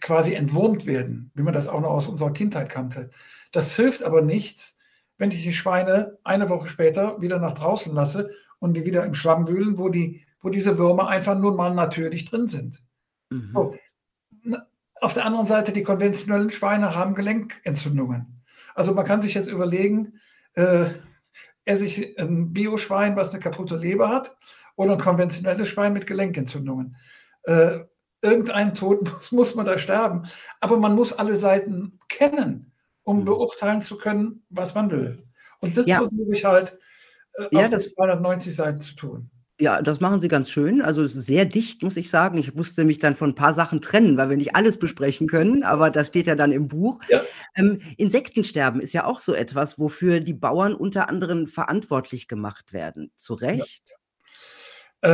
quasi 0.00 0.34
entwurmt 0.34 0.86
werden, 0.86 1.30
wie 1.34 1.42
man 1.44 1.54
das 1.54 1.68
auch 1.68 1.80
noch 1.80 1.90
aus 1.90 2.08
unserer 2.08 2.32
Kindheit 2.32 2.68
kannte. 2.70 3.10
Das 3.52 3.76
hilft 3.76 4.02
aber 4.04 4.22
nichts, 4.22 4.76
wenn 5.18 5.30
ich 5.32 5.42
die 5.44 5.52
Schweine 5.54 6.18
eine 6.24 6.48
Woche 6.50 6.66
später 6.68 7.20
wieder 7.22 7.38
nach 7.40 7.54
draußen 7.54 7.94
lasse 7.94 8.30
und 8.60 8.74
die 8.74 8.86
wieder 8.86 9.04
im 9.06 9.14
Schlamm 9.14 9.48
wühlen, 9.48 9.78
wo 9.78 9.88
die 9.90 10.22
wo 10.42 10.50
diese 10.50 10.78
Würmer 10.78 11.08
einfach 11.08 11.38
nun 11.38 11.56
mal 11.56 11.74
natürlich 11.74 12.26
drin 12.26 12.48
sind. 12.48 12.82
Mhm. 13.30 13.50
So, 13.54 13.76
auf 15.00 15.14
der 15.14 15.26
anderen 15.26 15.46
Seite, 15.46 15.72
die 15.72 15.82
konventionellen 15.84 16.50
Schweine 16.50 16.94
haben 16.96 17.14
Gelenkentzündungen. 17.14 18.42
Also, 18.74 18.94
man 18.94 19.04
kann 19.06 19.22
sich 19.22 19.34
jetzt 19.34 19.48
überlegen, 19.48 20.14
äh, 20.54 20.86
esse 21.66 21.86
ich 21.86 22.18
'n 22.18 22.52
Bioschwein, 22.54 23.16
was 23.16 23.32
'ne 23.32 23.40
kaputte 23.40 23.76
Leber 23.76 24.08
hat 24.10 24.36
oder 24.76 24.94
'n 24.94 25.00
konventionelles 25.00 25.68
Schwein 25.68 25.92
mit 25.94 26.06
Gelenkentzündungen? 26.06 26.96
Äh, 27.44 27.80
irgendein 28.22 28.74
Tod 28.74 29.02
muss 29.10 29.32
muss 29.32 29.54
man 29.54 29.66
da 29.66 29.78
sterben, 29.78 30.24
aber 30.60 30.76
man 30.78 30.94
muss 30.94 31.12
alle 31.12 31.36
Seiten 31.36 31.98
kennen, 32.08 32.72
um 33.04 33.20
Mhm. 33.20 33.24
beurteilen 33.26 33.82
zu 33.82 33.96
können, 33.98 34.44
was 34.50 34.74
man 34.74 34.90
will. 34.90 35.24
Und 35.60 35.76
das 35.76 35.86
Ja. 35.88 35.96
versuche 35.98 36.32
ich 36.32 36.44
halt, 36.44 36.78
äh, 37.34 37.48
Ja, 37.50 37.60
auf 37.60 37.70
das 37.70 37.92
290 37.94 38.56
Seiten 38.56 38.80
zu 38.80 38.94
tun. 38.96 39.30
Ja, 39.60 39.82
das 39.82 40.00
machen 40.00 40.18
Sie 40.18 40.26
ganz 40.26 40.50
schön. 40.50 40.82
Also, 40.82 41.00
es 41.02 41.14
ist 41.14 41.26
sehr 41.26 41.44
dicht, 41.44 41.82
muss 41.84 41.96
ich 41.96 42.10
sagen. 42.10 42.38
Ich 42.38 42.54
musste 42.56 42.84
mich 42.84 42.98
dann 42.98 43.14
von 43.14 43.30
'n 43.30 43.34
paar 43.36 43.52
Sachen 43.52 43.80
trennen, 43.80 44.16
weil 44.16 44.28
wir 44.28 44.36
nicht 44.36 44.56
alles 44.56 44.78
besprechen 44.80 45.28
können, 45.28 45.62
aber 45.62 45.90
das 45.90 46.08
steht 46.08 46.26
ja 46.26 46.34
dann 46.34 46.50
im 46.50 46.66
Buch. 46.66 46.98
Ja. 47.08 47.22
Ähm, 47.54 47.78
Insektensterben 47.96 48.80
ist 48.80 48.92
ja 48.94 49.04
auch 49.04 49.20
so 49.20 49.32
etwas, 49.32 49.78
wofür 49.78 50.18
die 50.20 50.34
Bauern 50.34 50.74
unter 50.74 51.08
anderem 51.08 51.46
verantwortlich 51.46 52.26
gemacht 52.26 52.72
werden. 52.72 53.12
Zu 53.14 53.34
Ja. 53.52 53.64
Recht? 55.04 55.12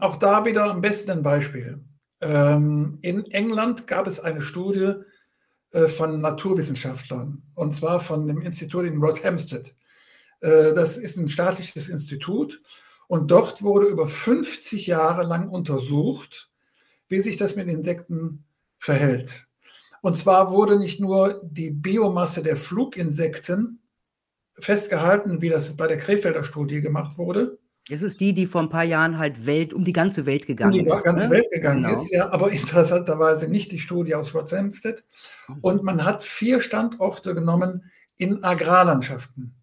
Äh, 0.00 0.04
auch 0.04 0.16
da 0.16 0.44
wieder 0.44 0.64
am 0.70 0.80
besten 0.80 1.10
'n 1.12 1.22
Beispiel. 1.22 1.84
Ähm, 2.20 2.98
in 3.02 3.24
England 3.30 3.86
gab 3.86 4.06
es 4.06 4.20
eine 4.20 4.40
Studie, 4.40 4.94
äh, 5.72 5.88
von 5.88 6.20
Naturwissenschaftlern, 6.20 7.42
und 7.56 7.72
zwar 7.72 8.00
von 8.00 8.28
dem 8.28 8.42
Institut 8.42 8.86
in 8.86 8.98
Rothamsted. 9.02 9.74
Äh, 10.42 10.74
das 10.74 10.98
ist 10.98 11.18
'n 11.18 11.28
staatliches 11.28 11.88
Institut 11.88 12.62
und 13.08 13.30
dort 13.30 13.62
wurde 13.62 13.86
über 13.88 14.08
50 14.08 14.86
Jahre 14.88 15.24
lang 15.24 15.48
untersucht, 15.50 16.50
wie 17.08 17.20
sich 17.20 17.36
das 17.38 17.56
mit 17.56 17.68
Insekten 17.68 18.44
verhält. 18.78 19.46
Und 20.02 20.16
zwar 20.18 20.52
wurde 20.52 20.78
nicht 20.78 21.00
nur 21.00 21.42
die 21.44 21.70
Biomasse 21.70 22.42
der 22.44 22.56
Fluginsekten 22.56 23.80
festgehalten, 24.58 25.42
wie 25.42 25.50
das 25.50 25.76
bei 25.76 25.88
der 25.88 25.98
Krefelder 25.98 26.44
Studie 26.44 26.80
gemacht 26.82 27.18
wurde. 27.18 27.58
Das 27.90 28.00
ist 28.02 28.20
die, 28.20 28.32
die 28.32 28.46
vor 28.46 28.60
'n 28.62 28.68
paar 28.68 28.84
Jahren 28.84 29.18
halt 29.18 29.44
Welt 29.44 29.74
um 29.74 29.82
die 29.84 29.92
ganze 29.92 30.24
Welt 30.24 30.46
Um 30.60 30.70
gegangen 30.70 30.72
die 30.72 30.82
ga 30.84 30.96
ist, 30.98 31.02
ganze 31.02 31.28
ne? 31.28 31.34
Welt 31.34 31.50
gegangen 31.50 31.82
Genau. 31.82 32.00
ist, 32.00 32.12
ja, 32.12 32.30
aber 32.30 32.50
interessanterweise 32.52 33.48
nicht 33.48 33.72
die 33.72 33.80
Studie 33.80 34.14
aus 34.14 34.34
Rothamsted. 34.34 35.04
Mhm. 35.48 35.58
Und 35.62 35.82
man 35.82 36.04
hat 36.04 36.22
4 36.22 36.60
Standorte 36.60 37.34
genommen 37.34 37.90
in 38.16 38.44
Agrarlandschaften. 38.44 39.54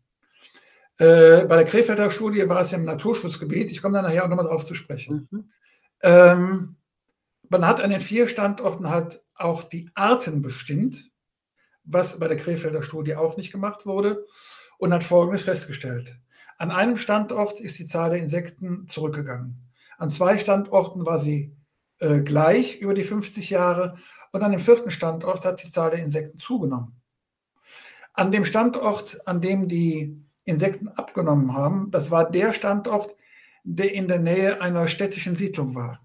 Äh, 0.99 1.45
bei 1.45 1.55
der 1.55 1.63
Krefelder 1.65 2.11
Studie 2.11 2.47
war 2.49 2.59
es 2.59 2.71
ja 2.71 2.77
im 2.77 2.83
Naturschutzgebiet. 2.83 3.71
Ich 3.71 3.81
komme 3.81 3.95
da 3.95 4.01
nachher 4.01 4.25
auch 4.25 4.27
noch 4.27 4.35
mal 4.35 4.43
drauf 4.43 4.65
zu 4.65 4.75
sprechen. 4.75 5.27
Mhm. 5.31 5.49
Ähm, 6.01 6.75
man 7.49 7.67
hat 7.67 7.81
an 7.81 7.91
den 7.91 8.01
4 8.01 8.27
Standorten 8.27 8.89
halt 8.89 9.21
auch 9.35 9.63
die 9.63 9.89
Arten 9.95 10.41
bestimmt, 10.41 11.09
was 11.85 12.19
bei 12.19 12.27
der 12.27 12.37
Krefelder 12.37 12.83
Studie 12.83 13.15
auch 13.15 13.37
nicht 13.37 13.51
gemacht 13.51 13.85
wurde 13.85 14.25
und 14.79 14.93
hat 14.93 15.03
Folgendes 15.05 15.43
festgestellt: 15.43 16.17
An 16.59 16.71
einem 16.71 16.97
Standort 16.97 17.61
ist 17.61 17.79
die 17.79 17.85
Zahl 17.85 18.09
der 18.09 18.19
Insekten 18.19 18.85
zurückgegangen. 18.89 19.55
An 19.97 20.11
2 20.11 20.39
Standorten 20.39 21.05
war 21.05 21.17
sie, 21.17 21.55
äh, 21.99 22.19
gleich 22.19 22.79
über 22.79 22.93
die 22.93 23.03
50 23.03 23.49
Jahre 23.49 23.95
und 24.33 24.43
an 24.43 24.51
dem 24.51 24.59
4. 24.59 24.91
Standort 24.91 25.45
hat 25.45 25.63
die 25.63 25.71
Zahl 25.71 25.91
der 25.91 26.03
Insekten 26.03 26.37
zugenommen. 26.37 27.01
An 28.13 28.33
dem 28.33 28.43
Standort, 28.43 29.25
an 29.25 29.39
dem 29.39 29.69
die 29.69 30.21
Insekten 30.43 30.89
abgenommen 30.89 31.53
haben, 31.53 31.91
das 31.91 32.11
war 32.11 32.29
der 32.29 32.53
Standort, 32.53 33.15
der 33.63 33.93
in 33.93 34.09
der 34.09 34.19
Nähe 34.19 34.61
einer 34.61 34.89
städtischen 34.89 35.35
Siedlung 35.35 35.75
war. 35.75 36.01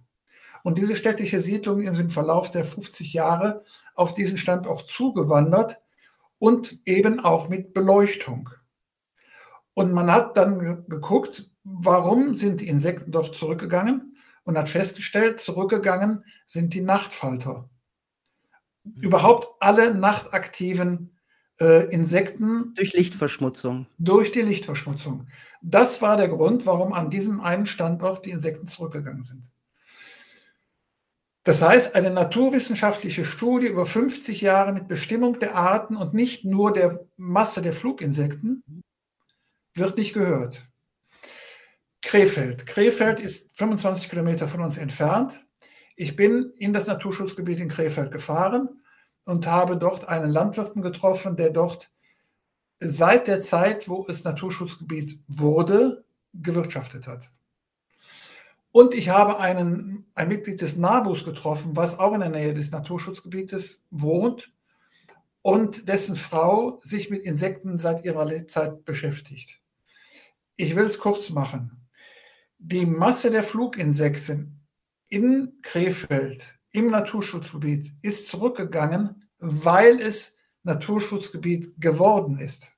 Und 0.63 0.79
diese 0.79 0.95
städtische 0.95 1.43
Siedlung 1.43 1.81
ist 1.81 1.99
im 1.99 2.11
Verlauf 2.11 2.51
der 2.51 2.65
50 2.65 3.13
Jahre 3.13 3.65
auf 3.97 4.15
diesen 4.15 4.39
Standort 4.39 4.89
zugewandert 4.89 5.81
und 6.39 6.79
eben 6.87 7.19
auch 7.19 7.49
mit 7.49 7.75
Beleuchtung. 7.75 8.51
Und 9.75 9.93
man 9.93 10.11
hat 10.11 10.37
dann 10.37 10.59
ge 10.61 10.77
geguckt, 10.89 11.51
warum 11.65 12.35
sind 12.35 12.61
die 12.61 12.69
Insekten 12.69 13.11
dort 13.11 13.35
zurückgegangen 13.35 14.17
und 14.45 14.57
hat 14.57 14.69
festgestellt, 14.69 15.41
zurückgegangen 15.41 16.25
sind 16.47 16.75
die 16.75 16.81
Nachtfalter. 16.81 17.69
Mhm. 18.85 19.03
Überhaupt 19.03 19.49
alle 19.61 19.95
nachtaktiven, 19.95 21.11
äh, 21.61 21.87
Insekten 21.93 22.75
Durch 22.75 22.93
Lichtverschmutzung. 22.93 23.87
durch 23.99 24.33
die 24.33 24.43
Lichtverschmutzung. 24.43 25.29
Das 25.63 26.03
war 26.03 26.17
der 26.17 26.29
Grund, 26.29 26.67
warum 26.67 26.93
an 26.93 27.11
diesem 27.11 27.41
einen 27.41 27.67
Standort 27.67 28.27
die 28.27 28.31
Insekten 28.31 28.67
zurückgegangen 28.67 29.23
sind. 29.25 29.51
Das 31.45 31.63
heißt, 31.63 31.95
eine 31.95 32.11
naturwissenschaftliche 32.11 33.25
Studie 33.25 33.67
über 33.67 33.85
50 33.87 34.41
Jahre 34.41 34.73
mit 34.73 34.89
Bestimmung 34.89 35.39
der 35.39 35.55
Arten 35.57 35.95
und 35.97 36.15
nicht 36.15 36.45
nur 36.45 36.73
der 36.73 37.07
Masse 37.17 37.61
der 37.63 37.73
Fluginsekten 37.73 38.63
Mhm. 38.67 38.83
Wird 39.75 39.99
nicht 39.99 40.15
gehört. 40.15 40.67
Krefeld. 42.03 42.67
Krefeld 42.67 43.21
ist 43.21 43.49
25 43.57 44.09
Kilometer 44.09 44.47
von 44.47 44.61
uns 44.61 44.79
entfernt. 44.79 45.47
Ich 45.97 46.17
bin 46.17 46.53
in 46.59 46.73
das 46.73 46.87
Naturschutzgebiet 46.87 47.61
in 47.61 47.69
Krefeld 47.69 48.11
gefahren 48.11 48.69
und 49.25 49.47
habe 49.47 49.77
dort 49.77 50.09
einen 50.09 50.31
Landwirten 50.31 50.83
getroffen, 50.83 51.37
der 51.37 51.51
dort 51.51 51.91
seit 52.79 53.29
der 53.29 53.41
Zeit, 53.41 53.89
wo 53.89 54.07
es 54.09 54.25
Naturschutzgebiet 54.25 55.19
wurde, 55.29 56.05
gewirtschaftet 56.35 57.07
hat. 57.07 57.31
Und 58.73 58.95
ich 58.95 59.09
habe 59.09 59.39
einen, 59.39 60.05
ein 60.15 60.29
Mitglied 60.29 60.61
des 60.61 60.77
NABUs 60.77 61.25
getroffen, 61.25 61.77
was 61.77 61.99
auch 61.99 62.13
in 62.13 62.21
der 62.21 62.29
Nähe 62.29 62.55
des 62.55 62.73
Naturschutzgebietes 62.73 63.85
wohnt 63.91 64.53
und 65.43 65.89
dessen 65.89 66.17
Frau 66.17 66.81
sich 66.83 67.09
mit 67.09 67.23
Insekten 67.23 67.79
seit 67.79 68.05
ihrer 68.05 68.25
Lebzeit 68.25 68.85
beschäftigt. 68.85 69.61
Ich 70.57 70.77
will 70.77 70.85
es 70.85 70.99
kurz 70.99 71.31
machen. 71.31 71.89
Die 72.59 72.87
Masse 72.87 73.31
der 73.31 73.43
Fluginsekten 73.43 74.67
in 75.09 75.59
Krefeld 75.63 76.59
im 76.71 76.91
Naturschutzgebiet 76.91 77.93
ist 78.03 78.29
zurückgegangen, 78.29 79.29
weil 79.39 80.01
es 80.01 80.35
Naturschutzgebiet 80.63 81.81
geworden 81.81 82.39
ist. 82.39 82.73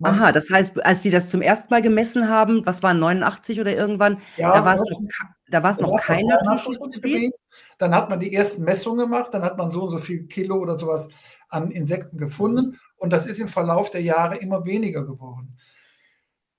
Aha, 0.00 0.30
das 0.30 0.48
heißt, 0.48 0.84
als 0.84 1.02
Sie 1.02 1.10
das 1.10 1.28
zum 1.28 1.42
ersten 1.42 1.68
Mal 1.70 1.82
gemessen 1.82 2.28
haben, 2.28 2.64
was 2.64 2.84
war 2.84 2.94
89 2.94 3.60
oder 3.60 3.74
irgendwann, 3.74 4.20
ja, 4.36 4.52
da 4.52 4.64
war 4.64 4.76
es 4.76 4.80
noch, 4.80 5.00
da 5.48 5.62
war's 5.64 5.80
noch 5.80 6.00
kein 6.00 6.24
Naturschutzgebiet? 6.24 7.36
Dann 7.78 7.94
hat 7.94 8.08
man 8.08 8.20
die 8.20 8.32
ersten 8.32 8.62
Messungen 8.62 9.10
gemacht, 9.10 9.34
dann 9.34 9.42
hat 9.42 9.58
man 9.58 9.70
so 9.70 9.84
und 9.84 9.90
so 9.90 9.98
viel 9.98 10.26
Kilo 10.28 10.56
oder 10.56 10.78
sowas 10.78 11.08
an 11.48 11.72
Insekten 11.72 12.16
gefunden 12.16 12.66
mhm. 12.66 12.78
und 12.96 13.12
das 13.12 13.26
ist 13.26 13.40
im 13.40 13.48
Verlauf 13.48 13.90
der 13.90 14.02
Jahre 14.02 14.36
immer 14.36 14.64
weniger 14.64 15.04
geworden. 15.04 15.58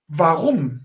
Warum? 0.09 0.81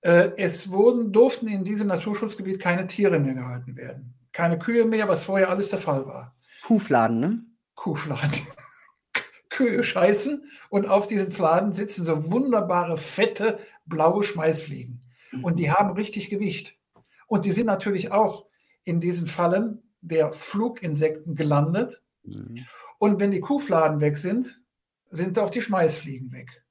Äh, 0.00 0.32
es 0.36 0.70
wurden, 0.72 1.12
durften 1.12 1.46
in 1.46 1.64
diesem 1.64 1.88
Naturschutzgebiet 1.88 2.58
keine 2.58 2.86
Tiere 2.86 3.20
mehr 3.20 3.34
gehalten 3.34 3.76
werden. 3.76 4.14
Keine 4.32 4.58
Kühe 4.58 4.84
mehr, 4.84 5.08
was 5.08 5.24
vorher 5.24 5.50
alles 5.50 5.70
der 5.70 5.78
Fall 5.78 6.06
war. 6.06 6.34
Kuhfladen, 6.64 7.20
ne? 7.20 7.44
Kuhfladen. 7.74 8.32
Kühe 9.50 9.84
scheißen 9.84 10.50
und 10.68 10.86
auf 10.86 11.06
diesen 11.06 11.32
Fladen 11.32 11.72
sitzen 11.72 12.04
so 12.04 12.30
wunderbare, 12.30 12.98
fette, 12.98 13.58
blaue 13.86 14.22
Schmeißfliegen. 14.22 15.02
Und 15.42 15.58
die 15.58 15.68
mhm. 15.68 15.74
haben 15.74 15.90
richtig 15.92 16.30
Gewicht. 16.30 16.78
Und 17.26 17.44
die 17.44 17.52
sind 17.52 17.66
natürlich 17.66 18.12
auch 18.12 18.46
in 18.84 19.00
diesen 19.00 19.26
Fallen 19.26 19.82
der 20.00 20.32
Fluginsekten 20.32 21.34
gelandet. 21.34 22.02
Mhm. 22.22 22.54
Und 22.98 23.20
wenn 23.20 23.30
die 23.30 23.40
Kuhfladen 23.40 24.00
weg 24.00 24.18
sind, 24.18 24.62
sind 25.10 25.38
auch 25.38 25.50
die 25.50 25.62
Schmeißfliegen 25.62 26.32
weg. 26.32 26.64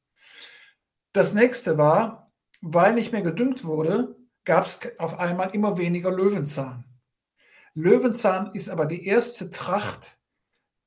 Das 1.16 1.34
nächste 1.34 1.78
war, 1.78 2.34
weil 2.59 2.93
nicht 2.93 3.13
mehr 3.13 3.22
gedüngt 3.22 3.63
wurde, 3.63 4.18
gab 4.43 4.66
es 4.66 4.80
auf 4.99 5.18
einmal 5.18 5.55
immer 5.55 5.78
weniger 5.78 6.11
Löwenzahn. 6.11 6.84
Löwenzahn 7.74 8.51
ist 8.53 8.68
aber 8.68 8.86
die 8.86 9.05
erste 9.05 9.49
Tracht 9.49 10.20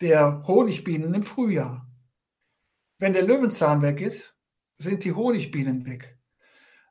der 0.03 0.43
Honigbienen 0.47 1.15
im 1.15 1.23
Frühjahr. 1.23 1.91
Wenn 2.99 3.15
der 3.15 3.23
Löwenzahn 3.23 3.81
weg 3.81 4.03
ist, 4.03 4.39
sind 4.77 5.03
die 5.05 5.15
Honigbienen 5.15 5.87
weg. 5.87 6.19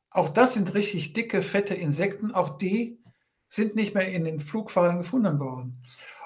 Auch 0.09 0.29
das 0.29 0.55
sind 0.55 0.73
richtig 0.73 1.13
dicke, 1.13 1.43
fette 1.43 1.75
Insekten. 1.75 2.31
Auch 2.31 2.57
die 2.57 3.03
sind 3.51 3.75
nicht 3.75 3.93
mehr 3.93 4.11
in 4.11 4.23
den 4.23 4.39
Flugfallen 4.39 4.97
gefunden 4.97 5.39
worden. 5.39 5.83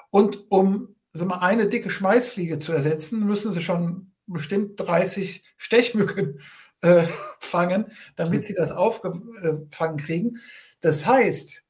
Und 0.08 0.46
um 0.50 0.96
sagen 1.12 1.28
wir, 1.28 1.42
eine 1.42 1.68
dicke 1.68 1.90
Schmeißfliege 1.90 2.58
zu 2.58 2.72
ersetzen, 2.72 3.26
müssen 3.26 3.52
sie 3.52 3.60
schon 3.60 4.14
bestimmt 4.26 4.80
30 4.80 5.44
Stechmücken 5.58 6.40
äh, 6.82 7.06
fangen, 7.38 7.92
damit 8.16 8.44
sie 8.44 8.54
das 8.54 8.70
aufgefangen 8.70 9.96
kriegen. 9.96 10.38
Das 10.80 11.06
heißt, 11.06 11.64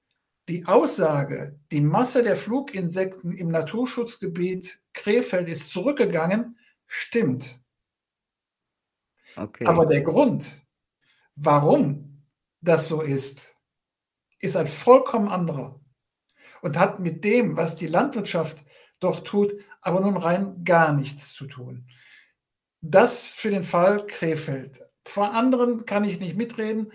die 0.48 0.66
Aussage, 0.66 1.58
die 1.70 1.80
Masse 1.80 2.22
der 2.22 2.36
Fluginsekten 2.36 3.32
im 3.32 3.48
Naturschutzgebiet 3.48 4.80
Krefeld 4.92 5.48
ist 5.48 5.70
zurückgegangen, 5.70 6.58
stimmt. 6.86 7.60
Okay. 9.36 9.64
Aber 9.66 9.86
der 9.86 10.02
Grund, 10.02 10.50
warum 11.36 12.24
das 12.60 12.88
so 12.88 13.00
ist, 13.00 13.56
ist 14.40 14.56
ein 14.56 14.66
vollkommen 14.66 15.28
anderer 15.28 15.80
und 16.60 16.78
hat 16.78 17.00
mit 17.00 17.24
dem, 17.24 17.56
was 17.56 17.76
die 17.76 17.86
Landwirtschaft 17.86 18.64
doch 19.00 19.20
tut, 19.20 19.54
aber 19.80 20.00
nun 20.00 20.16
rein 20.16 20.64
gar 20.64 20.92
nichts 20.92 21.32
zu 21.32 21.46
tun. 21.46 21.86
Das 22.80 23.26
für 23.26 23.50
den 23.50 23.62
Fall 23.62 24.06
Krefeld. 24.06 24.84
Von 25.04 25.28
anderen 25.28 25.84
kann 25.84 26.04
ich 26.04 26.20
nicht 26.20 26.36
mitreden. 26.36 26.92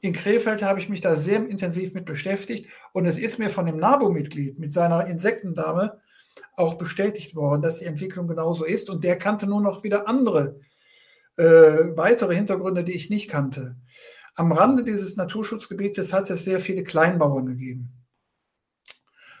In 0.00 0.12
Krefeld 0.12 0.62
habe 0.62 0.78
ich 0.78 0.88
mich 0.88 1.00
da 1.00 1.16
sehr 1.16 1.44
intensiv 1.46 1.92
mit 1.92 2.04
beschäftigt 2.04 2.68
und 2.92 3.06
es 3.06 3.18
ist 3.18 3.38
mir 3.38 3.50
von 3.50 3.66
dem 3.66 3.78
NABU-Mitglied 3.78 4.58
mit 4.58 4.72
seiner 4.72 5.06
Insektendame 5.06 6.00
auch 6.54 6.74
bestätigt 6.74 7.34
worden, 7.34 7.62
dass 7.62 7.78
die 7.78 7.84
Entwicklung 7.84 8.28
genauso 8.28 8.64
ist 8.64 8.90
und 8.90 9.02
der 9.02 9.18
kannte 9.18 9.46
nur 9.46 9.60
noch 9.60 9.82
wieder 9.82 10.06
andere 10.06 10.60
äh, 11.36 11.96
weitere 11.96 12.34
Hintergründe, 12.34 12.84
die 12.84 12.94
ich 12.94 13.10
nicht 13.10 13.28
kannte. 13.28 13.76
Am 14.34 14.52
Rande 14.52 14.84
dieses 14.84 15.16
Naturschutzgebietes 15.16 16.12
hat 16.12 16.30
es 16.30 16.44
sehr 16.44 16.60
viele 16.60 16.84
Kleinbauern 16.84 17.46
gegeben. 17.46 17.92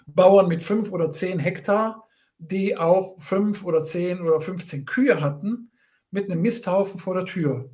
Bauern 0.06 0.48
mit 0.48 0.62
fünf 0.62 0.90
oder 0.90 1.10
zehn 1.10 1.38
Hektar, 1.38 2.08
die 2.38 2.76
auch 2.76 3.20
fünf 3.20 3.64
oder 3.64 3.82
zehn 3.82 4.20
oder 4.20 4.40
15 4.40 4.86
Kühe 4.86 5.20
hatten, 5.20 5.70
mit 6.10 6.30
einem 6.30 6.40
Misthaufen 6.40 6.98
vor 6.98 7.14
der 7.14 7.26
Tür. 7.26 7.70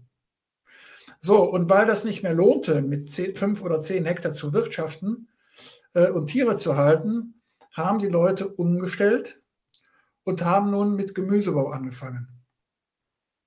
So, 1.24 1.42
und 1.42 1.70
weil 1.70 1.86
das 1.86 2.04
nicht 2.04 2.22
mehr 2.22 2.34
lohnte, 2.34 2.82
mit 2.82 3.10
zehn, 3.10 3.34
fünf 3.34 3.62
oder 3.62 3.80
zehn 3.80 4.04
Hektar 4.04 4.34
zu 4.34 4.52
wirtschaften 4.52 5.30
äh, 5.94 6.10
und 6.10 6.26
Tiere 6.26 6.56
zu 6.58 6.76
halten, 6.76 7.40
haben 7.72 7.98
die 7.98 8.08
Leute 8.08 8.46
umgestellt 8.46 9.40
und 10.24 10.44
haben 10.44 10.70
nun 10.70 10.96
mit 10.96 11.14
Gemüsebau 11.14 11.70
angefangen. 11.70 12.28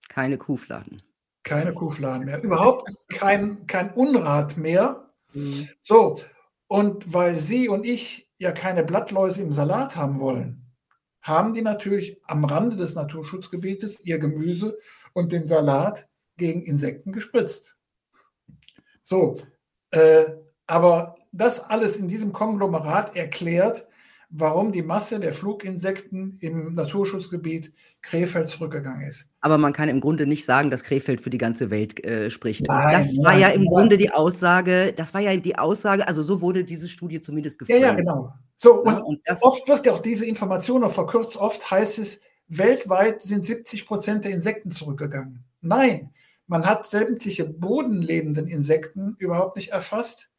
Keine 0.10 0.40
Kuhfladen. 0.40 1.04
Keine 1.44 1.72
Kuhfladen 1.72 2.26
mehr. 2.26 2.42
Überhaupt 2.42 2.96
kein, 3.10 3.68
kein 3.68 3.94
Unrat 3.94 4.58
mehr. 4.58 5.14
Mhm. 5.34 5.70
So, 5.84 6.20
und 6.66 7.14
weil 7.14 7.38
Sie 7.38 7.70
und 7.70 7.86
ich 7.86 8.28
ja 8.40 8.54
keine 8.54 8.86
Blattläuse 8.86 9.44
im 9.44 9.52
Salat 9.52 9.96
haben 9.96 10.20
wollen, 10.20 10.66
haben 11.22 11.54
die 11.54 11.62
natürlich 11.62 12.20
am 12.24 12.44
Rande 12.44 12.76
des 12.76 12.96
Naturschutzgebietes 12.96 14.00
ihr 14.00 14.18
Gemüse 14.18 14.80
und 15.14 15.32
den 15.32 15.46
Salat 15.46 16.10
gegen 16.38 16.64
Insekten 16.64 17.12
gespritzt. 17.12 17.78
So, 19.04 19.38
äh, 19.92 20.26
aber 20.66 21.16
das 21.32 21.60
alles 21.60 21.98
in 21.98 22.08
diesem 22.08 22.34
Konglomerat 22.34 23.16
erklärt, 23.16 23.88
warum 24.30 24.72
die 24.72 24.82
Masse 24.82 25.20
der 25.20 25.32
Fluginsekten 25.32 26.38
im 26.42 26.74
Naturschutzgebiet 26.74 27.74
Krefeld 28.02 28.50
zurückgegangen 28.50 29.08
ist. 29.08 29.30
Aber 29.40 29.58
man 29.58 29.72
kann 29.72 29.88
im 29.88 30.02
Grunde 30.02 30.28
nicht 30.28 30.46
sagen, 30.46 30.70
dass 30.70 30.84
Krefeld 30.84 31.22
für 31.22 31.30
die 31.30 31.38
ganze 31.38 31.70
Welt 31.70 32.04
äh, 32.04 32.30
spricht. 32.30 32.68
Nein, 32.68 32.98
das 32.98 33.14
nein, 33.14 33.26
war 33.26 33.40
ja 33.40 33.48
im 33.50 33.62
nein. 33.62 33.70
Grunde 33.70 33.98
die 33.98 34.12
Aussage, 34.12 34.94
das 34.94 35.14
war 35.14 35.22
ja 35.22 35.36
die 35.38 35.58
Aussage, 35.58 36.08
also 36.08 36.24
so 36.24 36.42
wurde 36.42 36.64
diese 36.64 36.90
Studie 36.90 37.22
zumindest 37.22 37.60
gefunden. 37.60 37.82
Ja, 37.82 37.88
ja, 37.90 37.94
genau. 37.94 38.34
So, 38.58 38.82
und, 38.82 38.94
ja, 38.94 39.00
und 39.00 39.22
oft 39.42 39.68
wird 39.68 39.86
ja 39.86 39.94
auch 39.94 40.00
diese 40.00 40.26
Information 40.26 40.82
noch 40.82 40.92
verkürzt, 40.92 41.38
oft 41.38 41.70
heißt 41.70 42.00
es, 42.00 42.20
weltweit 42.48 43.24
sind 43.24 43.46
70 43.46 43.86
Prozent 43.86 44.26
der 44.26 44.32
Insekten 44.32 44.72
zurückgegangen. 44.72 45.44
Nein, 45.62 46.12
man 46.48 46.66
hat 46.66 46.88
sämtliche 46.88 47.46
bodenlebenden 47.46 48.48
Insekten 48.48 49.16
überhaupt 49.20 49.58
nicht 49.58 49.70
erfasst. 49.70 50.30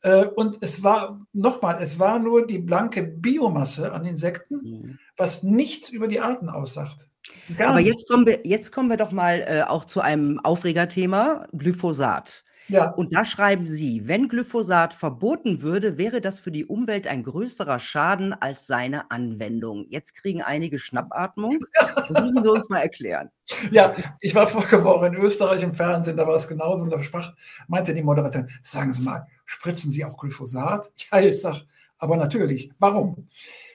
Äh, 0.00 0.26
und 0.26 0.58
es 0.60 0.82
war, 0.82 1.24
nochmal, 1.32 1.78
es 1.80 1.98
war 1.98 2.18
nur 2.18 2.46
die 2.46 2.58
blanke 2.58 3.02
Biomasse 3.02 3.92
an 3.92 4.04
Insekten, 4.04 4.56
mhm. 4.56 4.98
was 5.16 5.42
nichts 5.42 5.88
über 5.90 6.08
die 6.08 6.20
Arten 6.20 6.48
aussagt. 6.48 7.08
Gar 7.56 7.70
Aber 7.70 7.80
jetzt 7.80 8.08
kommen, 8.08 8.26
wir, 8.26 8.40
jetzt 8.44 8.72
kommen 8.72 8.90
wir 8.90 8.96
doch 8.96 9.12
mal 9.12 9.44
äh, 9.46 9.62
auch 9.62 9.84
zu 9.84 10.00
einem 10.00 10.40
Aufregerthema, 10.40 11.46
Glyphosat. 11.52 12.44
Ja. 12.72 12.90
Und 12.92 13.14
da 13.14 13.24
schreiben 13.24 13.66
Sie, 13.66 14.08
wenn 14.08 14.28
Glyphosat 14.28 14.94
verboten 14.94 15.62
würde, 15.62 15.98
wäre 15.98 16.20
das 16.20 16.40
für 16.40 16.50
die 16.50 16.64
Umwelt 16.64 17.06
ein 17.06 17.22
größerer 17.22 17.78
Schaden 17.78 18.32
als 18.32 18.66
seine 18.66 19.10
Anwendung. 19.10 19.86
Jetzt 19.88 20.14
kriegen 20.14 20.42
einige 20.42 20.78
Schnappatmung. 20.78 21.58
Das 22.08 22.22
müssen 22.24 22.42
Sie 22.42 22.50
uns 22.50 22.68
mal 22.68 22.80
erklären. 22.80 23.30
Ja, 23.70 23.94
ich 24.20 24.34
war 24.34 24.46
vorige 24.46 24.82
Woche 24.82 25.06
in 25.06 25.14
Österreich 25.14 25.62
im 25.62 25.74
Fernsehen, 25.74 26.16
da 26.16 26.26
war 26.26 26.34
es 26.34 26.48
genauso 26.48 26.84
und 26.84 26.90
da 26.90 27.02
sprach, 27.02 27.32
meinte 27.68 27.94
die 27.94 28.02
Moderatorin, 28.02 28.48
sagen 28.62 28.92
Sie 28.92 29.02
mal, 29.02 29.26
spritzen 29.44 29.90
Sie 29.90 30.04
auch 30.04 30.16
Glyphosat? 30.16 30.90
Ja, 31.12 31.20
ich 31.20 31.40
sage, 31.40 31.62
aber 31.98 32.16
natürlich. 32.16 32.70
Warum? 32.78 33.28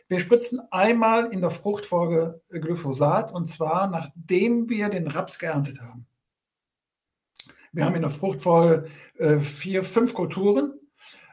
Wir 0.07 0.19
spritzen 0.19 0.59
einmal 0.71 1.31
in 1.31 1.41
der 1.41 1.49
Fruchtfolge 1.49 2.41
Glyphosat 2.49 3.31
und 3.31 3.45
zwar 3.45 3.87
nachdem 3.87 4.69
wir 4.69 4.89
den 4.89 5.07
Raps 5.07 5.37
geerntet 5.37 5.79
haben. 5.81 6.06
Wir 7.71 7.85
haben 7.85 7.95
in 7.95 8.01
der 8.01 8.11
Fruchtfolge 8.11 8.87
äh, 9.17 9.37
vier, 9.37 9.83
fünf 9.83 10.13
Kulturen. 10.13 10.73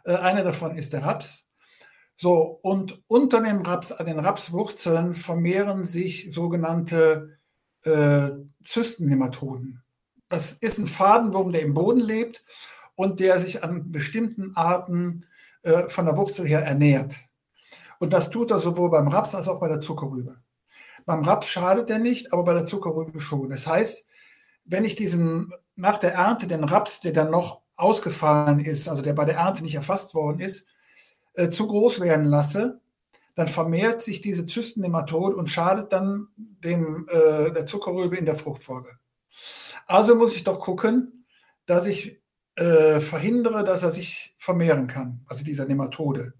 Äh, 0.05 0.16
eine 0.16 0.45
davon 0.45 0.76
ist 0.76 0.93
der 0.93 1.05
Raps. 1.05 1.49
So, 2.16 2.61
und 2.62 3.03
unter 3.09 3.41
dem 3.41 3.62
Raps, 3.62 3.93
an 3.93 4.07
den 4.07 4.18
Rapswurzeln 4.18 5.14
vermehren 5.14 5.85
sich 5.85 6.32
sogenannte 6.32 7.39
äh, 7.82 8.30
Zystennematoden. 8.62 9.82
Das 10.28 10.53
ist 10.53 10.78
ein 10.78 10.87
Fadenwurm, 10.87 11.53
der 11.53 11.62
im 11.62 11.74
Boden 11.74 12.01
lebt 12.01 12.45
und 12.95 13.20
der 13.20 13.41
sich 13.41 13.62
an 13.62 13.91
bestimmten 13.91 14.53
Arten 14.55 15.26
äh, 15.62 15.89
von 15.89 16.07
der 16.07 16.16
Wurzel 16.16 16.47
her 16.47 16.64
ernährt. 16.64 17.14
Und 17.99 18.12
das 18.12 18.30
tut 18.30 18.51
er 18.51 18.61
sowohl 18.61 18.91
beim 18.91 19.09
Raps 19.09 19.35
als 19.35 19.49
auch 19.49 19.61
bei 19.61 19.68
der 19.68 19.80
Zuckerrübe. 19.80 20.37
Beim 21.07 21.24
Raps 21.24 21.49
schadet 21.49 21.91
er 21.91 21.99
nicht, 21.99 22.32
aber 22.32 22.45
bei 22.45 22.55
der 22.55 22.66
Zuckerrübe 22.66 23.20
schon. 23.20 23.51
Das 23.51 23.66
heißt, 23.66 24.07
wenn 24.64 24.85
ich 24.85 24.95
diesen 24.95 25.53
nach 25.76 25.98
der 25.98 26.14
Ernte 26.14 26.46
den 26.46 26.64
Raps, 26.64 27.00
der 27.00 27.12
dann 27.12 27.30
noch 27.30 27.62
ausgefallen 27.76 28.60
ist, 28.60 28.88
also 28.88 29.02
der 29.02 29.14
bei 29.14 29.24
der 29.24 29.36
Ernte 29.36 29.62
nicht 29.62 29.74
erfasst 29.74 30.14
worden 30.14 30.40
ist, 30.40 30.66
äh, 31.34 31.48
zu 31.48 31.66
groß 31.66 32.00
werden 32.00 32.26
lasse, 32.26 32.80
dann 33.34 33.48
vermehrt 33.48 34.00
sich 34.00 34.20
diese 34.20 34.46
Zystennematode 34.46 35.36
und 35.36 35.50
schadet 35.50 35.92
dann 35.92 36.28
dem, 36.36 37.08
äh, 37.08 37.50
der 37.50 37.66
Zuckerrübe 37.66 38.16
in 38.16 38.26
der 38.26 38.36
Fruchtfolge. 38.36 38.90
Also 39.86 40.14
muss 40.14 40.36
ich 40.36 40.44
doch 40.44 40.60
gucken, 40.60 41.26
dass 41.66 41.86
ich 41.86 42.22
äh, 42.54 43.00
verhindere, 43.00 43.64
dass 43.64 43.82
er 43.82 43.90
sich 43.90 44.34
vermehren 44.38 44.86
kann, 44.86 45.24
also 45.26 45.44
dieser 45.44 45.64
Nematode. 45.64 46.34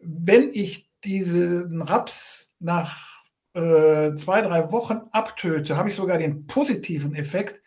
Wenn 0.00 0.50
ich 0.52 0.88
diesen 1.02 1.82
Raps 1.82 2.54
nach 2.60 3.24
äh, 3.54 4.14
zwei, 4.14 4.40
drei 4.42 4.70
Wochen 4.70 5.00
abtöte, 5.10 5.76
habe 5.76 5.88
ich 5.88 5.96
sogar 5.96 6.18
den 6.18 6.46
positiven 6.46 7.16
Effekt, 7.16 7.62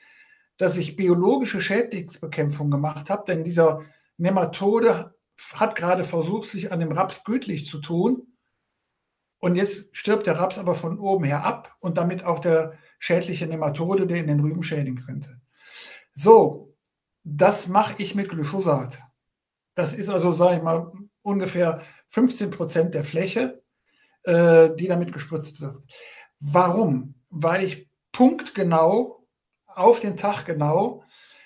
dass 0.61 0.77
ich 0.77 0.95
biologische 0.95 1.59
Schädlingsbekämpfung 1.59 2.69
gemacht 2.69 3.09
habe, 3.09 3.23
denn 3.25 3.43
dieser 3.43 3.81
Nematode 4.17 5.15
hat 5.55 5.75
gerade 5.75 6.03
versucht, 6.03 6.47
sich 6.47 6.71
an 6.71 6.79
dem 6.79 6.91
Raps 6.91 7.23
gütlich 7.23 7.65
zu 7.65 7.79
tun. 7.79 8.27
Und 9.39 9.55
jetzt 9.55 9.97
stirbt 9.97 10.27
der 10.27 10.37
Raps 10.37 10.59
aber 10.59 10.75
von 10.75 10.99
oben 10.99 11.23
her 11.23 11.43
ab 11.43 11.75
und 11.79 11.97
damit 11.97 12.23
auch 12.23 12.37
der 12.37 12.73
schädliche 12.99 13.47
Nematode, 13.47 14.05
der 14.05 14.17
in 14.17 14.27
den 14.27 14.39
Rüben 14.39 14.61
schädigen 14.61 15.03
könnte. 15.03 15.41
So, 16.13 16.77
das 17.23 17.67
mache 17.67 17.95
ich 17.97 18.13
mit 18.13 18.29
Glyphosat. 18.29 19.01
Das 19.73 19.93
ist 19.93 20.09
also, 20.09 20.31
sage 20.31 20.57
ich 20.57 20.61
mal, 20.61 20.91
ungefähr 21.23 21.81
15 22.09 22.51
Prozent 22.51 22.93
der 22.93 23.03
Fläche, 23.03 23.63
äh, 24.25 24.69
die 24.75 24.87
damit 24.87 25.11
gespritzt 25.11 25.59
wird. 25.59 25.79
Warum? 26.39 27.15
Weil 27.31 27.63
ich 27.63 27.89
punktgenau 28.11 29.20
auf 29.75 29.99
den 29.99 30.17
Tag 30.17 30.45
genau 30.45 31.03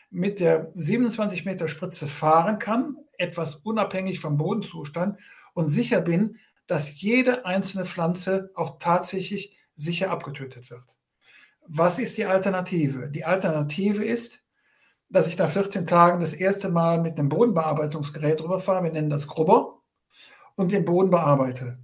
mit 0.09 0.39
der 0.39 0.71
27 0.76 1.45
Meter 1.45 1.67
Spritze 1.67 2.07
fahren 2.07 2.59
kann, 2.59 2.97
etwas 3.17 3.55
unabhängig 3.55 4.19
vom 4.19 4.38
Bodenzustand 4.38 5.19
und 5.53 5.67
sicher 5.67 6.01
bin, 6.01 6.38
dass 6.67 7.01
jede 7.01 7.45
einzelne 7.45 7.86
Pflanze 7.86 8.51
auch 8.55 8.78
tatsächlich 8.80 9.57
sicher 9.76 10.11
abgetötet 10.11 10.69
wird. 10.69 10.84
Was 11.67 11.99
ist 11.99 12.17
die 12.17 12.26
Alternative? 12.26 13.09
Die 13.09 13.26
Alternative 13.26 14.05
ist, 14.05 14.43
dass 15.09 15.28
ich 15.28 15.38
nach 15.38 15.49
14 15.49 15.86
Tagen 15.86 16.19
das 16.19 16.34
erste 16.34 16.69
Mal 16.69 17.01
mit 17.01 17.17
einem 17.17 17.30
Bodenbearbeitungsgerät 17.30 18.41
rüberfahre, 18.41 18.84
wir 18.84 18.91
nennen 18.91 19.09
das 19.09 19.28
Grubber, 19.28 19.82
und 20.55 20.71
den 20.71 20.86
Boden 20.86 21.09
bearbeite. 21.09 21.78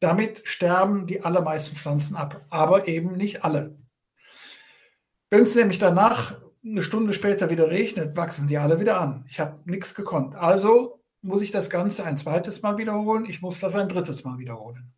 Damit 0.00 0.42
sterben 0.44 1.06
die 1.06 1.22
allermeisten 1.24 1.74
Pflanzen 1.74 2.16
ab, 2.16 2.40
aber 2.50 2.86
eben 2.86 3.16
nicht 3.16 3.44
alle. 3.44 3.76
Wenn 5.30 5.42
es 5.42 5.54
nämlich 5.54 5.78
danach 5.78 6.40
eine 6.64 6.82
Stunde 6.82 7.12
später 7.12 7.50
wieder 7.50 7.70
regnet, 7.70 8.16
wachsen 8.16 8.48
sie 8.48 8.58
alle 8.58 8.80
wieder 8.80 9.00
an. 9.00 9.24
Ich 9.28 9.40
habe 9.40 9.60
nichts 9.64 9.94
gekonnt. 9.94 10.34
Also 10.34 11.00
muss 11.22 11.42
ich 11.42 11.50
das 11.50 11.70
Ganze 11.70 12.04
ein 12.04 12.16
zweites 12.16 12.62
Mal 12.62 12.78
wiederholen. 12.78 13.26
Ich 13.26 13.42
muss 13.42 13.60
das 13.60 13.74
ein 13.74 13.88
drittes 13.88 14.24
Mal 14.24 14.38
wiederholen. 14.38 14.92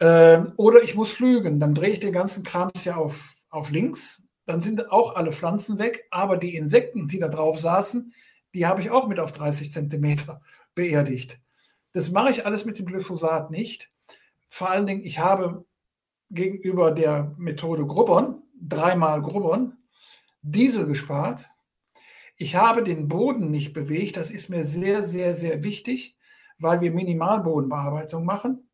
Ähm, 0.00 0.52
oder 0.56 0.82
ich 0.82 0.94
muss 0.94 1.12
flügen. 1.12 1.60
Dann 1.60 1.74
drehe 1.74 1.90
ich 1.90 2.00
den 2.00 2.12
ganzen 2.12 2.42
Krams 2.42 2.84
ja 2.84 2.96
auf, 2.96 3.34
auf 3.50 3.70
links. 3.70 4.22
Dann 4.46 4.60
sind 4.60 4.90
auch 4.90 5.14
alle 5.14 5.32
Pflanzen 5.32 5.78
weg. 5.78 6.06
Aber 6.10 6.36
die 6.36 6.56
Insekten, 6.56 7.08
die 7.08 7.18
da 7.18 7.28
drauf 7.28 7.58
saßen, 7.58 8.12
die 8.54 8.66
habe 8.66 8.80
ich 8.80 8.90
auch 8.90 9.06
mit 9.06 9.20
auf 9.20 9.32
30 9.32 9.72
Zentimeter 9.72 10.40
beerdigt. 10.74 11.40
Das 11.92 12.10
mache 12.10 12.30
ich 12.30 12.46
alles 12.46 12.64
mit 12.64 12.78
dem 12.78 12.86
Glyphosat 12.86 13.50
nicht. 13.50 13.90
Vor 14.48 14.70
allen 14.70 14.86
Dingen, 14.86 15.04
ich 15.04 15.18
habe 15.18 15.64
gegenüber 16.30 16.90
der 16.90 17.34
Methode 17.38 17.86
Grubbern, 17.86 18.42
dreimal 18.60 19.22
Grubbern, 19.22 19.76
Diesel 20.42 20.86
gespart. 20.86 21.50
Ich 22.36 22.56
habe 22.56 22.82
den 22.84 23.08
Boden 23.08 23.50
nicht 23.50 23.72
bewegt. 23.72 24.16
Das 24.16 24.30
ist 24.30 24.48
mir 24.48 24.64
sehr, 24.64 25.04
sehr, 25.04 25.34
sehr 25.34 25.62
wichtig, 25.62 26.16
weil 26.58 26.80
wir 26.80 26.92
Minimalbodenbearbeitung 26.92 28.24
machen 28.24 28.68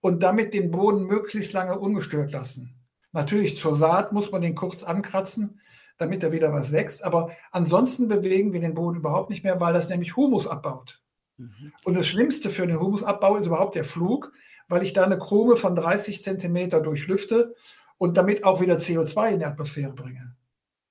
und 0.00 0.22
damit 0.22 0.54
den 0.54 0.70
Boden 0.70 1.04
möglichst 1.04 1.52
lange 1.52 1.78
ungestört 1.78 2.32
lassen. 2.32 2.74
Natürlich 3.12 3.58
zur 3.58 3.76
Saat 3.76 4.12
muss 4.12 4.30
man 4.30 4.42
den 4.42 4.54
kurz 4.54 4.82
ankratzen, 4.82 5.60
damit 5.98 6.22
da 6.22 6.32
wieder 6.32 6.52
was 6.52 6.72
wächst. 6.72 7.04
Aber 7.04 7.30
ansonsten 7.50 8.08
bewegen 8.08 8.52
wir 8.52 8.60
den 8.60 8.74
Boden 8.74 8.98
überhaupt 8.98 9.30
nicht 9.30 9.44
mehr, 9.44 9.60
weil 9.60 9.74
das 9.74 9.88
nämlich 9.88 10.16
Humus 10.16 10.46
abbaut. 10.46 11.02
Mhm. 11.36 11.72
Und 11.84 11.96
das 11.96 12.06
Schlimmste 12.06 12.50
für 12.50 12.66
den 12.66 12.80
Humusabbau 12.80 13.36
ist 13.36 13.46
überhaupt 13.46 13.74
der 13.74 13.84
Flug, 13.84 14.32
weil 14.68 14.82
ich 14.82 14.92
da 14.92 15.04
eine 15.04 15.18
Krume 15.18 15.56
von 15.56 15.74
30 15.74 16.22
Zentimeter 16.22 16.80
durchlüfte 16.80 17.54
und 17.98 18.16
damit 18.16 18.44
auch 18.44 18.60
wieder 18.60 18.76
CO2 18.76 19.32
in 19.32 19.38
die 19.40 19.44
Atmosphäre 19.44 19.92
bringe. 19.92 20.34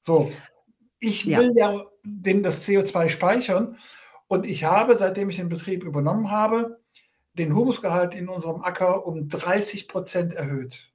So, 0.02 0.32
ich 1.00 1.26
will 1.26 1.52
ja, 1.56 1.84
den, 2.04 2.44
das 2.44 2.68
CO2 2.68 3.10
speichern 3.10 3.78
und 4.28 4.46
ich 4.46 4.66
habe, 4.66 4.96
seitdem 4.98 5.30
ich 5.30 5.38
den 5.38 5.50
Betrieb 5.50 5.84
übernommen 5.84 6.32
habe, 6.32 6.80
den 7.34 7.56
Humusgehalt 7.56 8.16
in 8.16 8.30
unserem 8.30 8.62
Acker 8.62 9.06
um 9.06 9.28
30 9.30 9.88
Prozent 9.88 10.34
erhöht. 10.34 10.92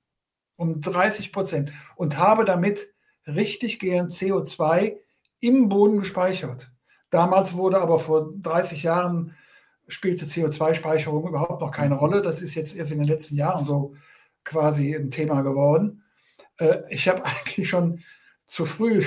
Um 0.56 0.80
30 0.80 1.32
Prozent. 1.32 1.72
Und 1.96 2.18
habe 2.18 2.44
damit 2.44 2.92
richtig 3.26 3.78
gehend 3.78 4.12
CO2 4.12 4.96
im 5.40 5.68
Boden 5.68 5.98
gespeichert. 5.98 6.72
Damals 7.10 7.54
wurde 7.54 7.80
aber 7.80 7.98
vor 7.98 8.32
30 8.36 8.82
Jahren 8.82 9.34
spielte 9.88 10.26
CO2-Speicherung 10.26 11.28
überhaupt 11.28 11.60
noch 11.60 11.70
keine 11.70 11.96
Rolle. 11.96 12.22
Das 12.22 12.40
ist 12.40 12.54
jetzt 12.54 12.74
erst 12.74 12.92
in 12.92 12.98
den 12.98 13.06
letzten 13.06 13.36
Jahren 13.36 13.66
so 13.66 13.94
quasi 14.44 14.94
ein 14.94 15.10
Thema 15.10 15.42
geworden. 15.42 16.01
Äh, 16.62 16.82
ich 16.88 17.08
habe 17.08 17.24
eigentlich 17.24 17.68
schon 17.68 18.00
zu 18.46 18.64
früh 18.64 19.04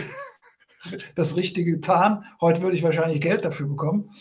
das 1.15 1.35
Richtige 1.35 1.71
getan. 1.71 2.25
Heute 2.41 2.61
würde 2.61 2.75
ich 2.75 2.83
wahrscheinlich 2.83 3.21
Geld 3.21 3.45
dafür 3.45 3.67
bekommen. 3.67 4.11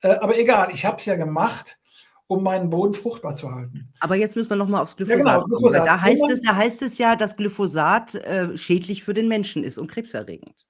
Äh, 0.00 0.16
aber 0.16 0.38
egal, 0.38 0.68
ich 0.72 0.84
habe 0.84 0.98
es 0.98 1.04
ja 1.06 1.16
gemacht, 1.16 1.78
um 2.26 2.42
meinen 2.42 2.70
Boden 2.70 2.94
fruchtbar 2.94 3.34
zu 3.34 3.52
halten. 3.54 3.92
Aber 4.00 4.16
jetzt 4.16 4.36
müssen 4.36 4.50
wir 4.50 4.56
nochmal 4.56 4.82
aufs 4.82 4.96
Glyphosat, 4.96 5.26
ja, 5.26 5.34
genau, 5.34 5.46
Glyphosat. 5.46 5.86
Da, 5.86 6.00
heißt 6.00 6.30
es, 6.30 6.40
da 6.40 6.56
heißt 6.56 6.82
es 6.82 6.98
ja, 6.98 7.16
dass 7.16 7.36
Glyphosat 7.36 8.14
äh, 8.14 8.56
schädlich 8.56 9.04
für 9.04 9.14
den 9.14 9.28
Menschen 9.28 9.64
ist 9.64 9.78
und 9.78 9.90
krebserregend. 9.90 10.66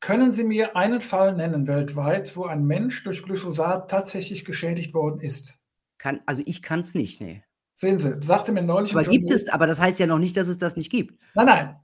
Können 0.00 0.32
Sie 0.32 0.44
mir 0.44 0.76
einen 0.76 1.00
Fall 1.00 1.34
nennen 1.34 1.66
weltweit, 1.66 2.36
wo 2.36 2.44
ein 2.44 2.64
Mensch 2.64 3.02
durch 3.02 3.22
Glyphosat 3.22 3.90
tatsächlich 3.90 4.44
geschädigt 4.44 4.94
worden 4.94 5.20
ist? 5.20 5.58
Kann, 5.98 6.20
also 6.26 6.42
ich 6.44 6.62
kann 6.62 6.80
es 6.80 6.94
nicht, 6.94 7.20
nee. 7.20 7.42
Sehen 7.80 7.98
Sie, 7.98 8.20
sagte 8.22 8.52
mir 8.52 8.62
neulich. 8.62 8.92
Aber 8.92 9.04
gibt 9.04 9.30
es, 9.30 9.48
aber 9.48 9.66
das 9.66 9.80
heißt 9.80 9.98
ja 9.98 10.06
noch 10.06 10.18
nicht, 10.18 10.36
dass 10.36 10.48
es 10.48 10.58
das 10.58 10.76
nicht 10.76 10.90
gibt. 10.90 11.18
Nein, 11.34 11.46
nein 11.46 11.76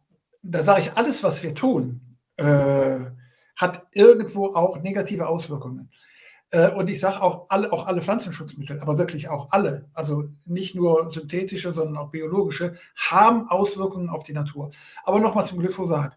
da 0.45 0.63
sage 0.63 0.83
ich, 0.83 0.93
alles, 0.97 1.23
was 1.23 1.43
wir 1.43 1.55
tun, 1.55 2.01
äh, 2.37 2.99
hat 3.57 3.87
irgendwo 3.93 4.55
auch 4.55 4.81
negative 4.83 5.27
Auswirkungen. 5.27 5.91
Äh, 6.51 6.71
und 6.71 6.89
ich 6.89 7.01
sage 7.01 7.23
auch 7.23 7.47
alle, 7.49 7.73
auch 7.73 7.87
alle 7.87 8.03
Pflanzenschutzmittel, 8.03 8.81
aber 8.81 8.99
wirklich 8.99 9.29
auch 9.29 9.51
alle, 9.53 9.89
also 9.95 10.25
nicht 10.45 10.75
nur 10.75 11.11
synthetische, 11.11 11.73
sondern 11.73 11.97
auch 11.97 12.11
biologische, 12.11 12.75
haben 12.95 13.49
Auswirkungen 13.49 14.11
auf 14.11 14.23
die 14.23 14.35
Natur. 14.35 14.71
Aber 15.05 15.19
nochmal 15.19 15.45
zum 15.45 15.59
Glyphosat. 15.59 16.17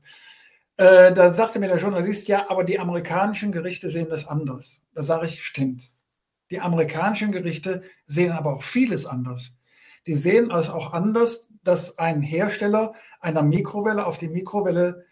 Äh, 0.75 1.13
da 1.13 1.33
sagte 1.33 1.59
mir 1.59 1.69
der 1.69 1.77
Journalist, 1.77 2.27
ja, 2.27 2.49
aber 2.49 2.63
die 2.63 2.79
amerikanischen 2.79 3.51
Gerichte 3.51 3.89
sehen 3.89 4.09
das 4.09 4.27
anders. 4.27 4.81
Da 4.93 5.03
sage 5.03 5.27
ich, 5.27 5.43
stimmt. 5.43 5.87
Die 6.51 6.59
amerikanischen 6.59 7.31
Gerichte 7.31 7.81
sehen 8.05 8.31
aber 8.31 8.55
auch 8.55 8.63
vieles 8.63 9.05
anders. 9.05 9.53
Die 10.07 10.15
sehen 10.15 10.51
es 10.51 10.69
auch 10.69 10.93
anders, 10.93 11.49
dass 11.63 11.97
ein 11.99 12.21
Hersteller 12.21 12.93
einer 13.19 13.43
Mikrowelle 13.43 14.05
auf 14.05 14.17
die 14.17 14.29
Mikrowelle 14.29 15.05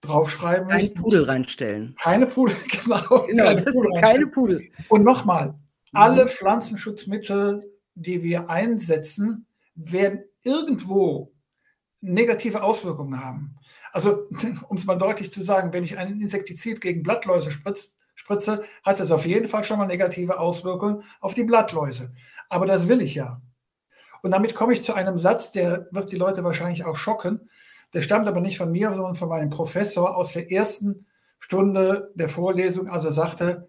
draufschreiben 0.00 0.64
muss. 0.64 0.72
Keine 0.72 0.88
Pudel 0.94 1.24
reinstellen. 1.24 1.94
Keine 2.00 2.26
Pudel, 2.26 2.56
genau. 2.68 3.26
genau 3.26 3.44
keine, 3.44 3.62
Pudel 3.62 4.00
keine 4.00 4.26
Pudel. 4.26 4.60
Und 4.88 5.04
nochmal, 5.04 5.48
mhm. 5.48 5.56
alle 5.92 6.26
Pflanzenschutzmittel, 6.26 7.70
die 7.94 8.22
wir 8.22 8.48
einsetzen, 8.48 9.46
werden 9.74 10.24
irgendwo 10.42 11.32
negative 12.00 12.62
Auswirkungen 12.62 13.22
haben. 13.22 13.56
Also, 13.92 14.26
um 14.68 14.76
es 14.78 14.86
mal 14.86 14.96
deutlich 14.96 15.30
zu 15.30 15.42
sagen, 15.42 15.72
wenn 15.74 15.84
ich 15.84 15.98
ein 15.98 16.18
Insektizid 16.18 16.80
gegen 16.80 17.02
Blattläuse 17.02 17.50
spritze, 17.50 17.90
spritze, 18.14 18.62
hat 18.84 19.00
das 19.00 19.10
auf 19.10 19.26
jeden 19.26 19.48
Fall 19.48 19.64
schon 19.64 19.78
mal 19.78 19.86
negative 19.86 20.38
Auswirkungen 20.38 21.02
auf 21.20 21.34
die 21.34 21.44
Blattläuse. 21.44 22.12
Aber 22.48 22.64
das 22.64 22.88
will 22.88 23.02
ich 23.02 23.14
ja. 23.14 23.42
Und 24.22 24.32
damit 24.32 24.54
komme 24.54 24.72
ich 24.72 24.82
zu 24.82 24.94
einem 24.94 25.18
Satz, 25.18 25.52
der 25.52 25.88
wird 25.90 26.12
die 26.12 26.16
Leute 26.16 26.44
wahrscheinlich 26.44 26.84
auch 26.84 26.96
schocken. 26.96 27.48
Der 27.94 28.02
stammt 28.02 28.28
aber 28.28 28.40
nicht 28.40 28.58
von 28.58 28.70
mir, 28.70 28.94
sondern 28.94 29.14
von 29.14 29.28
meinem 29.28 29.50
Professor 29.50 30.16
aus 30.16 30.32
der 30.32 30.50
ersten 30.50 31.06
Stunde 31.38 32.12
der 32.14 32.28
Vorlesung, 32.28 32.88
als 32.88 33.04
er 33.04 33.12
sagte 33.12 33.68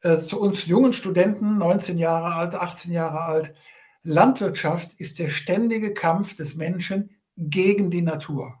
äh, 0.00 0.18
zu 0.18 0.40
uns 0.40 0.66
jungen 0.66 0.92
Studenten, 0.92 1.58
19 1.58 1.98
Jahre 1.98 2.34
alt, 2.34 2.54
18 2.54 2.92
Jahre 2.92 3.20
alt, 3.20 3.54
Landwirtschaft 4.02 4.94
ist 4.94 5.18
der 5.18 5.28
ständige 5.28 5.94
Kampf 5.94 6.34
des 6.34 6.56
Menschen 6.56 7.10
gegen 7.36 7.90
die 7.90 8.02
Natur. 8.02 8.54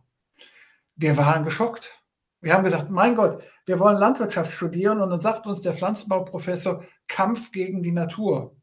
Wir 0.94 1.16
waren 1.16 1.42
geschockt. 1.42 1.98
Wir 2.40 2.54
haben 2.54 2.64
gesagt, 2.64 2.90
mein 2.90 3.16
Gott, 3.16 3.42
wir 3.66 3.78
wollen 3.80 3.96
Landwirtschaft 3.96 4.52
studieren 4.52 5.00
und 5.00 5.10
dann 5.10 5.20
sagt 5.20 5.46
uns 5.46 5.62
der 5.62 5.74
Pflanzenbauprofessor 5.74 6.84
Kampf 7.08 7.50
gegen 7.52 7.82
die 7.82 7.92
Natur. 7.92 8.56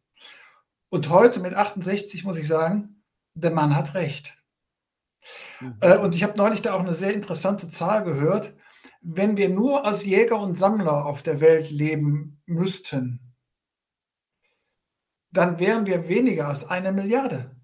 Und 0.89 1.09
heute 1.09 1.39
mit 1.39 1.53
68 1.53 2.23
muss 2.23 2.37
ich 2.37 2.47
sagen, 2.47 3.03
der 3.33 3.51
Mann 3.51 3.75
hat 3.75 3.93
recht. 3.93 4.37
Mhm. 5.59 5.77
Äh, 5.81 5.97
und 5.97 6.15
ich 6.15 6.23
habe 6.23 6.37
neulich 6.37 6.61
da 6.61 6.73
auch 6.73 6.79
eine 6.79 6.95
sehr 6.95 7.13
interessante 7.13 7.67
Zahl 7.67 8.03
gehört. 8.03 8.55
wenn 9.01 9.37
wir 9.37 9.47
nur 9.47 9.85
als 9.85 10.03
Jäger 10.03 10.39
und 10.41 10.57
Sammler 10.57 11.05
auf 11.05 11.23
der 11.23 11.39
Welt 11.39 11.71
leben 11.71 12.41
müssten, 12.45 13.33
dann 15.31 15.59
wären 15.59 15.85
wir 15.85 16.09
weniger 16.09 16.49
als 16.49 16.67
eine 16.67 16.91
Milliarde. 16.91 17.55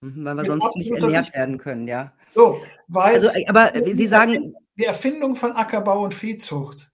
Mhm, 0.00 0.24
weil 0.24 0.34
wir 0.36 0.42
Mit 0.42 0.46
sonst 0.46 0.76
nicht 0.76 0.90
ernährt 0.90 1.34
werden 1.34 1.58
können, 1.58 1.88
ja. 1.88 2.12
So, 2.34 2.60
weil 2.88 3.14
also, 3.14 3.28
äh, 3.28 3.46
aber 3.46 3.72
Sie 3.84 4.06
sagen 4.06 4.54
die 4.76 4.84
Erfindung 4.84 5.36
von 5.36 5.52
Ackerbau 5.52 6.02
und 6.02 6.14
Viehzucht 6.14 6.90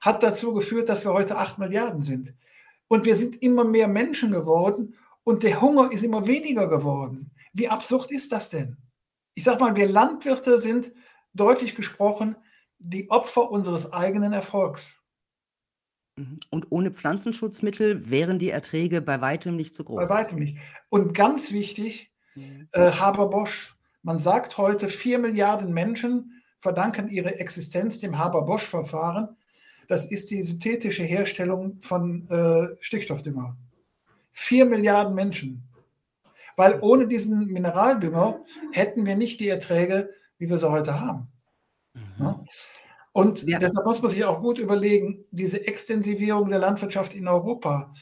hat 0.00 0.22
dazu 0.22 0.52
geführt, 0.52 0.88
dass 0.88 1.04
wir 1.04 1.12
heute 1.12 1.36
acht 1.36 1.58
Milliarden 1.58 2.02
sind. 2.02 2.34
Und 2.92 3.06
wir 3.06 3.16
sind 3.16 3.40
immer 3.40 3.64
mehr 3.64 3.88
Menschen 3.88 4.32
geworden 4.32 4.98
und 5.24 5.44
der 5.44 5.62
Hunger 5.62 5.90
ist 5.90 6.04
immer 6.04 6.26
weniger 6.26 6.68
geworden. 6.68 7.30
Wie 7.54 7.66
absurd 7.66 8.10
ist 8.10 8.32
das 8.32 8.50
denn? 8.50 8.76
Ich 9.32 9.44
sag 9.44 9.60
mal, 9.60 9.74
wir 9.74 9.88
Landwirte 9.88 10.60
sind 10.60 10.92
deutlich 11.32 11.74
gesprochen 11.74 12.36
die 12.78 13.08
Opfer 13.10 13.50
unseres 13.50 13.94
eigenen 13.94 14.34
Erfolgs. 14.34 15.00
Mhm. 16.18 16.40
Und 16.50 16.66
ohne 16.68 16.90
Pflanzenschutzmittel 16.90 18.10
wären 18.10 18.38
die 18.38 18.50
Erträge 18.50 19.00
bei 19.00 19.22
weitem 19.22 19.56
nicht 19.56 19.74
so 19.74 19.84
groß. 19.84 19.96
Bei 19.96 20.10
weitem 20.10 20.40
nicht. 20.40 20.58
Und 20.90 21.14
ganz 21.14 21.50
wichtig, 21.50 22.12
mhm. 22.34 22.68
äh, 22.72 22.90
Haber-Bosch. 22.90 23.74
Man 24.02 24.18
sagt 24.18 24.58
heute, 24.58 24.90
vier 24.90 25.18
Milliarden 25.18 25.72
Menschen 25.72 26.42
verdanken 26.58 27.08
ihre 27.08 27.38
Existenz 27.38 28.00
dem 28.00 28.18
Haber-Bosch-Verfahren. 28.18 29.38
Das 29.88 30.04
ist 30.04 30.30
die 30.30 30.42
synthetische 30.42 31.02
Herstellung 31.02 31.80
von 31.80 32.28
äh, 32.30 32.76
Stickstoffdünger. 32.80 33.56
Vier 34.32 34.64
Milliarden 34.64 35.14
Menschen. 35.14 35.68
Weil 36.56 36.78
ohne 36.80 37.06
diesen 37.06 37.46
Mineraldünger 37.46 38.40
hätten 38.72 39.06
wir 39.06 39.16
nicht 39.16 39.40
die 39.40 39.48
Erträge, 39.48 40.10
wie 40.38 40.48
wir 40.50 40.58
sie 40.58 40.70
heute 40.70 41.00
haben. 41.00 41.28
Mhm. 41.94 42.46
Und 43.12 43.42
ja. 43.44 43.58
deshalb 43.58 43.86
muss 43.86 44.00
man 44.00 44.10
sich 44.10 44.24
auch 44.24 44.40
gut 44.40 44.58
überlegen, 44.58 45.24
diese 45.30 45.66
Extensivierung 45.66 46.48
der 46.48 46.58
Landwirtschaft 46.58 47.14
in 47.14 47.28
Europa, 47.28 47.92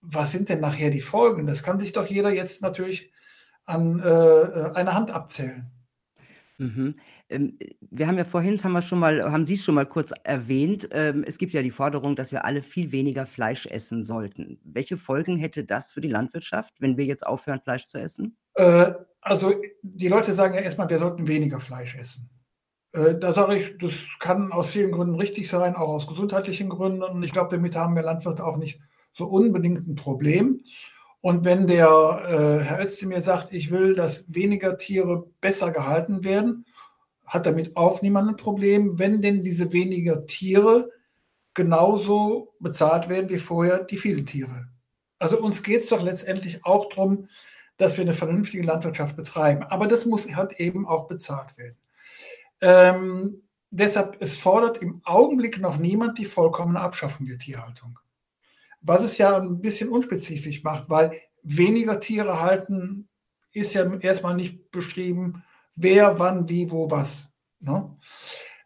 was 0.00 0.32
sind 0.32 0.48
denn 0.48 0.60
nachher 0.60 0.90
die 0.90 1.00
Folgen? 1.00 1.46
Das 1.46 1.62
kann 1.62 1.80
sich 1.80 1.92
doch 1.92 2.06
jeder 2.06 2.30
jetzt 2.30 2.62
natürlich 2.62 3.12
an 3.64 4.00
äh, 4.00 4.08
äh 4.08 4.72
einer 4.74 4.94
Hand 4.94 5.10
abzählen. 5.10 5.70
Mhm. 6.58 6.98
Ähm, 7.30 7.58
wir 7.80 8.06
haben 8.06 8.18
ja 8.18 8.24
vorhin, 8.24 8.62
haben 8.62 8.72
wir 8.72 8.82
schon 8.82 8.98
mal 8.98 9.30
haben 9.30 9.44
Sie 9.44 9.54
es 9.54 9.64
schon 9.64 9.74
mal 9.74 9.86
kurz 9.86 10.12
erwähnt, 10.24 10.88
ähm, 10.92 11.24
es 11.26 11.38
gibt 11.38 11.52
ja 11.52 11.62
die 11.62 11.70
Forderung, 11.70 12.16
dass 12.16 12.32
wir 12.32 12.44
alle 12.44 12.62
viel 12.62 12.92
weniger 12.92 13.26
Fleisch 13.26 13.66
essen 13.66 14.02
sollten. 14.02 14.60
Welche 14.64 14.96
Folgen 14.96 15.36
hätte 15.38 15.64
das 15.64 15.92
für 15.92 16.00
die 16.00 16.08
Landwirtschaft, 16.08 16.80
wenn 16.80 16.96
wir 16.96 17.04
jetzt 17.04 17.26
aufhören, 17.26 17.60
Fleisch 17.60 17.86
zu 17.86 17.98
essen? 17.98 18.36
Äh, 18.54 18.92
also 19.20 19.54
die 19.82 20.08
Leute 20.08 20.32
sagen 20.32 20.54
ja 20.54 20.60
erstmal, 20.60 20.88
wir 20.88 20.98
sollten 20.98 21.28
weniger 21.28 21.60
Fleisch 21.60 21.96
essen. 21.96 22.30
Äh, 22.92 23.16
da 23.16 23.32
sage 23.32 23.56
ich, 23.56 23.78
das 23.78 23.92
kann 24.18 24.52
aus 24.52 24.70
vielen 24.70 24.92
Gründen 24.92 25.16
richtig 25.16 25.48
sein, 25.48 25.76
auch 25.76 25.88
aus 25.88 26.06
gesundheitlichen 26.06 26.68
Gründen. 26.68 27.02
Und 27.02 27.22
ich 27.22 27.32
glaube, 27.32 27.54
damit 27.54 27.76
haben 27.76 27.94
wir 27.94 28.02
Landwirte 28.02 28.44
auch 28.44 28.56
nicht 28.56 28.80
so 29.12 29.26
unbedingt 29.26 29.86
ein 29.86 29.94
Problem. 29.94 30.62
Und 31.20 31.44
wenn 31.44 31.66
der 31.66 31.88
äh, 32.26 32.64
Herr 32.64 32.80
Özdemir 32.80 33.20
sagt, 33.20 33.52
ich 33.52 33.70
will, 33.70 33.94
dass 33.94 34.24
weniger 34.28 34.76
Tiere 34.76 35.26
besser 35.40 35.72
gehalten 35.72 36.22
werden, 36.22 36.64
hat 37.28 37.46
damit 37.46 37.76
auch 37.76 38.02
niemand 38.02 38.28
ein 38.30 38.36
Problem, 38.36 38.98
wenn 38.98 39.22
denn 39.22 39.44
diese 39.44 39.72
weniger 39.72 40.26
Tiere 40.26 40.90
genauso 41.54 42.54
bezahlt 42.60 43.08
werden 43.08 43.28
wie 43.28 43.38
vorher 43.38 43.84
die 43.84 43.96
vielen 43.96 44.26
Tiere. 44.26 44.68
Also 45.18 45.40
uns 45.40 45.62
geht 45.62 45.82
es 45.82 45.88
doch 45.88 46.02
letztendlich 46.02 46.64
auch 46.64 46.88
darum, 46.88 47.28
dass 47.76 47.96
wir 47.96 48.02
eine 48.02 48.14
vernünftige 48.14 48.64
Landwirtschaft 48.64 49.16
betreiben. 49.16 49.62
Aber 49.64 49.86
das 49.86 50.06
muss 50.06 50.34
halt 50.34 50.60
eben 50.60 50.86
auch 50.86 51.06
bezahlt 51.06 51.56
werden. 51.56 51.76
Ähm, 52.60 53.42
deshalb, 53.70 54.16
es 54.20 54.36
fordert 54.36 54.78
im 54.78 55.00
Augenblick 55.04 55.60
noch 55.60 55.78
niemand 55.78 56.18
die 56.18 56.24
vollkommene 56.24 56.80
Abschaffung 56.80 57.26
der 57.26 57.38
Tierhaltung. 57.38 57.98
Was 58.80 59.04
es 59.04 59.18
ja 59.18 59.36
ein 59.36 59.60
bisschen 59.60 59.88
unspezifisch 59.88 60.62
macht, 60.62 60.88
weil 60.88 61.20
weniger 61.42 62.00
Tiere 62.00 62.40
halten 62.40 63.08
ist 63.52 63.74
ja 63.74 63.92
erstmal 64.00 64.36
nicht 64.36 64.70
beschrieben, 64.70 65.44
wer, 65.78 66.18
wann, 66.18 66.48
wie, 66.48 66.70
wo, 66.70 66.90
was. 66.90 67.30
Ne? 67.60 67.96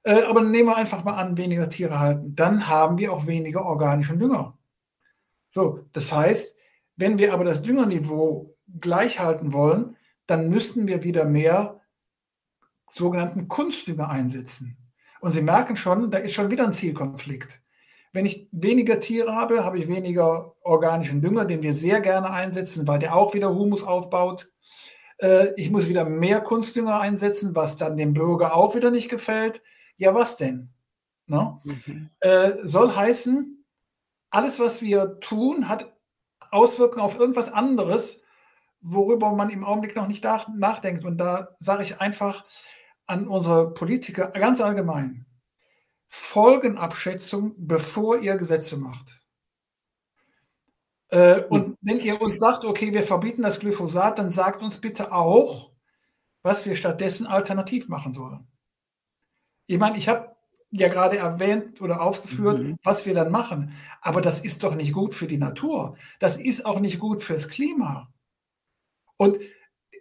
Äh, 0.02 0.22
aber 0.22 0.42
nehmen 0.42 0.68
wir 0.68 0.76
einfach 0.76 1.04
mal 1.04 1.14
an, 1.14 1.36
weniger 1.36 1.68
Tiere 1.68 1.98
halten. 1.98 2.34
Dann 2.34 2.68
haben 2.68 2.98
wir 2.98 3.12
auch 3.12 3.26
weniger 3.26 3.64
organischen 3.64 4.18
Dünger. 4.18 4.58
So, 5.50 5.80
das 5.92 6.12
heißt, 6.12 6.56
wenn 6.96 7.18
wir 7.18 7.32
aber 7.34 7.44
das 7.44 7.62
Düngerniveau 7.62 8.56
gleich 8.80 9.20
halten 9.20 9.52
wollen, 9.52 9.96
dann 10.26 10.48
müssten 10.48 10.88
wir 10.88 11.04
wieder 11.04 11.24
mehr 11.24 11.80
sogenannten 12.90 13.48
Kunstdünger 13.48 14.08
einsetzen. 14.08 14.76
Und 15.20 15.32
Sie 15.32 15.42
merken 15.42 15.76
schon, 15.76 16.10
da 16.10 16.18
ist 16.18 16.34
schon 16.34 16.50
wieder 16.50 16.64
ein 16.64 16.72
Zielkonflikt. 16.72 17.62
Wenn 18.12 18.26
ich 18.26 18.48
weniger 18.50 19.00
Tiere 19.00 19.34
habe, 19.34 19.64
habe 19.64 19.78
ich 19.78 19.88
weniger 19.88 20.54
organischen 20.62 21.22
Dünger, 21.22 21.44
den 21.44 21.62
wir 21.62 21.72
sehr 21.72 22.00
gerne 22.00 22.30
einsetzen, 22.30 22.86
weil 22.86 22.98
der 22.98 23.16
auch 23.16 23.32
wieder 23.32 23.54
Humus 23.54 23.82
aufbaut. 23.82 24.52
Äh, 25.22 25.54
ich 25.56 25.70
muss 25.70 25.88
wieder 25.88 26.04
mehr 26.04 26.40
Kunstdünger 26.40 27.00
einsetzen, 27.00 27.54
was 27.54 27.76
dann 27.76 27.96
dem 27.96 28.12
Bürger 28.12 28.54
auch 28.54 28.74
wieder 28.74 28.90
nicht 28.90 29.08
gefällt. 29.08 29.62
Ja, 29.96 30.14
was 30.14 30.36
denn? 30.36 30.70
Ne? 31.26 31.60
Mhm. 31.64 32.10
Äh, 32.20 32.52
soll 32.62 32.94
heißen, 32.94 33.64
alles, 34.30 34.58
was 34.58 34.82
wir 34.82 35.20
tun, 35.20 35.68
hat 35.68 35.94
Auswirkungen 36.50 37.02
auf 37.02 37.18
irgendwas 37.18 37.52
anderes, 37.52 38.20
worüber 38.80 39.32
man 39.32 39.50
im 39.50 39.64
Augenblick 39.64 39.94
noch 39.94 40.08
nicht 40.08 40.24
nachdenkt. 40.24 41.04
Und 41.04 41.18
da 41.18 41.56
sage 41.60 41.84
ich 41.84 42.00
einfach, 42.00 42.44
an 43.06 43.28
unsere 43.28 43.72
Politiker 43.74 44.28
ganz 44.28 44.60
allgemein. 44.60 45.26
Folgenabschätzung, 46.08 47.54
bevor 47.58 48.18
ihr 48.18 48.36
Gesetze 48.36 48.76
macht. 48.76 49.21
Äh, 51.12 51.42
und 51.50 51.76
wenn 51.82 52.00
ihr 52.00 52.20
uns 52.20 52.38
sagt, 52.38 52.64
okay, 52.64 52.92
wir 52.92 53.02
verbieten 53.02 53.42
das 53.42 53.60
Glyphosat, 53.60 54.18
dann 54.18 54.30
sagt 54.30 54.62
uns 54.62 54.78
bitte 54.78 55.12
auch, 55.12 55.70
was 56.42 56.64
wir 56.64 56.74
stattdessen 56.74 57.26
alternativ 57.26 57.88
machen 57.88 58.14
sollen. 58.14 58.48
Ich 59.66 59.78
meine, 59.78 59.98
ich 59.98 60.08
habe 60.08 60.34
ja 60.70 60.88
gerade 60.88 61.18
erwähnt 61.18 61.82
oder 61.82 62.00
aufgeführt, 62.00 62.60
mhm. 62.60 62.78
was 62.82 63.04
wir 63.04 63.12
dann 63.14 63.30
machen. 63.30 63.74
Aber 64.00 64.22
das 64.22 64.40
ist 64.40 64.64
doch 64.64 64.74
nicht 64.74 64.94
gut 64.94 65.14
für 65.14 65.26
die 65.26 65.36
Natur. 65.36 65.96
Das 66.18 66.38
ist 66.38 66.64
auch 66.64 66.80
nicht 66.80 66.98
gut 66.98 67.22
fürs 67.22 67.48
Klima. 67.48 68.10
Und 69.18 69.38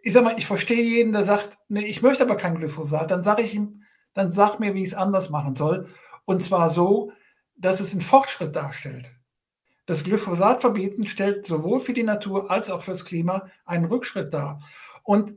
ich 0.02 0.14
sag 0.14 0.24
mal, 0.24 0.38
ich 0.38 0.48
verstehe 0.48 0.82
jeden, 0.82 1.12
der 1.12 1.26
sagt, 1.26 1.60
nee, 1.68 1.86
ich 1.86 2.02
möchte 2.02 2.24
aber 2.24 2.38
kein 2.38 2.56
Glyphosat, 2.56 3.12
dann 3.12 3.22
sage 3.22 3.44
ich 3.44 3.54
ihm, 3.54 3.84
dann 4.14 4.32
sag 4.32 4.60
mir, 4.60 4.74
wie 4.74 4.84
ich 4.84 4.90
es 4.90 4.96
anders 4.96 5.30
machen 5.30 5.56
soll. 5.56 5.90
Und 6.24 6.42
zwar 6.42 6.70
so, 6.70 7.12
dass 7.58 7.82
es 7.82 7.92
einen 7.92 8.02
Fortschritt 8.02 8.56
darstellt. 8.56 9.21
Das 9.92 10.06
Glyphosat 10.06 10.62
verbieten 10.62 11.06
stellt 11.06 11.46
sowohl 11.46 11.82
für 11.82 11.92
die 11.92 12.04
Natur 12.04 12.50
als 12.50 12.72
auch 12.72 12.82
fürs 12.82 13.04
Klima 13.04 13.48
einen 13.66 13.84
Rückschritt 13.84 14.34
dar. 14.34 14.62
Und 15.04 15.36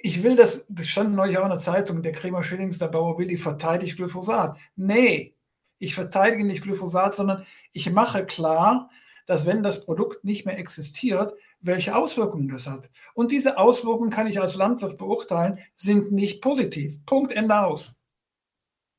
ich 0.00 0.22
will 0.22 0.36
das, 0.36 0.64
das 0.70 0.88
stand 0.88 1.14
neulich 1.14 1.36
auch 1.36 1.44
in 1.44 1.50
der 1.50 1.58
Zeitung, 1.58 2.00
der 2.00 2.12
Kremer 2.12 2.42
Schillings, 2.42 2.78
der 2.78 2.88
Bauer 2.88 3.18
Willi 3.18 3.36
verteidigt 3.36 3.98
Glyphosat. 3.98 4.56
Nee, 4.74 5.36
ich 5.76 5.94
verteidige 5.94 6.46
nicht 6.46 6.62
Glyphosat, 6.62 7.14
sondern 7.14 7.44
ich 7.74 7.92
mache 7.92 8.24
klar, 8.24 8.88
dass 9.26 9.44
wenn 9.44 9.62
das 9.62 9.84
Produkt 9.84 10.24
nicht 10.24 10.46
mehr 10.46 10.58
existiert, 10.58 11.34
welche 11.60 11.94
Auswirkungen 11.94 12.48
das 12.48 12.66
hat. 12.66 12.88
Und 13.12 13.32
diese 13.32 13.58
Auswirkungen 13.58 14.08
kann 14.08 14.26
ich 14.26 14.40
als 14.40 14.54
Landwirt 14.54 14.96
beurteilen, 14.96 15.58
sind 15.76 16.10
nicht 16.10 16.40
positiv. 16.40 17.04
Punkt, 17.04 17.32
Ende 17.32 17.60
aus. 17.60 17.99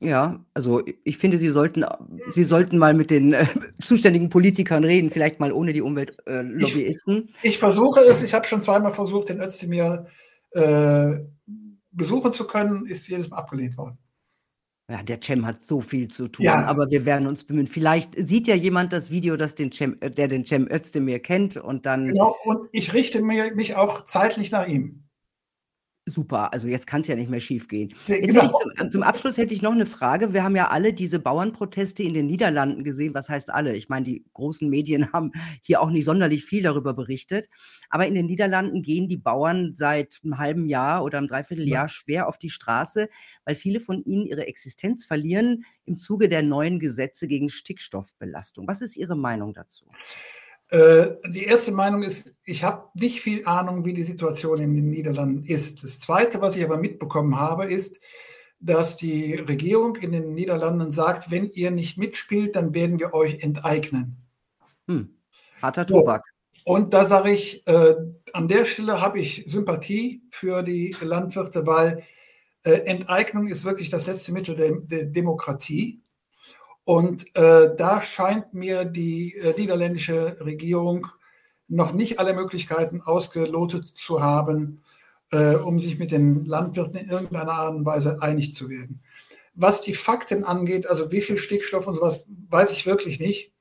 Ja, 0.04 0.44
also 0.56 0.82
ich 1.04 1.18
finde, 1.20 1.38
Sie 1.38 1.50
sollten, 1.50 1.86
Sie 2.30 2.44
sollten 2.44 2.80
mal 2.80 2.96
mit 2.96 3.12
den 3.12 3.34
äh, 3.34 3.46
zuständigen 3.82 4.30
Politikern 4.30 4.84
reden, 4.84 5.12
vielleicht 5.12 5.40
mal 5.40 5.52
ohne 5.52 5.74
die 5.74 5.82
Umweltlobbyisten. 5.82 7.18
Äh, 7.18 7.28
ich, 7.44 7.52
ich, 7.52 7.58
versuche 7.60 8.02
es, 8.02 8.24
ich 8.24 8.34
habe 8.34 8.48
schon 8.48 8.62
zweimal 8.62 8.92
versucht, 8.92 9.30
den 9.30 9.40
Özdemir 9.40 10.08
äh, 10.52 11.20
besuchen 11.92 12.34
zu 12.34 12.48
können, 12.48 12.88
ist 12.88 13.08
jedes 13.08 13.30
Mal 13.30 13.38
abgelehnt 13.38 13.78
worden. 13.78 14.00
Ja, 14.90 15.04
der 15.04 15.22
Cem 15.22 15.46
hat 15.46 15.62
so 15.64 15.82
viel 15.82 16.08
zu 16.10 16.28
tun, 16.28 16.46
Ja. 16.46 16.66
aber 16.66 16.90
wir 16.90 17.06
werden 17.06 17.28
uns 17.28 17.44
bemühen. 17.44 17.68
Vielleicht 17.68 18.14
sieht 18.18 18.48
ja 18.48 18.56
jemand 18.56 18.92
das 18.92 19.12
Video, 19.12 19.38
das 19.38 19.54
den 19.54 19.72
Cem 19.72 19.98
äh, 20.02 20.10
der 20.10 20.28
den 20.28 20.46
Cem 20.46 20.68
Özdemir 20.68 21.20
kennt 21.20 21.58
und 21.58 21.86
dann 21.86 22.08
Genau, 22.08 22.36
und 22.44 22.68
ich 22.72 22.94
richte 22.94 23.22
mich 23.22 23.76
auch 23.76 24.04
zeitlich 24.04 24.52
nach 24.52 24.68
ihm. 24.68 25.04
Super, 26.08 26.52
also 26.52 26.68
jetzt 26.68 26.88
kann 26.88 27.02
es 27.02 27.08
ja 27.08 27.16
nicht 27.16 27.30
mehr 27.30 27.40
schiefgehen. 27.40 27.94
Ne, 28.08 28.18
Jetzt 28.18 28.34
genau. 28.34 28.48
zum 28.78 28.90
zum 28.92 29.04
Abschluss 29.04 29.38
hätte 29.38 29.54
ich 29.54 29.62
noch 29.62 29.72
eine 29.72 29.86
Frage. 29.86 30.34
Wir 30.34 30.44
haben 30.44 30.56
ja 30.56 30.70
alle 30.70 30.94
diese 30.94 31.20
Bauernproteste 31.20 32.02
in 32.02 32.16
den 32.16 32.26
Niederlanden 32.26 32.84
gesehen. 32.84 33.14
Was 33.14 33.30
heißt 33.30 33.52
alle? 33.54 33.76
Ich 33.76 33.88
meine, 33.88 34.06
die 34.06 34.26
großen 34.34 34.68
Medien 34.68 35.14
haben 35.14 35.32
hier 35.62 35.80
auch 35.80 35.92
nicht 35.92 36.06
sonderlich 36.06 36.44
viel 36.44 36.64
darüber 36.64 36.96
berichtet. 36.96 37.50
Aber 37.92 38.08
in 38.08 38.16
den 38.16 38.26
Niederlanden 38.26 38.82
gehen 38.82 39.08
die 39.08 39.18
Bauern 39.18 39.76
seit 39.76 40.20
einem 40.24 40.40
halben 40.40 40.66
Jahr 40.66 41.04
oder 41.04 41.20
einem 41.20 41.28
Dreivierteljahr 41.28 41.84
Ja. 41.84 41.88
schwer 41.88 42.28
auf 42.28 42.40
die 42.40 42.50
Straße, 42.50 43.08
weil 43.46 43.54
viele 43.54 43.80
von 43.80 44.04
ihnen 44.04 44.26
ihre 44.26 44.48
Existenz 44.48 45.06
verlieren 45.06 45.66
im 45.86 45.98
Zuge 45.98 46.30
der 46.30 46.42
neuen 46.42 46.80
Gesetze 46.80 47.28
gegen 47.28 47.50
Stickstoffbelastung. 47.50 48.68
Was 48.68 48.82
ist 48.82 48.98
Ihre 48.98 49.16
Meinung 49.16 49.54
dazu? 49.54 49.86
Äh, 50.72 51.18
die 51.28 51.44
erste 51.44 51.74
Meinung 51.74 52.02
ist, 52.02 52.34
ich 52.46 52.64
habe 52.64 52.88
nicht 52.94 53.22
viel 53.22 53.46
Ahnung, 53.46 53.84
wie 53.84 53.94
die 53.94 54.06
Situation 54.06 54.60
in 54.60 54.74
den 54.74 54.90
Niederlanden 54.90 55.44
ist. 55.44 55.84
Das 55.84 56.00
Zweite, 56.00 56.42
was 56.42 56.56
ich 56.56 56.64
aber 56.64 56.78
mitbekommen 56.78 57.38
habe, 57.38 57.66
ist, 57.66 58.00
dass 58.62 58.96
die 58.96 59.36
Regierung 59.36 59.98
in 59.98 60.14
den 60.14 60.34
Niederlanden 60.34 60.92
sagt, 60.92 61.30
wenn 61.30 61.50
ihr 61.50 61.72
nicht 61.72 61.98
mitspielt, 61.98 62.56
dann 62.56 62.74
werden 62.74 63.00
wir 63.00 63.14
euch 63.14 63.44
enteignen. 63.44 64.18
Hm. 64.88 65.18
Harter 65.62 65.84
so. 65.84 65.96
Tobak. 65.96 66.24
Und 66.64 66.94
da 66.94 67.06
sage 67.06 67.32
ich, 67.32 67.68
äh, 67.68 67.96
an 68.34 68.48
der 68.48 68.66
Stelle 68.66 69.02
habe 69.02 69.20
ich 69.20 69.44
Sympathie 69.48 70.24
für 70.30 70.64
die 70.64 70.96
Landwirte, 71.02 71.66
weil 71.66 72.04
äh, 72.64 72.72
Enteignung 72.86 73.48
ist 73.48 73.66
wirklich 73.66 73.90
das 73.90 74.06
letzte 74.06 74.32
Mittel 74.32 74.56
der, 74.56 74.72
der 74.76 75.06
Demokratie. 75.06 76.01
Und 76.84 77.36
äh, 77.36 77.76
da 77.76 78.02
scheint 78.02 78.54
mir 78.54 78.86
die 78.86 79.36
äh, 79.36 79.54
niederländische 79.58 80.38
Regierung 80.42 81.08
noch 81.68 81.94
nicht 81.94 82.20
alle 82.20 82.34
Möglichkeiten 82.34 83.02
ausgelotet 83.02 83.88
zu 83.88 84.22
haben, 84.22 84.84
äh, 85.32 85.56
um 85.56 85.80
sich 85.80 85.98
mit 85.98 86.12
den 86.12 86.46
Landwirten 86.46 86.96
in 86.96 87.10
irgendeiner 87.10 87.54
Art 87.54 87.76
und 87.76 87.86
Weise 87.86 88.22
einig 88.22 88.54
zu 88.54 88.70
werden. 88.70 89.02
Was 89.54 89.82
die 89.82 89.94
Fakten 89.94 90.44
angeht, 90.44 90.88
also 90.88 91.12
wie 91.12 91.22
viel 91.22 91.38
Stickstoff 91.38 91.88
und 91.88 91.96
sowas, 91.96 92.26
weiß 92.50 92.72
ich 92.72 92.86
wirklich 92.86 93.20
nicht. 93.20 93.54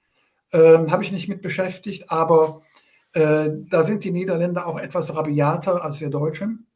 Ähm, 0.52 0.90
Habe 0.90 1.04
ich 1.04 1.12
nicht 1.12 1.28
mit 1.28 1.42
beschäftigt, 1.42 2.10
aber 2.10 2.62
äh, 3.12 3.50
da 3.68 3.82
sind 3.82 4.04
die 4.04 4.10
Niederländer 4.10 4.66
auch 4.66 4.78
etwas 4.78 5.14
rabiater 5.14 5.84
als 5.84 6.00
wir 6.00 6.10
Deutschen. 6.10 6.66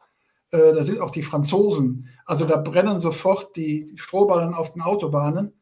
Äh, 0.50 0.72
da 0.72 0.84
sind 0.84 1.00
auch 1.00 1.10
die 1.10 1.22
Franzosen. 1.22 2.08
Also 2.26 2.44
da 2.44 2.56
brennen 2.56 3.00
sofort 3.00 3.56
die 3.56 3.92
Strohballen 3.96 4.54
auf 4.54 4.72
den 4.72 4.82
Autobahnen. 4.82 5.52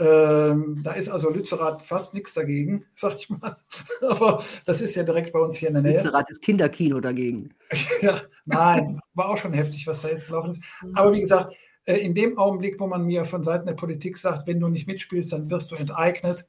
Ähm, 0.00 0.80
da 0.82 0.92
ist 0.92 1.08
also 1.08 1.30
Lützerath 1.30 1.80
fast 1.80 2.14
nichts 2.14 2.34
dagegen, 2.34 2.84
sag 2.96 3.16
ich 3.16 3.30
mal. 3.30 3.56
Aber 4.02 4.42
das 4.66 4.80
ist 4.80 4.96
ja 4.96 5.04
direkt 5.04 5.32
bei 5.32 5.38
uns 5.38 5.56
hier 5.56 5.68
in 5.68 5.74
der 5.74 5.82
Nähe. 5.82 5.98
Lützerath 5.98 6.30
ist 6.30 6.42
Kinderkino 6.42 7.00
dagegen. 7.00 7.54
ja, 8.02 8.20
nein, 8.44 9.00
war 9.14 9.28
auch 9.28 9.36
schon 9.36 9.52
heftig, 9.52 9.86
was 9.86 10.02
da 10.02 10.08
jetzt 10.08 10.26
gelaufen 10.26 10.50
ist. 10.50 10.60
Aber 10.94 11.12
wie 11.12 11.20
gesagt, 11.20 11.54
äh, 11.84 11.96
in 11.98 12.14
dem 12.14 12.38
Augenblick, 12.38 12.80
wo 12.80 12.86
man 12.86 13.04
mir 13.04 13.24
von 13.24 13.44
Seiten 13.44 13.66
der 13.66 13.74
Politik 13.74 14.18
sagt, 14.18 14.46
wenn 14.46 14.60
du 14.60 14.68
nicht 14.68 14.86
mitspielst, 14.86 15.32
dann 15.32 15.50
wirst 15.50 15.70
du 15.70 15.76
enteignet. 15.76 16.48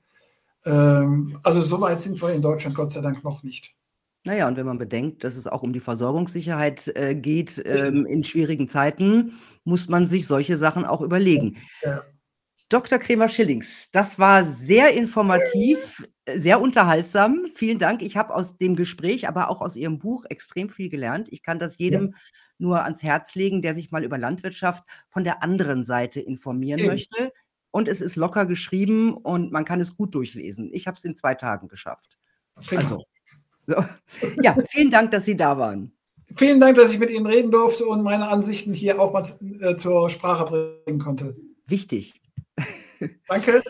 Ähm, 0.65 1.39
also 1.43 1.61
so 1.61 1.79
weit 1.81 2.01
sind 2.01 2.19
wir 2.21 2.33
in 2.33 2.41
Deutschland 2.41 2.75
Gott 2.75 2.91
sei 2.91 3.01
Dank 3.01 3.23
noch 3.23 3.43
nicht. 3.43 3.75
Naja, 4.25 4.47
und 4.47 4.57
wenn 4.57 4.65
man 4.65 4.79
bedenkt, 4.79 5.23
dass 5.23 5.35
es 5.35 5.45
auch 5.45 5.61
um 5.61 5.71
die 5.71 5.79
Versorgungssicherheit 5.79 6.91
äh, 6.95 7.13
geht 7.13 7.61
ähm, 7.63 8.07
in 8.07 8.23
schwierigen 8.23 8.67
Zeiten, 8.67 9.33
muss 9.65 9.87
man 9.87 10.07
sich 10.07 10.25
solche 10.25 10.57
Sachen 10.57 10.83
auch 10.83 11.01
überlegen. 11.01 11.57
Ja. 11.83 12.01
Dr. 12.75 12.99
Kremer-Schillings, 12.99 13.89
das 13.91 14.19
war 14.19 14.43
sehr 14.43 14.93
informativ, 14.93 16.05
sehr 16.35 16.59
unterhaltsam. 16.59 17.45
Vielen 17.55 17.79
Dank. 17.79 18.01
Ich 18.01 18.17
habe 18.17 18.35
aus 18.35 18.57
dem 18.57 18.75
Gespräch, 18.75 19.29
aber 19.29 19.49
auch 19.49 19.61
aus 19.61 19.77
Ihrem 19.77 19.97
Buch 19.97 20.25
extrem 20.25 20.69
viel 20.69 20.89
gelernt. 20.89 21.29
Ich 21.31 21.41
kann 21.41 21.57
das 21.57 21.77
jedem 21.77 22.07
ja. 22.07 22.17
nur 22.57 22.83
ans 22.83 23.01
Herz 23.01 23.33
legen, 23.33 23.61
der 23.61 23.75
sich 23.75 23.91
mal 23.91 24.03
über 24.03 24.17
Landwirtschaft 24.17 24.83
von 25.07 25.23
der 25.23 25.41
anderen 25.41 25.85
Seite 25.85 26.19
informieren 26.19 26.81
Eben. 26.81 26.89
möchte. 26.89 27.31
Und 27.71 27.87
es 27.87 28.01
ist 28.01 28.17
locker 28.17 28.45
geschrieben 28.45 29.15
und 29.15 29.53
man 29.53 29.63
kann 29.63 29.79
es 29.79 29.95
gut 29.95 30.13
durchlesen. 30.13 30.69
Ich 30.73 30.85
habe 30.85 30.97
es 30.97 31.05
in 31.05 31.15
zwei 31.15 31.33
Tagen 31.33 31.69
geschafft. 31.69 32.19
Prima. 32.55 32.81
Also, 32.81 33.05
so. 33.67 33.85
ja, 34.41 34.53
vielen 34.67 34.91
Dank, 34.91 35.11
dass 35.11 35.23
Sie 35.23 35.37
da 35.37 35.57
waren. 35.57 35.93
Vielen 36.35 36.59
Dank, 36.59 36.75
dass 36.75 36.91
ich 36.91 36.99
mit 36.99 37.09
Ihnen 37.09 37.25
reden 37.25 37.51
durfte 37.51 37.85
und 37.85 38.03
meine 38.03 38.27
Ansichten 38.27 38.73
hier 38.73 38.99
auch 38.99 39.13
mal 39.13 39.25
äh, 39.61 39.77
zur 39.77 40.09
Sprache 40.09 40.81
bringen 40.83 40.99
konnte. 40.99 41.37
Wichtig. 41.67 42.15
Danke. 43.27 43.63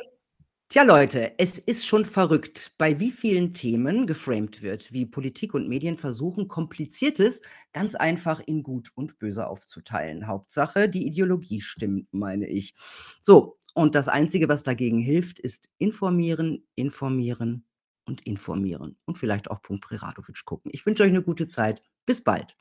Tja, 0.67 0.81
Leute, 0.81 1.33
es 1.37 1.59
ist 1.59 1.85
schon 1.85 2.05
verrückt, 2.05 2.71
bei 2.79 2.99
wie 2.99 3.11
vielen 3.11 3.53
Themen 3.53 4.07
geframed 4.07 4.63
wird, 4.63 4.91
wie 4.91 5.05
Politik 5.05 5.53
und 5.53 5.69
Medien 5.69 5.95
versuchen, 5.97 6.47
Kompliziertes 6.47 7.41
ganz 7.71 7.93
einfach 7.93 8.39
in 8.39 8.63
Gut 8.63 8.89
und 8.95 9.19
Böse 9.19 9.47
aufzuteilen. 9.47 10.27
Hauptsache, 10.27 10.89
die 10.89 11.05
Ideologie 11.05 11.61
stimmt, 11.61 12.07
meine 12.11 12.47
ich. 12.47 12.73
So, 13.21 13.59
und 13.75 13.93
das 13.93 14.07
Einzige, 14.07 14.49
was 14.49 14.63
dagegen 14.63 14.99
hilft, 14.99 15.39
ist 15.39 15.69
informieren, 15.77 16.65
informieren 16.75 17.65
und 18.05 18.25
informieren. 18.25 18.97
Und 19.05 19.17
vielleicht 19.17 19.51
auch 19.51 19.61
Punkt 19.61 19.83
Preradovic 19.83 20.45
gucken. 20.45 20.71
Ich 20.73 20.85
wünsche 20.85 21.03
euch 21.03 21.09
eine 21.09 21.21
gute 21.21 21.47
Zeit. 21.47 21.83
Bis 22.05 22.23
bald. 22.23 22.57